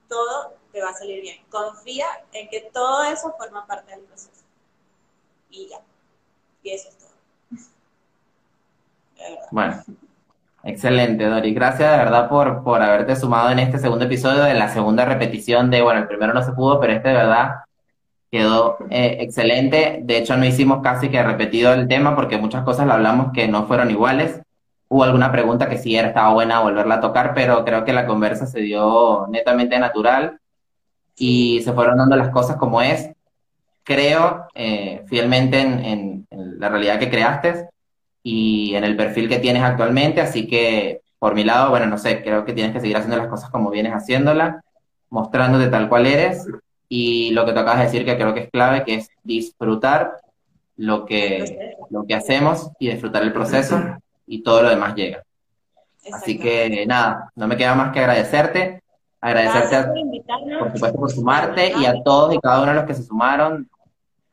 todo 0.09 0.64
te 0.75 0.83
va 0.83 0.91
a 0.91 0.95
salir 0.95 1.22
bien. 1.22 1.37
Confía 1.49 2.07
en 2.33 2.49
que 2.49 2.68
todo 2.72 3.05
eso 3.05 3.33
forma 3.39 3.64
parte 3.66 3.93
del 3.93 4.01
proceso. 4.01 4.43
Y 5.49 5.68
ya. 5.68 5.79
Y 6.62 6.70
eso 6.70 6.89
es 6.89 6.99
todo. 6.99 7.11
Bueno. 9.53 9.83
Excelente, 10.66 11.27
Dori. 11.27 11.53
Gracias 11.53 11.91
de 11.91 11.99
verdad 11.99 12.29
por, 12.29 12.64
por 12.64 12.83
haberte 12.83 13.14
sumado 13.16 13.51
en 13.51 13.59
este 13.59 13.79
segundo 13.79 14.07
episodio 14.07 14.43
de 14.45 14.55
la 14.55 14.70
segunda 14.70 15.05
repetición 15.05 15.70
de, 15.70 15.83
bueno, 15.83 16.01
el 16.01 16.09
primero 16.09 16.33
no 16.33 16.43
se 16.43 16.53
pudo, 16.53 16.81
pero 16.81 16.95
este 16.95 17.11
de 17.11 17.14
verdad 17.14 17.57
quedó 18.31 18.79
eh, 18.89 19.18
excelente. 19.20 20.01
De 20.03 20.16
hecho, 20.16 20.37
no 20.39 20.47
hicimos 20.47 20.83
casi 20.83 21.11
que 21.11 21.22
repetido 21.22 21.75
el 21.75 21.87
tema 21.87 22.16
porque 22.16 22.39
muchas 22.39 22.64
cosas 22.64 22.87
lo 22.87 22.95
hablamos 22.95 23.31
que 23.33 23.47
no 23.47 23.66
fueron 23.66 23.91
iguales. 23.91 24.41
Hubo 24.89 25.05
alguna 25.05 25.31
pregunta 25.31 25.68
que 25.68 25.77
sí 25.77 25.97
era, 25.97 26.09
estaba 26.09 26.33
buena 26.33 26.61
volverla 26.61 26.97
a 26.97 27.01
tocar, 27.01 27.35
pero 27.35 27.64
creo 27.64 27.85
que 27.85 27.93
la 27.93 28.07
conversa 28.07 28.47
se 28.47 28.61
dio 28.61 29.27
netamente 29.29 29.79
natural 29.79 30.41
y 31.17 31.61
se 31.62 31.73
fueron 31.73 31.99
dando 31.99 32.17
las 32.17 32.31
cosas 32.31 32.57
como 32.57 32.81
es. 32.81 33.11
Creo 33.83 34.47
eh, 34.55 35.05
fielmente 35.07 35.61
en, 35.61 36.27
la 36.31 36.69
realidad 36.69 36.99
que 36.99 37.11
creaste 37.11 37.69
y 38.23 38.75
en 38.75 38.85
el 38.85 38.97
perfil 38.97 39.29
que 39.29 39.39
tienes 39.39 39.62
actualmente, 39.62 40.21
así 40.21 40.47
que 40.47 41.03
por 41.19 41.35
mi 41.35 41.45
lado, 41.45 41.71
bueno, 41.71 41.87
no 41.87 41.99
sé, 41.99 42.23
creo 42.23 42.45
que 42.45 42.53
tienes 42.53 42.73
que 42.73 42.81
seguir 42.81 42.97
haciendo 42.97 43.17
las 43.17 43.29
cosas 43.29 43.51
como 43.51 43.71
vienes 43.71 43.93
haciéndolas, 43.93 44.57
mostrándote 45.11 45.69
tal 45.69 45.89
cual 45.89 46.07
eres 46.07 46.47
y 46.89 47.31
lo 47.31 47.45
que 47.45 47.53
te 47.53 47.61
acabas 47.61 47.79
de 47.79 47.85
decir 47.85 48.05
que 48.05 48.17
creo 48.17 48.35
que 48.35 48.41
es 48.41 48.51
clave, 48.51 48.85
que 48.85 48.95
es 48.97 49.11
disfrutar 49.23 50.17
lo 50.77 51.05
que, 51.05 51.77
lo 51.91 52.05
que 52.05 52.15
hacemos 52.15 52.71
y 52.79 52.89
disfrutar 52.89 53.23
el 53.23 53.33
proceso 53.33 53.81
y 54.27 54.43
todo 54.43 54.62
lo 54.62 54.71
demás 54.71 54.95
llega. 54.95 55.23
Así 56.12 56.39
que 56.39 56.85
nada, 56.87 57.31
no 57.35 57.47
me 57.49 57.57
queda 57.57 57.75
más 57.75 57.93
que 57.93 58.01
agradecerte 58.01 58.84
Agradecerte, 59.25 59.89
por, 60.59 60.70
supuesto, 60.72 60.99
por 60.99 61.11
sumarte 61.11 61.72
y 61.81 61.87
a 61.87 62.03
todos 62.03 62.35
y 62.35 62.39
cada 62.41 62.61
uno 62.61 62.72
de 62.72 62.75
los 62.75 62.85
que 62.85 62.93
se 62.93 63.05
sumaron. 63.05 63.70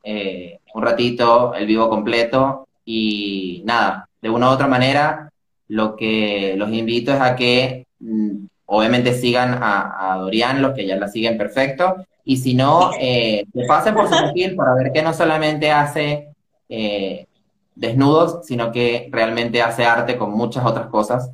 Eh, 0.04 0.60
un 0.74 0.84
ratito, 0.84 1.54
el 1.54 1.66
vivo 1.66 1.88
completo. 1.88 2.68
Y 2.84 3.62
nada, 3.64 4.10
de 4.22 4.30
una 4.30 4.50
u 4.50 4.52
otra 4.52 4.68
manera, 4.68 5.32
lo 5.70 5.96
que 5.96 6.56
los 6.58 6.74
invito 6.74 7.14
es 7.14 7.22
a 7.22 7.38
que 7.38 7.88
mm, 8.00 8.32
obviamente 8.66 9.14
sigan 9.14 9.60
a, 9.62 10.18
Dorian, 10.20 10.62
los 10.62 10.74
que 10.74 10.86
ya 10.86 10.98
la 10.98 11.08
siguen 11.08 11.38
perfecto. 11.38 12.06
Y 12.26 12.36
si 12.36 12.54
no, 12.54 12.92
eh, 13.00 13.46
pasen 13.70 13.96
por 13.96 14.10
su 14.10 14.16
perfil 14.18 14.58
para 14.58 14.74
ver 14.74 14.92
que 14.92 15.02
no 15.02 15.14
solamente 15.14 15.72
hace 15.72 16.34
eh, 16.68 17.28
desnudos, 17.76 18.46
sino 18.46 18.74
que 18.74 19.08
realmente 19.10 19.62
hace 19.62 19.86
arte 19.86 20.18
con 20.18 20.32
muchas 20.32 20.66
otras 20.66 20.88
cosas 20.88 21.32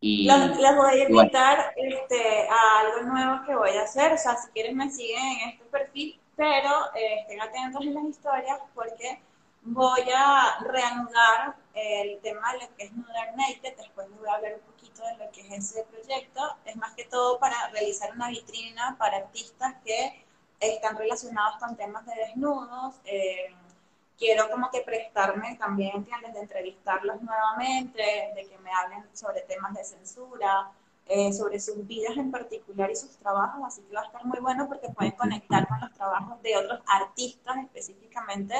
y, 0.00 0.26
les 0.26 0.76
voy 0.76 1.00
a 1.00 1.08
invitar 1.08 1.74
este, 1.76 2.48
a 2.48 2.80
algo 2.80 3.10
nuevo 3.12 3.44
que 3.44 3.54
voy 3.54 3.76
a 3.76 3.82
hacer. 3.82 4.12
O 4.12 4.18
sea, 4.18 4.36
si 4.36 4.48
quieren 4.50 4.76
me 4.76 4.90
siguen 4.90 5.22
en 5.42 5.48
este 5.50 5.64
perfil, 5.66 6.18
pero 6.36 6.70
eh, 6.94 7.20
estén 7.20 7.40
atentos 7.40 7.82
en 7.82 7.94
las 7.94 8.04
historias 8.04 8.58
porque 8.74 9.20
voy 9.62 10.02
a 10.14 10.58
reanudar 10.62 11.54
el 11.74 12.18
tema 12.20 12.52
de 12.52 12.60
lo 12.60 12.76
que 12.76 12.84
es 12.84 12.92
Modern 12.92 13.36
Naked, 13.36 13.76
después 13.76 14.08
les 14.08 14.18
voy 14.18 14.28
a 14.28 14.34
hablar 14.34 14.54
un 14.54 14.72
poquito 14.72 15.02
de 15.04 15.16
lo 15.18 15.30
que 15.32 15.42
es 15.42 15.52
ese 15.52 15.84
proyecto. 15.84 16.56
Es 16.64 16.76
más 16.76 16.94
que 16.94 17.04
todo 17.04 17.38
para 17.38 17.68
realizar 17.68 18.10
una 18.12 18.28
vitrina 18.28 18.96
para 18.98 19.18
artistas 19.18 19.74
que 19.84 20.24
están 20.60 20.96
relacionados 20.96 21.56
con 21.58 21.76
temas 21.76 22.06
de 22.06 22.14
desnudos. 22.14 22.94
Eh, 23.04 23.54
quiero 24.20 24.48
como 24.50 24.70
que 24.70 24.82
prestarme 24.82 25.56
también, 25.56 25.96
¿entiendes?, 25.96 26.34
de 26.34 26.40
entrevistarlos 26.40 27.20
nuevamente, 27.22 28.02
de 28.36 28.46
que 28.46 28.58
me 28.58 28.70
hablen 28.70 29.04
sobre 29.14 29.40
temas 29.40 29.74
de 29.74 29.82
censura, 29.82 30.70
eh, 31.06 31.32
sobre 31.32 31.58
sus 31.58 31.84
vidas 31.86 32.16
en 32.16 32.30
particular 32.30 32.90
y 32.90 32.94
sus 32.94 33.16
trabajos, 33.16 33.62
así 33.66 33.82
que 33.82 33.94
va 33.94 34.02
a 34.02 34.04
estar 34.04 34.24
muy 34.24 34.38
bueno 34.38 34.68
porque 34.68 34.90
pueden 34.90 35.12
conectar 35.12 35.66
con 35.66 35.80
los 35.80 35.92
trabajos 35.94 36.40
de 36.42 36.56
otros 36.56 36.80
artistas 36.86 37.56
específicamente 37.64 38.54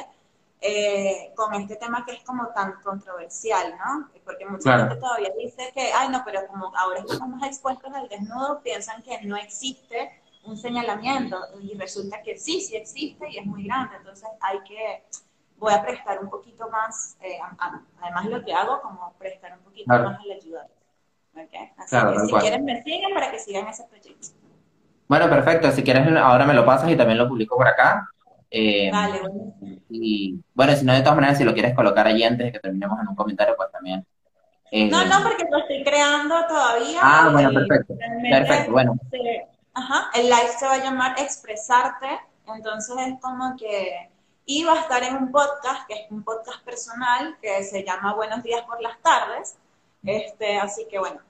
eh, 0.63 1.33
con 1.37 1.55
este 1.55 1.77
tema 1.77 2.05
que 2.05 2.13
es 2.13 2.25
como 2.25 2.49
tan 2.49 2.73
controversial, 2.83 3.77
¿no? 3.79 4.11
Porque 4.25 4.47
mucha 4.47 4.79
gente 4.79 4.97
todavía 4.97 5.31
dice 5.39 5.71
que, 5.75 5.93
ay, 5.93 6.09
no, 6.09 6.23
pero 6.25 6.47
como 6.49 6.75
ahora 6.77 7.01
estamos 7.01 7.39
más 7.39 7.49
expuestos 7.49 7.93
al 7.95 8.09
desnudo, 8.09 8.61
piensan 8.63 9.03
que 9.03 9.21
no 9.23 9.37
existe 9.37 10.11
un 10.45 10.57
señalamiento 10.57 11.39
y 11.61 11.75
resulta 11.75 12.23
que 12.23 12.37
sí, 12.39 12.61
sí 12.63 12.77
existe 12.77 13.29
y 13.31 13.39
es 13.39 13.47
muy 13.47 13.65
grande, 13.65 13.97
entonces 13.97 14.29
hay 14.41 14.59
que 14.65 15.05
voy 15.61 15.75
a 15.75 15.83
prestar 15.83 16.19
un 16.19 16.31
poquito 16.31 16.69
más, 16.71 17.17
eh, 17.21 17.39
además 18.01 18.25
lo 18.27 18.43
que 18.43 18.53
hago, 18.53 18.81
como 18.81 19.13
prestar 19.19 19.53
un 19.59 19.65
poquito 19.65 19.89
más 19.89 20.19
a 20.19 20.25
la 20.27 20.35
ayuda. 20.35 20.67
Así 21.77 21.97
que 21.97 22.27
si 22.27 22.33
quieren 22.35 22.65
me 22.65 22.83
siguen 22.83 23.15
para 23.15 23.31
que 23.31 23.39
sigan 23.39 23.69
ese 23.69 23.85
proyecto. 23.85 24.29
Bueno, 25.07 25.29
perfecto. 25.29 25.71
Si 25.71 25.83
quieres, 25.83 26.07
ahora 26.17 26.45
me 26.45 26.55
lo 26.55 26.65
pasas 26.65 26.91
y 26.91 26.97
también 26.97 27.19
lo 27.19 27.29
publico 27.29 27.57
por 27.57 27.69
acá. 27.69 28.09
Eh, 28.51 28.91
vale, 28.91 29.21
bueno. 29.21 29.55
Y 29.91 30.41
bueno, 30.55 30.75
si 30.75 30.85
no, 30.85 30.93
de 30.93 31.03
todas 31.03 31.17
maneras, 31.17 31.39
si 31.39 31.45
lo 31.45 31.53
quieres 31.53 31.75
colocar 31.75 32.07
allí 32.07 32.25
antes 32.25 32.47
de 32.47 32.53
que 32.53 32.59
terminemos 32.59 32.99
en 33.01 33.09
un 33.09 33.15
comentario, 33.15 33.55
pues 33.57 33.71
también. 33.71 34.05
Eh, 34.73 34.89
no, 34.89 35.05
no, 35.05 35.23
porque 35.23 35.45
lo 35.51 35.59
estoy 35.59 35.85
creando 35.85 36.35
todavía. 36.47 37.01
Ah, 37.03 37.29
bueno, 37.33 37.53
perfecto. 37.53 37.95
Perfecto, 38.31 38.73
bueno. 38.73 38.95
ajá, 39.75 40.11
el 40.15 40.25
live 40.25 40.53
se 40.59 40.67
va 40.67 40.75
a 40.75 40.85
llamar 40.85 41.17
Expresarte, 41.19 42.09
entonces 42.47 42.97
es 43.07 43.21
como 43.21 43.57
que 43.57 44.11
y 44.47 44.65
va 44.65 44.75
a 44.75 44.81
estar 44.81 45.03
en 45.03 45.17
un 45.17 45.31
podcast, 45.31 45.87
que 45.87 45.95
es 45.95 46.11
un 46.11 46.23
podcast 46.23 46.65
personal, 46.65 47.37
que 47.41 47.63
se 47.65 47.85
llama 47.85 48.15
Buenos 48.15 48.43
días 48.43 48.63
por 48.63 48.81
las 48.83 48.99
tardes. 49.01 49.57
Este, 50.05 50.59
así 50.59 50.87
que 50.91 50.99
bueno, 50.99 51.21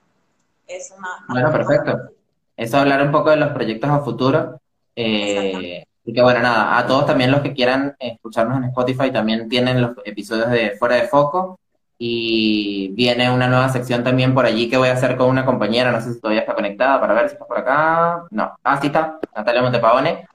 es 0.67 0.93
una... 0.97 1.09
Bueno, 1.27 1.51
perfecto. 1.51 2.11
Eso 2.57 2.77
hablar 2.77 3.01
un 3.01 3.11
poco 3.11 3.29
de 3.29 3.37
los 3.37 3.49
proyectos 3.49 3.89
a 3.89 3.99
futuro. 3.99 4.59
Eh, 4.95 5.83
y 6.03 6.13
que 6.13 6.21
bueno, 6.21 6.41
nada, 6.41 6.77
a 6.77 6.87
todos 6.87 7.05
también 7.05 7.31
los 7.31 7.41
que 7.41 7.53
quieran 7.53 7.95
escucharnos 7.99 8.57
en 8.57 8.65
Spotify 8.65 9.11
también 9.11 9.47
tienen 9.47 9.81
los 9.81 9.91
episodios 10.03 10.49
de 10.49 10.71
Fuera 10.77 10.95
de 10.95 11.07
Foco. 11.07 11.59
Y 11.97 12.89
viene 12.95 13.29
una 13.29 13.47
nueva 13.47 13.69
sección 13.69 14.03
también 14.03 14.33
por 14.33 14.45
allí 14.45 14.67
que 14.67 14.77
voy 14.77 14.89
a 14.89 14.93
hacer 14.93 15.15
con 15.17 15.29
una 15.29 15.45
compañera, 15.45 15.91
no 15.91 16.01
sé 16.01 16.13
si 16.13 16.19
todavía 16.19 16.41
está 16.41 16.55
conectada 16.55 16.99
para 16.99 17.13
ver 17.13 17.29
si 17.29 17.33
está 17.33 17.45
por 17.45 17.59
acá. 17.59 18.23
No, 18.31 18.57
ah, 18.63 18.81
sí 18.81 18.87
está, 18.87 19.19
Natalia 19.35 19.61
Montepavone 19.61 20.27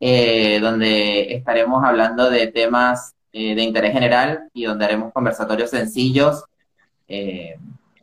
eh, 0.00 0.58
donde 0.60 1.34
estaremos 1.34 1.84
hablando 1.84 2.30
de 2.30 2.46
temas 2.48 3.14
eh, 3.32 3.54
de 3.54 3.62
interés 3.62 3.92
general 3.92 4.48
y 4.54 4.64
donde 4.64 4.84
haremos 4.84 5.12
conversatorios 5.12 5.70
sencillos. 5.70 6.44
Eh, 7.06 7.56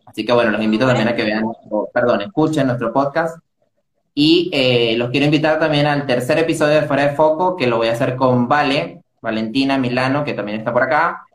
así 0.05 0.25
que 0.25 0.33
bueno, 0.33 0.51
los 0.51 0.61
invito 0.61 0.85
también 0.85 1.07
a 1.07 1.15
que 1.15 1.23
vean, 1.23 1.45
perdón, 1.93 2.21
escuchen 2.21 2.67
nuestro 2.67 2.93
podcast. 2.93 3.37
Y 4.13 4.49
eh, 4.53 4.95
los 4.97 5.09
quiero 5.09 5.25
invitar 5.25 5.59
también 5.59 5.87
al 5.87 6.05
tercer 6.05 6.37
episodio 6.39 6.75
de 6.75 6.87
Fuera 6.87 7.07
de 7.07 7.15
Foco, 7.15 7.57
que 7.57 7.67
lo 7.67 7.77
voy 7.77 7.89
a 7.89 7.93
hacer 7.93 8.15
con 8.15 8.47
Vale, 8.47 9.01
Valentina 9.21 9.77
Milano, 9.77 10.23
que 10.23 10.33
también 10.33 10.59
está 10.59 10.71
por 10.71 10.83
acá. 10.83 11.25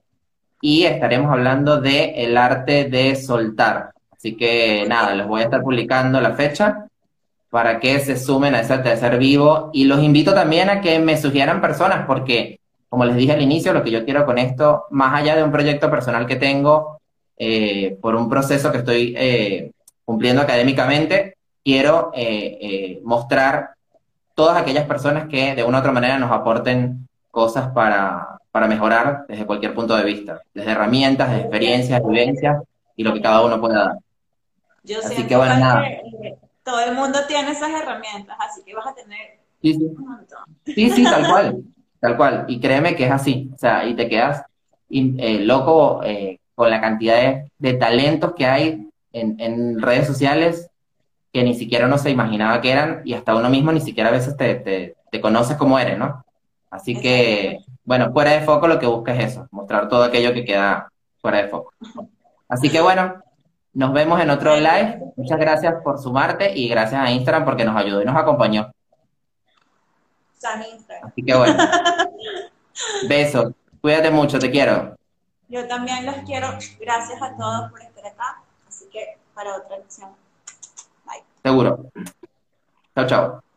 Y 0.63 0.85
estaremos 0.85 1.31
hablando 1.31 1.81
de 1.81 2.25
el 2.25 2.37
arte 2.37 2.85
de 2.85 3.17
soltar. 3.17 3.91
Así 4.13 4.37
que 4.37 4.87
nada, 4.89 5.15
les 5.15 5.27
voy 5.27 5.43
a 5.43 5.45
estar 5.45 5.63
publicando 5.63 6.21
la 6.21 6.33
fecha 6.33 6.87
para 7.51 7.81
que 7.81 7.99
se 7.99 8.17
sumen 8.17 8.55
a 8.55 8.61
ese 8.61 8.79
tercer 8.79 9.19
vivo. 9.19 9.71
Y 9.73 9.85
los 9.85 10.03
invito 10.03 10.33
también 10.33 10.71
a 10.71 10.81
que 10.81 10.99
me 11.01 11.17
sugieran 11.21 11.61
personas, 11.61 12.07
porque, 12.07 12.61
como 12.89 13.05
les 13.05 13.17
dije 13.17 13.33
al 13.33 13.43
inicio, 13.43 13.75
lo 13.75 13.83
que 13.83 13.91
yo 13.91 14.05
quiero 14.05 14.25
con 14.25 14.39
esto, 14.39 14.85
más 14.91 15.15
allá 15.15 15.37
de 15.37 15.43
un 15.43 15.53
proyecto 15.53 15.91
personal 15.91 16.27
que 16.27 16.37
tengo, 16.37 17.01
eh, 17.37 17.99
por 18.01 18.15
un 18.15 18.29
proceso 18.29 18.71
que 18.71 18.79
estoy 18.79 19.15
eh, 19.17 19.73
cumpliendo 20.05 20.41
académicamente, 20.41 21.37
quiero 21.63 22.13
eh, 22.15 23.01
mostrar 23.03 23.71
todas 24.35 24.57
aquellas 24.57 24.87
personas 24.87 25.29
que 25.29 25.55
de 25.55 25.65
una 25.65 25.79
u 25.79 25.81
otra 25.81 25.93
manera 25.93 26.19
nos 26.19 26.31
aporten 26.31 27.09
cosas 27.31 27.69
para, 27.73 28.39
para 28.51 28.67
mejorar 28.67 29.25
desde 29.29 29.45
cualquier 29.45 29.75
punto 29.75 29.97
de 29.97 30.05
vista, 30.05 30.41
desde 30.55 30.71
herramientas, 30.71 31.31
de 31.31 31.41
experiencias, 31.41 32.01
vivencias 32.07 32.63
y 32.97 33.03
lo 33.03 33.13
que 33.13 33.21
cada 33.21 33.45
uno 33.45 33.61
pueda 33.61 33.85
dar. 33.85 33.97
Así 35.05 35.25
que 35.25 35.37
bueno, 35.37 35.57
nada 35.59 35.85
todo 36.71 36.81
el 36.81 36.95
mundo 36.95 37.19
tiene 37.27 37.51
esas 37.51 37.71
herramientas, 37.71 38.37
así 38.39 38.63
que 38.65 38.75
vas 38.75 38.87
a 38.87 38.95
tener 38.95 39.39
sí, 39.61 39.75
sí. 39.75 39.85
un 39.85 40.09
montón. 40.09 40.45
Sí, 40.65 40.91
sí, 40.91 41.05
tal 41.05 41.27
cual, 41.27 41.65
tal 42.01 42.17
cual. 42.17 42.45
Y 42.49 42.61
créeme 42.61 42.95
que 42.95 43.07
es 43.07 43.11
así, 43.11 43.51
o 43.55 43.59
sea, 43.59 43.85
y 43.85 43.95
te 43.95 44.09
quedas 44.09 44.45
eh, 44.89 45.41
loco 45.41 46.03
eh, 46.05 46.39
con 46.55 46.71
la 46.71 46.81
cantidad 46.81 47.45
de, 47.59 47.75
talentos 47.75 48.35
que 48.35 48.47
hay 48.47 48.89
en, 49.13 49.81
redes 49.81 50.07
sociales 50.07 50.71
que 51.33 51.45
ni 51.45 51.55
siquiera 51.55 51.87
uno 51.87 51.99
se 51.99 52.11
imaginaba 52.11 52.61
que 52.61 52.73
eran 52.73 53.03
y 53.05 53.15
hasta 53.15 53.37
uno 53.37 53.49
mismo 53.49 53.71
ni 53.73 53.81
siquiera 53.81 54.09
a 54.09 54.13
veces 54.13 54.37
te, 54.37 54.57
te, 54.57 54.97
te 55.11 55.21
conoces 55.21 55.57
como 55.57 55.79
eres, 55.79 55.97
¿no? 55.99 56.25
Así 56.71 57.01
que, 57.01 57.59
bueno, 57.85 58.13
fuera 58.13 58.33
de 58.33 58.43
foco 58.43 58.69
lo 58.69 58.79
que 58.79 58.87
busca 58.87 59.15
es 59.15 59.33
eso, 59.33 59.49
mostrar 59.51 59.89
todo 59.89 60.05
aquello 60.05 60.33
que 60.33 60.45
queda 60.45 60.89
fuera 61.21 61.43
de 61.43 61.49
foco. 61.49 61.73
Así 62.49 62.69
que 62.69 62.81
bueno, 62.81 63.23
nos 63.73 63.93
vemos 63.93 64.21
en 64.21 64.31
otro 64.31 64.57
live. 64.57 65.01
Muchas 65.17 65.39
gracias 65.39 65.75
por 65.83 65.99
sumarte 65.99 66.57
y 66.57 66.69
gracias 66.69 67.01
a 67.01 67.11
Instagram 67.11 67.45
porque 67.45 67.65
nos 67.65 67.77
ayudó 67.77 68.03
y 68.03 68.05
nos 68.05 68.17
acompañó. 68.17 68.71
Así 71.03 71.23
que 71.23 71.35
bueno. 71.35 71.57
Besos. 73.09 73.53
Cuídate 73.81 74.11
mucho, 74.11 74.39
te 74.39 74.51
quiero. 74.51 74.97
Yo 75.49 75.67
también 75.67 76.07
los 76.07 76.17
quiero. 76.27 76.49
Gracias 76.81 77.21
a 77.21 77.37
todos 77.37 77.71
por 77.71 77.81
estar 77.81 78.07
acá. 78.07 78.43
Así 78.69 78.87
que 78.91 79.19
para 79.35 79.57
otra 79.57 79.79
lección. 79.79 80.11
Bye. 81.05 81.23
Seguro. 81.43 81.91
Chao, 82.95 83.07
chao. 83.07 83.50